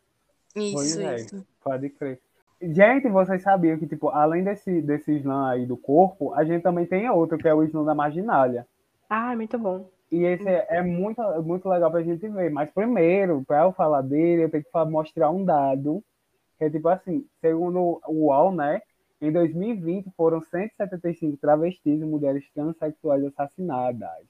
Pois 0.52 0.90
Isso, 0.90 1.00
é. 1.00 1.16
isso. 1.16 1.46
Pode 1.62 1.90
crer. 1.90 2.20
Gente, 2.60 3.08
vocês 3.08 3.42
sabiam 3.42 3.78
que, 3.78 3.86
tipo, 3.86 4.08
além 4.10 4.44
desse, 4.44 4.82
desse 4.82 5.12
Islã 5.12 5.50
aí 5.50 5.64
do 5.64 5.76
corpo, 5.76 6.34
a 6.34 6.44
gente 6.44 6.62
também 6.62 6.84
tem 6.84 7.08
outro, 7.08 7.38
que 7.38 7.48
é 7.48 7.54
o 7.54 7.62
Islã 7.62 7.84
da 7.84 7.94
marginália. 7.94 8.66
Ah, 9.08 9.34
muito 9.34 9.58
bom. 9.58 9.88
E 10.12 10.24
esse 10.24 10.46
é, 10.46 10.66
é 10.68 10.82
muito, 10.82 11.22
muito 11.42 11.68
legal 11.68 11.90
pra 11.90 12.02
gente 12.02 12.28
ver. 12.28 12.50
Mas 12.50 12.70
primeiro, 12.70 13.42
para 13.46 13.62
eu 13.62 13.72
falar 13.72 14.02
dele, 14.02 14.44
eu 14.44 14.50
tenho 14.50 14.64
que 14.64 14.84
mostrar 14.90 15.30
um 15.30 15.44
dado. 15.44 16.02
Que 16.58 16.64
é 16.64 16.70
tipo 16.70 16.88
assim, 16.88 17.24
segundo 17.40 18.00
o 18.06 18.26
UOL, 18.26 18.52
né? 18.52 18.82
Em 19.20 19.30
2020 19.30 20.10
foram 20.16 20.40
175 20.42 21.36
travestis 21.36 22.00
e 22.00 22.04
mulheres 22.04 22.44
transexuais 22.52 23.24
assassinadas. 23.24 24.26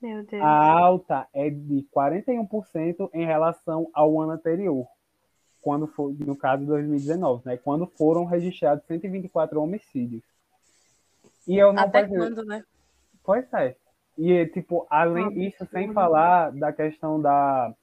Meu 0.00 0.22
Deus. 0.24 0.42
A 0.42 0.70
alta 0.70 1.26
é 1.32 1.48
de 1.48 1.86
41% 1.96 3.10
em 3.14 3.24
relação 3.24 3.88
ao 3.94 4.20
ano 4.20 4.32
anterior, 4.32 4.86
quando 5.64 5.86
foi, 5.86 6.14
no 6.20 6.36
caso 6.36 6.60
de 6.60 6.68
2019, 6.68 7.42
né? 7.46 7.56
Quando 7.56 7.86
foram 7.86 8.26
registrados 8.26 8.84
124 8.84 9.58
homicídios. 9.60 10.22
E 11.48 11.56
eu 11.56 11.72
não 11.72 11.84
Até 11.84 12.06
quando, 12.06 12.44
né? 12.44 12.62
Pois 13.24 13.50
é. 13.54 13.74
E, 14.18 14.46
tipo, 14.48 14.86
além 14.90 15.24
Ah, 15.24 15.30
disso, 15.30 15.66
sem 15.72 15.90
falar 15.92 16.52
da 16.52 16.70
questão 16.70 17.20
da 17.20 17.74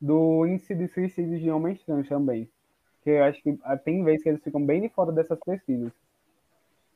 do 0.00 0.46
índice 0.46 0.74
de 0.74 0.88
suicídios 0.88 1.40
de 1.40 1.50
homens 1.50 1.82
trans 1.84 2.08
também. 2.08 2.48
Que 3.02 3.10
eu 3.10 3.24
acho 3.24 3.42
que 3.42 3.58
ah, 3.62 3.76
tem 3.76 4.02
vezes 4.02 4.22
que 4.22 4.30
eles 4.30 4.42
ficam 4.42 4.64
bem 4.64 4.80
de 4.80 4.88
fora 4.88 5.12
dessas 5.12 5.38
pesquisas. 5.40 5.92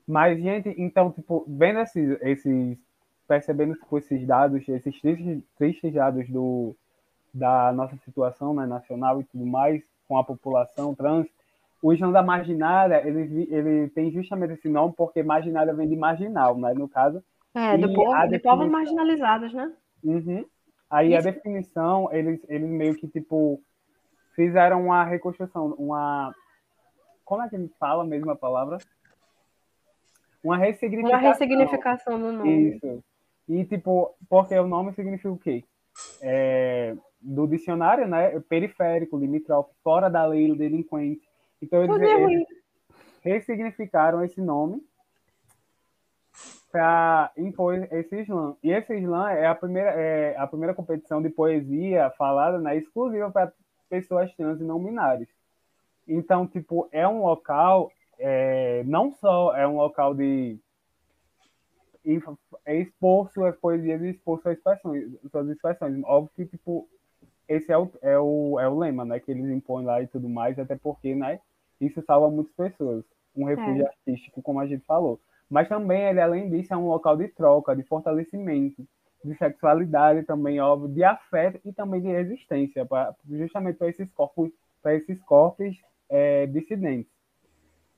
Mas, 0.06 0.40
gente, 0.42 0.74
então, 0.78 1.12
tipo, 1.12 1.44
vendo 1.46 1.80
esses, 1.80 2.18
esses 2.22 2.78
percebendo 3.26 3.74
tipo, 3.74 3.98
esses 3.98 4.26
dados, 4.26 4.66
esses 4.66 4.98
tristes, 5.00 5.42
tristes 5.58 5.92
dados 5.92 6.26
do, 6.30 6.74
da 7.32 7.72
nossa 7.72 7.96
situação 8.04 8.54
né, 8.54 8.66
nacional 8.66 9.20
e 9.20 9.24
tudo 9.24 9.44
mais, 9.46 9.82
com 10.08 10.16
a 10.18 10.24
população 10.24 10.94
trans, 10.94 11.26
o 11.82 11.92
Islã 11.92 12.10
da 12.10 12.22
Marginária, 12.22 13.06
ele, 13.06 13.46
ele 13.50 13.88
tem 13.90 14.10
justamente 14.10 14.54
esse 14.54 14.68
nome 14.68 14.94
porque 14.96 15.22
marginária 15.22 15.72
vem 15.74 15.88
de 15.88 15.96
marginal, 15.96 16.58
né, 16.58 16.72
no 16.74 16.88
caso. 16.88 17.22
É, 17.54 17.76
do 17.78 17.92
povo, 17.92 18.12
a 18.12 18.26
de 18.26 18.38
povos 18.38 18.66
definição- 18.66 18.94
marginalizados, 18.96 19.52
né? 19.52 19.72
Uhum. 20.02 20.44
Aí 20.90 21.14
a 21.14 21.18
Isso. 21.18 21.30
definição, 21.30 22.08
eles, 22.12 22.40
eles 22.48 22.68
meio 22.68 22.94
que, 22.96 23.06
tipo, 23.08 23.60
fizeram 24.34 24.86
uma 24.86 25.04
reconstrução, 25.04 25.74
uma... 25.78 26.34
Como 27.24 27.42
é 27.42 27.48
que 27.48 27.56
ele 27.56 27.68
fala 27.78 28.04
mesmo 28.04 28.30
a 28.30 28.36
palavra? 28.36 28.78
Uma 30.42 30.56
Uma 30.56 30.64
ressignificação. 30.64 31.28
ressignificação 31.28 32.18
do 32.20 32.32
nome. 32.32 32.70
Isso. 32.70 33.04
E, 33.48 33.64
tipo, 33.64 34.14
porque 34.28 34.58
o 34.58 34.66
nome 34.66 34.92
significa 34.94 35.30
o 35.30 35.38
quê? 35.38 35.64
É, 36.22 36.96
do 37.20 37.46
dicionário, 37.46 38.06
né? 38.06 38.38
Periférico, 38.40 39.18
limítrofe, 39.18 39.70
fora 39.82 40.08
da 40.08 40.24
lei, 40.26 40.54
delinquente. 40.56 41.28
Então 41.60 41.82
eles, 41.82 42.00
eles 42.00 42.46
ressignificaram 43.22 44.24
esse 44.24 44.40
nome 44.40 44.82
para 46.70 47.32
impor 47.36 47.74
esse 47.90 48.20
slam. 48.22 48.56
E 48.62 48.70
esse 48.70 48.94
slam 48.94 49.28
é 49.28 49.46
a 49.46 49.54
primeira, 49.54 49.90
é 49.90 50.36
a 50.36 50.46
primeira 50.46 50.74
competição 50.74 51.20
de 51.20 51.30
poesia 51.30 52.10
falada, 52.16 52.58
né, 52.58 52.76
exclusiva 52.76 53.30
para 53.30 53.52
pessoas 53.88 54.34
trans 54.36 54.60
e 54.60 54.64
não 54.64 54.82
binárias. 54.82 55.28
Então, 56.06 56.46
tipo, 56.46 56.88
é 56.92 57.06
um 57.06 57.22
local, 57.22 57.90
é, 58.18 58.82
não 58.84 59.12
só 59.12 59.54
é 59.56 59.66
um 59.66 59.76
local 59.76 60.14
de 60.14 60.58
é 62.64 62.76
expor 62.76 63.30
suas 63.32 63.54
poesias 63.56 64.00
e 64.00 64.10
expor 64.10 64.40
suas 64.40 64.56
expressões, 64.56 65.12
suas 65.30 65.48
expressões. 65.48 66.02
Óbvio 66.04 66.32
que, 66.34 66.46
tipo, 66.46 66.88
esse 67.48 67.72
é 67.72 67.78
o, 67.78 67.90
é 68.02 68.18
o, 68.18 68.60
é 68.60 68.68
o 68.68 68.78
lema, 68.78 69.04
né, 69.04 69.18
que 69.18 69.30
eles 69.30 69.48
impõem 69.50 69.84
lá 69.84 70.02
e 70.02 70.06
tudo 70.06 70.28
mais, 70.28 70.58
até 70.58 70.76
porque, 70.76 71.14
né, 71.14 71.40
isso 71.80 72.02
salva 72.02 72.30
muitas 72.30 72.54
pessoas. 72.54 73.04
Um 73.34 73.44
refúgio 73.44 73.84
é. 73.84 73.86
artístico, 73.86 74.42
como 74.42 74.60
a 74.60 74.66
gente 74.66 74.84
falou. 74.84 75.20
Mas 75.48 75.68
também, 75.68 76.02
ele, 76.02 76.20
além 76.20 76.50
disso, 76.50 76.74
é 76.74 76.76
um 76.76 76.88
local 76.88 77.16
de 77.16 77.28
troca, 77.28 77.74
de 77.74 77.82
fortalecimento, 77.84 78.86
de 79.24 79.34
sexualidade 79.36 80.24
também, 80.24 80.60
óbvio, 80.60 80.88
de 80.88 81.02
afeto 81.02 81.60
e 81.64 81.72
também 81.72 82.00
de 82.00 82.08
resistência, 82.08 82.84
pra, 82.84 83.14
justamente 83.28 83.76
para 83.76 83.88
esses 83.88 84.10
corpos, 84.12 84.50
para 84.82 84.94
esses 84.94 85.20
corpos 85.22 85.76
é, 86.08 86.46
dissidentes. 86.46 87.10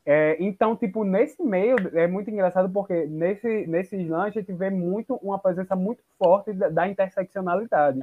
É, 0.04 0.36
então, 0.40 0.74
tipo, 0.76 1.04
nesse 1.04 1.42
meio 1.42 1.76
é 1.96 2.06
muito 2.06 2.30
engraçado 2.30 2.70
porque 2.72 3.06
nesse, 3.06 3.66
nesse 3.66 3.96
slam 3.96 4.22
a 4.22 4.30
gente 4.30 4.52
vê 4.52 4.70
muito 4.70 5.14
uma 5.16 5.38
presença 5.38 5.76
muito 5.76 6.02
forte 6.18 6.52
da, 6.52 6.68
da 6.68 6.88
interseccionalidade. 6.88 8.00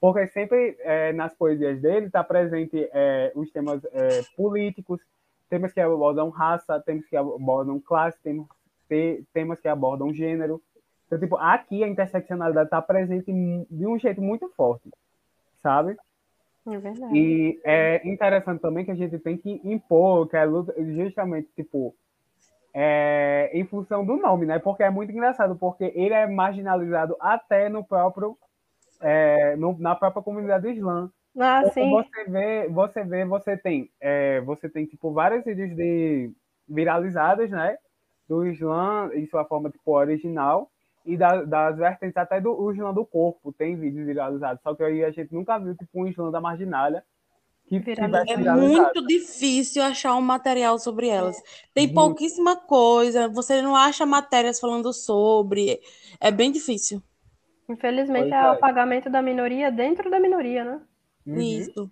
Porque 0.00 0.26
sempre 0.28 0.76
é, 0.80 1.12
nas 1.12 1.34
poesias 1.34 1.80
dele 1.80 2.06
está 2.06 2.24
presente 2.24 2.88
é, 2.92 3.32
os 3.34 3.50
temas 3.50 3.84
é, 3.92 4.22
políticos, 4.36 5.00
temas 5.48 5.72
que 5.72 5.80
abordam 5.80 6.30
raça, 6.30 6.80
temas 6.80 7.04
que 7.06 7.16
abordam 7.16 7.78
classe, 7.80 8.18
temas, 8.22 8.46
temas 9.32 9.60
que 9.60 9.68
abordam 9.68 10.14
gênero. 10.14 10.62
Então, 11.06 11.18
tipo, 11.18 11.36
aqui 11.36 11.84
a 11.84 11.88
interseccionalidade 11.88 12.68
está 12.68 12.80
presente 12.80 13.30
de 13.70 13.86
um 13.86 13.98
jeito 13.98 14.22
muito 14.22 14.48
forte, 14.50 14.88
sabe? 15.62 15.96
É 16.66 16.78
verdade. 16.78 17.16
E 17.16 17.60
é 17.64 18.08
interessante 18.08 18.60
também 18.60 18.84
que 18.84 18.90
a 18.90 18.94
gente 18.94 19.18
tem 19.18 19.36
que 19.36 19.60
impor 19.64 20.28
que 20.28 20.36
é 20.36 20.46
justamente, 20.94 21.48
tipo, 21.56 21.94
é, 22.72 23.50
em 23.52 23.64
função 23.64 24.04
do 24.04 24.16
nome, 24.16 24.46
né? 24.46 24.58
Porque 24.58 24.82
é 24.82 24.90
muito 24.90 25.10
engraçado, 25.10 25.56
porque 25.56 25.92
ele 25.94 26.14
é 26.14 26.26
marginalizado 26.26 27.16
até 27.18 27.68
no 27.68 27.84
próprio, 27.84 28.38
é, 29.00 29.56
no, 29.56 29.76
na 29.78 29.94
própria 29.94 30.22
comunidade 30.22 30.68
islã. 30.68 31.10
Ah, 31.38 31.62
sim. 31.72 31.90
Você 31.90 32.24
vê, 32.24 32.68
você 32.68 33.04
vê, 33.04 33.24
você 33.24 33.56
tem, 33.56 33.90
é, 34.00 34.40
você 34.40 34.68
tem 34.68 34.84
tipo 34.84 35.12
vários 35.12 35.44
vídeos 35.44 35.74
de 35.74 36.30
viralizados, 36.68 37.50
né? 37.50 37.78
Do 38.28 38.46
Islã 38.46 39.10
em 39.14 39.26
sua 39.26 39.44
forma 39.44 39.70
tipo 39.70 39.92
original 39.92 40.70
e 41.04 41.16
da, 41.16 41.42
das 41.42 41.76
vertentes 41.76 42.16
até 42.16 42.40
do 42.40 42.72
Islã 42.72 42.92
do 42.92 43.04
corpo 43.04 43.52
tem 43.52 43.76
vídeos 43.76 44.06
viralizados. 44.06 44.62
Só 44.62 44.74
que 44.74 44.82
aí 44.82 45.04
a 45.04 45.10
gente 45.10 45.32
nunca 45.32 45.58
viu 45.58 45.74
tipo 45.74 46.00
um 46.00 46.06
Islã 46.06 46.30
da 46.30 46.40
marginalha 46.40 47.04
que 47.78 47.92
é 47.96 48.52
muito 48.54 49.06
difícil 49.06 49.80
achar 49.80 50.16
um 50.16 50.20
material 50.20 50.76
sobre 50.76 51.06
elas. 51.06 51.40
Tem 51.72 51.86
muito. 51.86 51.94
pouquíssima 51.94 52.56
coisa, 52.56 53.28
você 53.28 53.62
não 53.62 53.76
acha 53.76 54.04
matérias 54.04 54.58
falando 54.58 54.92
sobre. 54.92 55.80
É 56.18 56.32
bem 56.32 56.50
difícil. 56.50 57.00
Infelizmente 57.70 58.30
pois 58.30 58.32
é, 58.32 58.46
é 58.46 58.50
o 58.50 58.58
pagamento 58.58 59.08
da 59.08 59.22
minoria 59.22 59.70
dentro 59.70 60.10
da 60.10 60.18
minoria, 60.18 60.64
né? 60.64 60.80
Uhum. 61.24 61.36
Isso. 61.36 61.90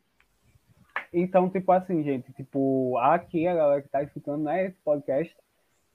Então, 1.12 1.48
tipo 1.48 1.70
assim, 1.72 2.02
gente, 2.02 2.32
tipo, 2.32 2.98
aqui 2.98 3.46
a 3.46 3.54
galera 3.54 3.80
que 3.80 3.88
tá 3.88 4.02
escutando 4.02 4.42
né, 4.42 4.66
esse 4.66 4.76
podcast, 4.84 5.34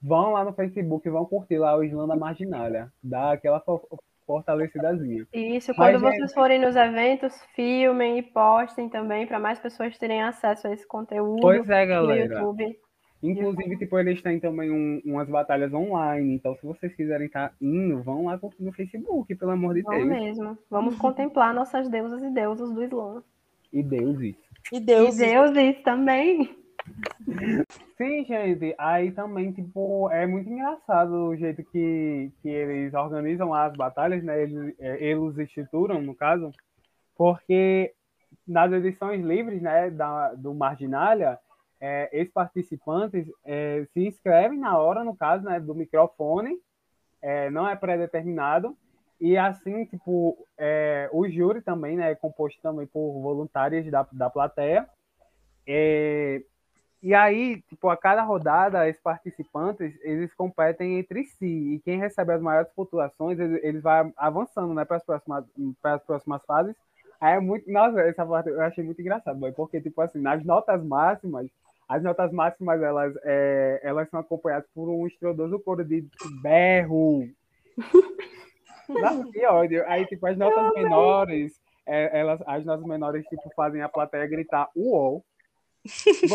vão 0.02 0.32
lá 0.32 0.44
no 0.44 0.54
Facebook, 0.54 1.08
vão 1.10 1.26
curtir 1.26 1.58
lá 1.58 1.76
o 1.76 1.84
Islã 1.84 2.08
da 2.08 2.16
Marginália, 2.16 2.92
dá 3.04 3.34
aquela 3.34 3.62
fortalecidazinha. 4.26 5.28
Isso, 5.34 5.74
quando 5.76 6.00
Mas, 6.00 6.02
vocês 6.02 6.22
gente... 6.22 6.34
forem 6.34 6.60
nos 6.60 6.76
eventos, 6.76 7.40
filmem 7.56 8.20
e 8.20 8.24
postem 8.24 8.90
também 8.90 9.28
para 9.28 9.38
mais 9.38 9.60
pessoas 9.60 9.98
terem 9.98 10.24
acesso 10.24 10.68
a 10.68 10.74
esse 10.74 10.88
conteúdo. 10.88 11.42
Pois 11.42 11.70
é, 11.70 11.86
galera. 11.86 12.40
No 12.40 12.52
YouTube. 12.52 12.80
Inclusive, 13.24 13.78
tipo, 13.78 13.98
eles 13.98 14.22
têm 14.22 14.38
também 14.38 14.70
um, 14.70 15.02
umas 15.06 15.30
batalhas 15.30 15.74
online. 15.74 16.36
Então, 16.36 16.56
se 16.58 16.66
vocês 16.66 16.94
quiserem 16.94 17.28
estar 17.28 17.50
tá 17.50 17.56
indo, 17.62 18.04
vão 18.04 18.26
lá 18.26 18.38
no 18.60 18.74
Facebook, 18.74 19.34
pelo 19.34 19.52
amor 19.52 19.74
de 19.74 19.82
Vamos 19.82 20.10
Deus. 20.10 20.22
mesmo. 20.22 20.58
Vamos 20.70 20.98
contemplar 20.98 21.54
nossas 21.54 21.88
deusas 21.88 22.22
e 22.22 22.30
deuses 22.30 22.70
do 22.74 22.84
Islã. 22.84 23.24
E 23.72 23.82
deuses. 23.82 24.36
E 24.74 24.80
deuses. 24.80 25.20
E 25.20 25.26
deuses 25.26 25.84
também. 25.84 26.54
Sim, 27.98 28.26
gente. 28.26 28.76
Aí 28.78 29.12
também, 29.12 29.54
tipo, 29.54 30.10
é 30.12 30.28
muito 30.28 30.50
engraçado 30.50 31.14
o 31.30 31.36
jeito 31.38 31.64
que, 31.64 32.30
que 32.42 32.50
eles 32.50 32.94
organizam 32.94 33.54
as 33.54 33.74
batalhas, 33.74 34.22
né? 34.22 34.44
Eles, 34.44 34.76
é, 34.78 35.02
eles 35.02 35.38
estruturam, 35.38 36.02
no 36.02 36.14
caso, 36.14 36.52
porque 37.16 37.94
nas 38.46 38.70
edições 38.74 39.24
livres, 39.24 39.62
né, 39.62 39.90
da, 39.90 40.34
do 40.34 40.54
Marginalia, 40.54 41.40
é, 41.86 42.10
esses 42.14 42.32
participantes 42.32 43.28
é, 43.44 43.86
se 43.92 44.08
inscrevem 44.08 44.58
na 44.58 44.78
hora, 44.78 45.04
no 45.04 45.14
caso, 45.14 45.44
né, 45.44 45.60
do 45.60 45.76
microfone, 45.76 46.58
é, 47.22 47.50
não 47.50 47.68
é 47.68 47.76
pré-determinado, 47.76 48.74
e 49.20 49.38
assim, 49.38 49.84
tipo, 49.88 50.38
é, 50.58 51.10
o 51.12 51.28
júri 51.28 51.62
também, 51.62 51.98
né, 51.98 52.12
é 52.12 52.16
composto 52.16 52.62
também 52.62 52.88
por 52.88 53.22
voluntários 53.22 53.86
da, 53.92 54.08
da 54.14 54.30
plateia. 54.30 54.88
É, 55.68 56.42
e 57.02 57.14
aí, 57.14 57.62
tipo, 57.64 57.90
a 57.90 57.98
cada 57.98 58.24
rodada, 58.24 58.90
os 58.90 58.98
participantes, 59.02 59.94
eles 60.04 60.34
competem 60.34 61.00
entre 61.00 61.26
si. 61.26 61.76
E 61.76 61.80
quem 61.80 62.00
recebe 62.00 62.32
as 62.32 62.42
maiores 62.42 62.72
pontuações, 62.72 63.38
eles, 63.38 63.84
vai 63.84 64.10
avançando, 64.16 64.74
né, 64.74 64.86
para 64.86 64.98
as 64.98 65.04
próximas, 65.04 65.44
para 65.82 65.96
as 65.96 66.04
próximas 66.04 66.46
fases. 66.46 66.76
Aí 67.20 67.36
é 67.36 67.40
muito, 67.42 67.70
nossa, 67.70 68.00
essa 68.00 68.26
parte 68.26 68.48
eu 68.48 68.62
achei 68.62 68.86
muito 68.86 69.02
engraçado, 69.02 69.38
porque, 69.54 69.82
tipo 69.82 70.00
assim, 70.00 70.20
nas 70.20 70.46
notas 70.46 70.82
máximas, 70.82 71.50
as 71.94 72.02
notas 72.02 72.32
máximas, 72.32 72.82
elas, 72.82 73.14
é, 73.24 73.80
elas 73.84 74.10
são 74.10 74.20
acompanhadas 74.20 74.68
por 74.74 74.90
um 74.90 75.06
estrondoso 75.06 75.60
coro 75.60 75.86
de 75.86 76.04
berro. 76.42 77.30
Nossa, 78.90 79.32
que 79.32 79.46
ódio. 79.46 79.84
Aí, 79.86 80.04
tipo, 80.08 80.26
as 80.26 80.36
notas 80.36 80.74
menores, 80.74 81.62
é, 81.86 82.20
elas, 82.20 82.42
as 82.48 82.66
notas 82.66 82.84
menores, 82.88 83.24
tipo, 83.28 83.48
fazem 83.56 83.84
a 83.84 83.90
plateia 83.90 84.26
gritar 84.26 84.70
uou. 84.76 85.24
Vocês 85.86 86.32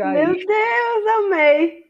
aí. 0.00 0.26
Meu 0.26 0.32
Deus, 0.34 1.06
amei. 1.18 1.85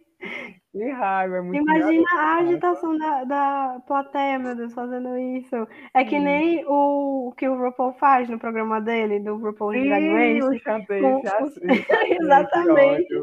Que 0.72 0.90
raiva, 0.90 1.36
é 1.36 1.40
muito 1.40 1.62
Imagina 1.62 2.04
a 2.12 2.38
agitação 2.38 2.96
da, 2.98 3.24
da 3.24 3.82
plateia, 3.86 4.38
meu 4.38 4.54
Deus, 4.54 4.74
fazendo 4.74 5.16
isso. 5.16 5.66
É 5.94 6.04
que 6.04 6.18
nem 6.18 6.64
o, 6.66 7.28
o 7.28 7.32
que 7.32 7.48
o 7.48 7.56
RuPaul 7.56 7.94
faz 7.94 8.28
no 8.28 8.38
programa 8.38 8.80
dele, 8.80 9.20
do 9.20 9.36
RuPaul 9.36 9.72
Sim, 9.72 9.84
Drag 9.84 10.40
Race. 10.40 10.58
Chantei, 10.60 11.00
com... 11.00 11.22
Exatamente. 12.22 13.14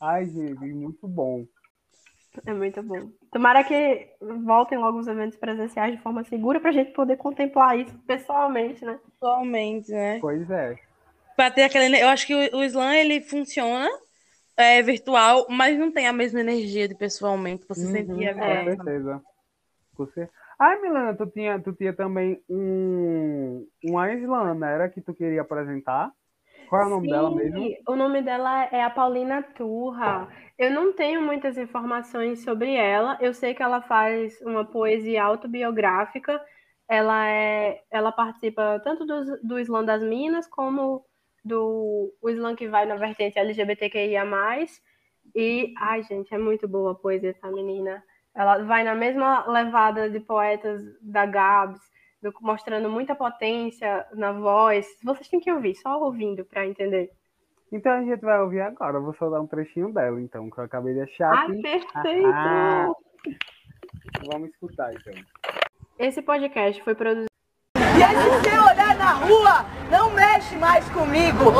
Ai, 0.00 0.26
gente, 0.26 0.64
muito 0.74 1.06
bom. 1.06 1.44
É 2.46 2.52
muito 2.54 2.82
bom. 2.82 3.10
Tomara 3.32 3.64
que 3.64 4.08
voltem 4.44 4.78
logo 4.78 4.98
os 4.98 5.08
eventos 5.08 5.36
presenciais 5.36 5.96
de 5.96 6.02
forma 6.02 6.24
segura 6.24 6.60
para 6.60 6.70
a 6.70 6.72
gente 6.72 6.92
poder 6.92 7.16
contemplar 7.16 7.78
isso 7.78 7.98
pessoalmente, 8.06 8.84
né? 8.84 8.98
Pessoalmente, 9.04 9.90
né? 9.90 10.18
Pois 10.20 10.48
é. 10.50 10.76
Para 11.36 11.50
ter 11.50 11.64
aquele, 11.64 12.00
eu 12.00 12.08
acho 12.08 12.26
que 12.26 12.34
o, 12.34 12.58
o 12.58 12.64
Slam 12.64 12.94
ele 12.94 13.20
funciona 13.20 13.88
é, 14.58 14.82
virtual, 14.82 15.46
mas 15.48 15.78
não 15.78 15.92
tem 15.92 16.08
a 16.08 16.12
mesma 16.12 16.40
energia 16.40 16.88
de 16.88 16.94
pessoalmente. 16.94 17.64
Você 17.68 17.86
uhum, 17.86 17.92
sentia 17.92 18.34
Com 18.34 18.42
é. 18.42 18.64
certeza. 18.64 19.22
Com 19.94 20.06
certeza. 20.06 20.32
Ai, 20.58 20.80
Milana, 20.80 21.14
tu 21.14 21.24
tinha, 21.26 21.60
tu 21.60 21.72
tinha 21.72 21.92
também 21.92 22.42
um, 22.50 23.64
uma 23.84 24.12
Slam, 24.12 24.54
né? 24.54 24.74
Era 24.74 24.88
que 24.88 25.00
tu 25.00 25.14
queria 25.14 25.42
apresentar? 25.42 26.10
Qual 26.68 26.82
é 26.82 26.86
o 26.86 26.88
nome 26.88 27.06
Sim, 27.06 27.12
dela 27.12 27.30
mesmo? 27.30 27.76
O 27.88 27.94
nome 27.94 28.20
dela 28.20 28.64
é 28.64 28.82
a 28.82 28.90
Paulina 28.90 29.40
Turra. 29.42 30.28
Eu 30.58 30.72
não 30.72 30.92
tenho 30.92 31.22
muitas 31.22 31.56
informações 31.56 32.42
sobre 32.42 32.74
ela. 32.74 33.16
Eu 33.20 33.32
sei 33.32 33.54
que 33.54 33.62
ela 33.62 33.80
faz 33.80 34.40
uma 34.42 34.64
poesia 34.64 35.22
autobiográfica. 35.22 36.44
Ela 36.88 37.28
é, 37.28 37.80
ela 37.90 38.10
participa 38.10 38.80
tanto 38.82 39.06
do, 39.06 39.40
do 39.40 39.60
Islã 39.60 39.84
das 39.84 40.02
Minas 40.02 40.48
como 40.48 41.06
do 41.44 42.14
o 42.20 42.30
Islã 42.30 42.54
que 42.54 42.68
vai 42.68 42.86
na 42.86 42.96
vertente 42.96 43.38
LGBTQIA+. 43.38 44.24
E, 45.34 45.74
ai, 45.78 46.02
gente, 46.02 46.34
é 46.34 46.38
muito 46.38 46.66
boa 46.66 46.92
a 46.92 46.94
poesia 46.94 47.32
dessa 47.32 47.50
menina. 47.50 48.02
Ela 48.34 48.58
vai 48.64 48.84
na 48.84 48.94
mesma 48.94 49.46
levada 49.46 50.08
de 50.08 50.20
poetas 50.20 50.82
da 51.02 51.26
Gabs, 51.26 51.80
do, 52.22 52.32
mostrando 52.40 52.88
muita 52.88 53.14
potência 53.14 54.06
na 54.14 54.32
voz. 54.32 54.86
Vocês 55.02 55.28
têm 55.28 55.40
que 55.40 55.52
ouvir, 55.52 55.74
só 55.74 56.00
ouvindo 56.00 56.44
para 56.44 56.66
entender. 56.66 57.10
Então 57.70 57.92
a 57.92 58.02
gente 58.02 58.20
vai 58.20 58.40
ouvir 58.40 58.60
agora. 58.60 58.96
Eu 58.96 59.02
vou 59.02 59.14
só 59.14 59.28
dar 59.28 59.40
um 59.40 59.46
trechinho 59.46 59.92
dela, 59.92 60.20
então, 60.20 60.48
que 60.50 60.58
eu 60.58 60.64
acabei 60.64 60.94
de 60.94 61.00
achar. 61.02 61.32
Ah, 61.32 61.42
aqui. 61.42 61.62
perfeito! 61.62 62.28
Ah, 62.32 62.88
vamos 64.32 64.50
escutar, 64.50 64.92
então. 64.94 65.12
Esse 65.98 66.22
podcast 66.22 66.82
foi 66.82 66.94
produzido. 66.94 67.28
E 67.76 68.02
aí, 68.02 68.14
se 68.14 68.28
você 68.28 68.50
olhar 68.50 68.77
na 69.08 69.14
rua, 69.14 69.64
não 69.90 70.10
mexe 70.10 70.54
mais 70.56 70.84
comigo. 70.90 71.50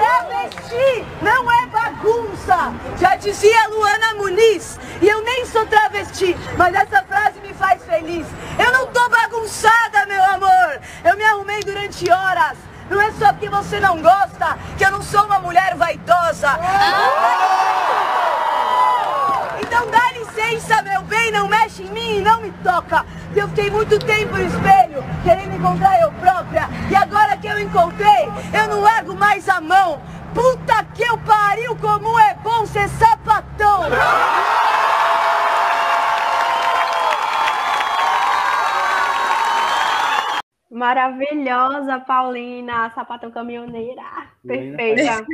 Travesti 0.00 1.06
não 1.22 1.52
é 1.52 1.66
bagunça, 1.66 2.72
já 2.98 3.14
dizia 3.14 3.68
Luana 3.68 4.14
Muniz. 4.14 4.80
E 5.00 5.08
eu 5.08 5.22
nem 5.22 5.46
sou 5.46 5.64
travesti, 5.66 6.36
mas 6.56 6.74
essa 6.74 7.00
frase 7.04 7.38
me 7.40 7.54
faz 7.54 7.84
feliz. 7.84 8.26
Eu 8.58 8.72
não 8.72 8.86
tô 8.88 9.08
bagunçada, 9.08 10.04
meu 10.06 10.24
amor. 10.24 10.80
Eu 11.04 11.16
me 11.16 11.24
arrumei 11.24 11.60
durante 11.60 12.10
horas. 12.10 12.58
Não 12.90 13.00
é 13.00 13.12
só 13.12 13.32
porque 13.32 13.48
você 13.48 13.78
não 13.78 14.02
gosta 14.02 14.58
que 14.76 14.84
eu 14.84 14.90
não 14.90 15.02
sou 15.02 15.24
uma 15.26 15.38
mulher 15.38 15.76
vaidosa. 15.76 16.58
Então 19.60 19.86
dá 19.90 20.15
licença, 20.36 20.82
meu 20.82 21.02
bem, 21.02 21.30
não 21.30 21.48
mexe 21.48 21.82
em 21.82 21.90
mim 21.90 22.20
não 22.20 22.40
me 22.40 22.50
toca. 22.62 23.04
Eu 23.34 23.48
fiquei 23.48 23.70
muito 23.70 23.98
tempo 23.98 24.36
no 24.36 24.44
espelho, 24.44 25.04
querendo 25.22 25.54
encontrar 25.54 26.00
eu 26.00 26.12
própria. 26.12 26.68
E 26.90 26.96
agora 26.96 27.36
que 27.36 27.46
eu 27.46 27.58
encontrei, 27.58 28.28
eu 28.52 28.68
não 28.68 28.80
largo 28.80 29.14
mais 29.14 29.48
a 29.48 29.60
mão. 29.60 30.00
Puta 30.34 30.84
que 30.94 31.02
eu 31.02 31.16
pariu, 31.18 31.76
como 31.76 32.18
é 32.18 32.34
bom 32.42 32.66
ser 32.66 32.88
sapatão! 32.90 33.84
Maravilhosa, 40.76 41.98
Paulina, 42.00 42.90
sapatão 42.90 43.30
caminhoneira. 43.30 44.02
Perfeita. 44.46 45.26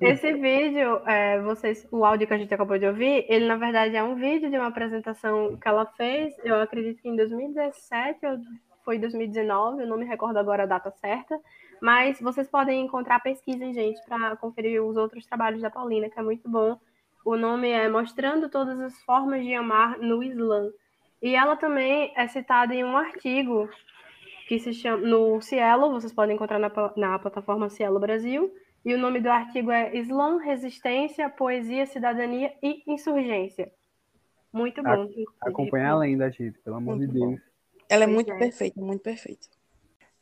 Esse 0.00 0.32
vídeo, 0.32 1.02
é, 1.06 1.38
vocês, 1.42 1.86
o 1.92 2.02
áudio 2.02 2.26
que 2.26 2.32
a 2.32 2.38
gente 2.38 2.54
acabou 2.54 2.78
de 2.78 2.86
ouvir, 2.86 3.26
ele 3.28 3.46
na 3.46 3.56
verdade 3.56 3.94
é 3.94 4.02
um 4.02 4.14
vídeo 4.14 4.48
de 4.48 4.56
uma 4.56 4.68
apresentação 4.68 5.58
que 5.58 5.68
ela 5.68 5.84
fez, 5.84 6.34
eu 6.44 6.58
acredito 6.62 7.02
que 7.02 7.10
em 7.10 7.14
2017 7.14 8.24
ou 8.24 8.38
foi 8.82 8.98
2019, 8.98 9.82
eu 9.82 9.86
não 9.86 9.98
me 9.98 10.06
recordo 10.06 10.38
agora 10.38 10.62
a 10.62 10.66
data 10.66 10.90
certa, 10.92 11.38
mas 11.78 12.18
vocês 12.18 12.48
podem 12.48 12.80
encontrar, 12.80 13.20
pesquisem, 13.20 13.74
gente, 13.74 14.00
para 14.06 14.34
conferir 14.36 14.82
os 14.82 14.96
outros 14.96 15.26
trabalhos 15.26 15.60
da 15.60 15.68
Paulina, 15.68 16.08
que 16.08 16.18
é 16.18 16.22
muito 16.22 16.48
bom. 16.48 16.80
O 17.22 17.36
nome 17.36 17.68
é 17.68 17.86
Mostrando 17.86 18.48
Todas 18.48 18.80
as 18.80 18.98
Formas 19.02 19.44
de 19.44 19.52
Amar 19.52 19.98
no 19.98 20.22
Islã. 20.22 20.70
E 21.20 21.36
ela 21.36 21.54
também 21.54 22.14
é 22.16 22.26
citada 22.26 22.74
em 22.74 22.82
um 22.82 22.96
artigo 22.96 23.68
que 24.52 24.58
se 24.58 24.74
chama 24.74 24.98
no 24.98 25.40
Cielo, 25.40 25.90
vocês 25.92 26.12
podem 26.12 26.34
encontrar 26.34 26.58
na, 26.58 26.70
na 26.94 27.18
plataforma 27.18 27.70
Cielo 27.70 27.98
Brasil. 27.98 28.52
E 28.84 28.92
o 28.92 28.98
nome 28.98 29.18
do 29.18 29.30
artigo 29.30 29.70
é 29.70 29.96
Islã, 29.96 30.36
Resistência, 30.40 31.30
Poesia, 31.30 31.86
Cidadania 31.86 32.52
e 32.62 32.82
Insurgência. 32.86 33.72
Muito 34.52 34.82
bom. 34.82 35.08
Acompanha 35.40 35.92
a 35.92 35.96
lenda, 35.96 36.30
gente, 36.30 36.58
pelo 36.58 36.76
amor 36.76 36.96
muito 36.96 37.10
de 37.10 37.18
Deus. 37.18 37.30
Bom. 37.30 37.38
Ela 37.88 38.04
é 38.04 38.06
muito 38.06 38.30
é. 38.30 38.38
perfeita, 38.38 38.78
muito 38.78 39.00
perfeita. 39.00 39.48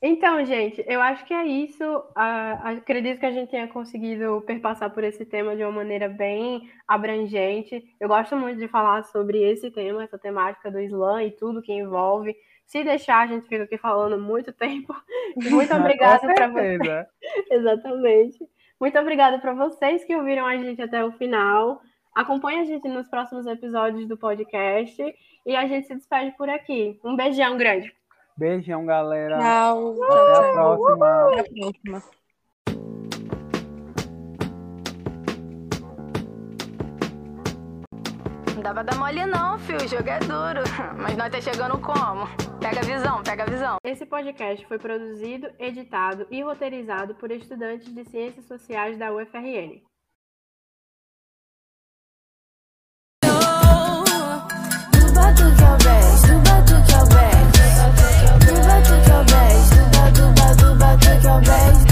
Então, 0.00 0.44
gente, 0.44 0.84
eu 0.86 1.00
acho 1.00 1.24
que 1.24 1.34
é 1.34 1.44
isso. 1.44 1.82
Uh, 1.82 2.60
acredito 2.62 3.18
que 3.18 3.26
a 3.26 3.32
gente 3.32 3.50
tenha 3.50 3.66
conseguido 3.66 4.44
perpassar 4.46 4.90
por 4.94 5.02
esse 5.02 5.24
tema 5.24 5.56
de 5.56 5.64
uma 5.64 5.72
maneira 5.72 6.08
bem 6.08 6.70
abrangente. 6.86 7.84
Eu 7.98 8.06
gosto 8.06 8.36
muito 8.36 8.60
de 8.60 8.68
falar 8.68 9.02
sobre 9.06 9.42
esse 9.42 9.72
tema, 9.72 10.04
essa 10.04 10.16
temática 10.16 10.70
do 10.70 10.78
Islã 10.78 11.20
e 11.24 11.32
tudo 11.32 11.60
que 11.60 11.72
envolve. 11.72 12.36
Se 12.70 12.84
deixar, 12.84 13.22
a 13.22 13.26
gente 13.26 13.48
fica 13.48 13.64
aqui 13.64 13.76
falando 13.76 14.16
muito 14.16 14.52
tempo. 14.52 14.94
Muito 15.36 15.74
obrigada 15.74 16.20
para 16.32 16.46
você. 16.46 16.78
Exatamente. 17.50 18.48
Muito 18.80 18.96
obrigada 18.96 19.40
para 19.40 19.52
vocês 19.54 20.04
que 20.04 20.14
ouviram 20.14 20.46
a 20.46 20.56
gente 20.56 20.80
até 20.80 21.04
o 21.04 21.10
final. 21.10 21.80
Acompanhe 22.14 22.60
a 22.60 22.64
gente 22.64 22.86
nos 22.86 23.08
próximos 23.08 23.44
episódios 23.46 24.06
do 24.06 24.16
podcast 24.16 25.02
e 25.44 25.56
a 25.56 25.66
gente 25.66 25.88
se 25.88 25.96
despede 25.96 26.30
por 26.36 26.48
aqui. 26.48 26.96
Um 27.04 27.16
beijão 27.16 27.56
grande. 27.56 27.92
Beijão, 28.36 28.86
galera. 28.86 29.38
Tchau. 29.38 30.04
Até 30.04 30.14
tchau, 30.14 30.72
a 30.72 30.76
próxima. 30.76 31.22
Até 31.24 31.40
a 31.40 31.44
próxima. 31.44 32.19
dava 38.60 38.84
da 38.84 38.92
dar 38.92 38.98
mole 38.98 39.24
não, 39.26 39.58
fio. 39.58 39.76
O 39.76 39.88
jogo 39.88 40.08
é 40.08 40.18
duro. 40.20 40.62
Mas 40.96 41.16
nós 41.16 41.30
tá 41.30 41.40
chegando 41.40 41.78
como? 41.78 42.26
Pega 42.60 42.80
a 42.80 42.82
visão, 42.82 43.22
pega 43.22 43.42
a 43.44 43.46
visão. 43.46 43.76
Esse 43.84 44.04
podcast 44.06 44.66
foi 44.66 44.78
produzido, 44.78 45.48
editado 45.58 46.26
e 46.30 46.42
roteirizado 46.42 47.14
por 47.14 47.30
estudantes 47.30 47.92
de 47.92 48.04
Ciências 48.04 48.46
Sociais 48.46 48.98
da 48.98 49.12
UFRN. 49.12 49.80
Duba, 53.22 53.62
duba, 55.36 55.72
duba, 55.76 56.10
duba, 60.16 60.96
duba, 61.30 61.89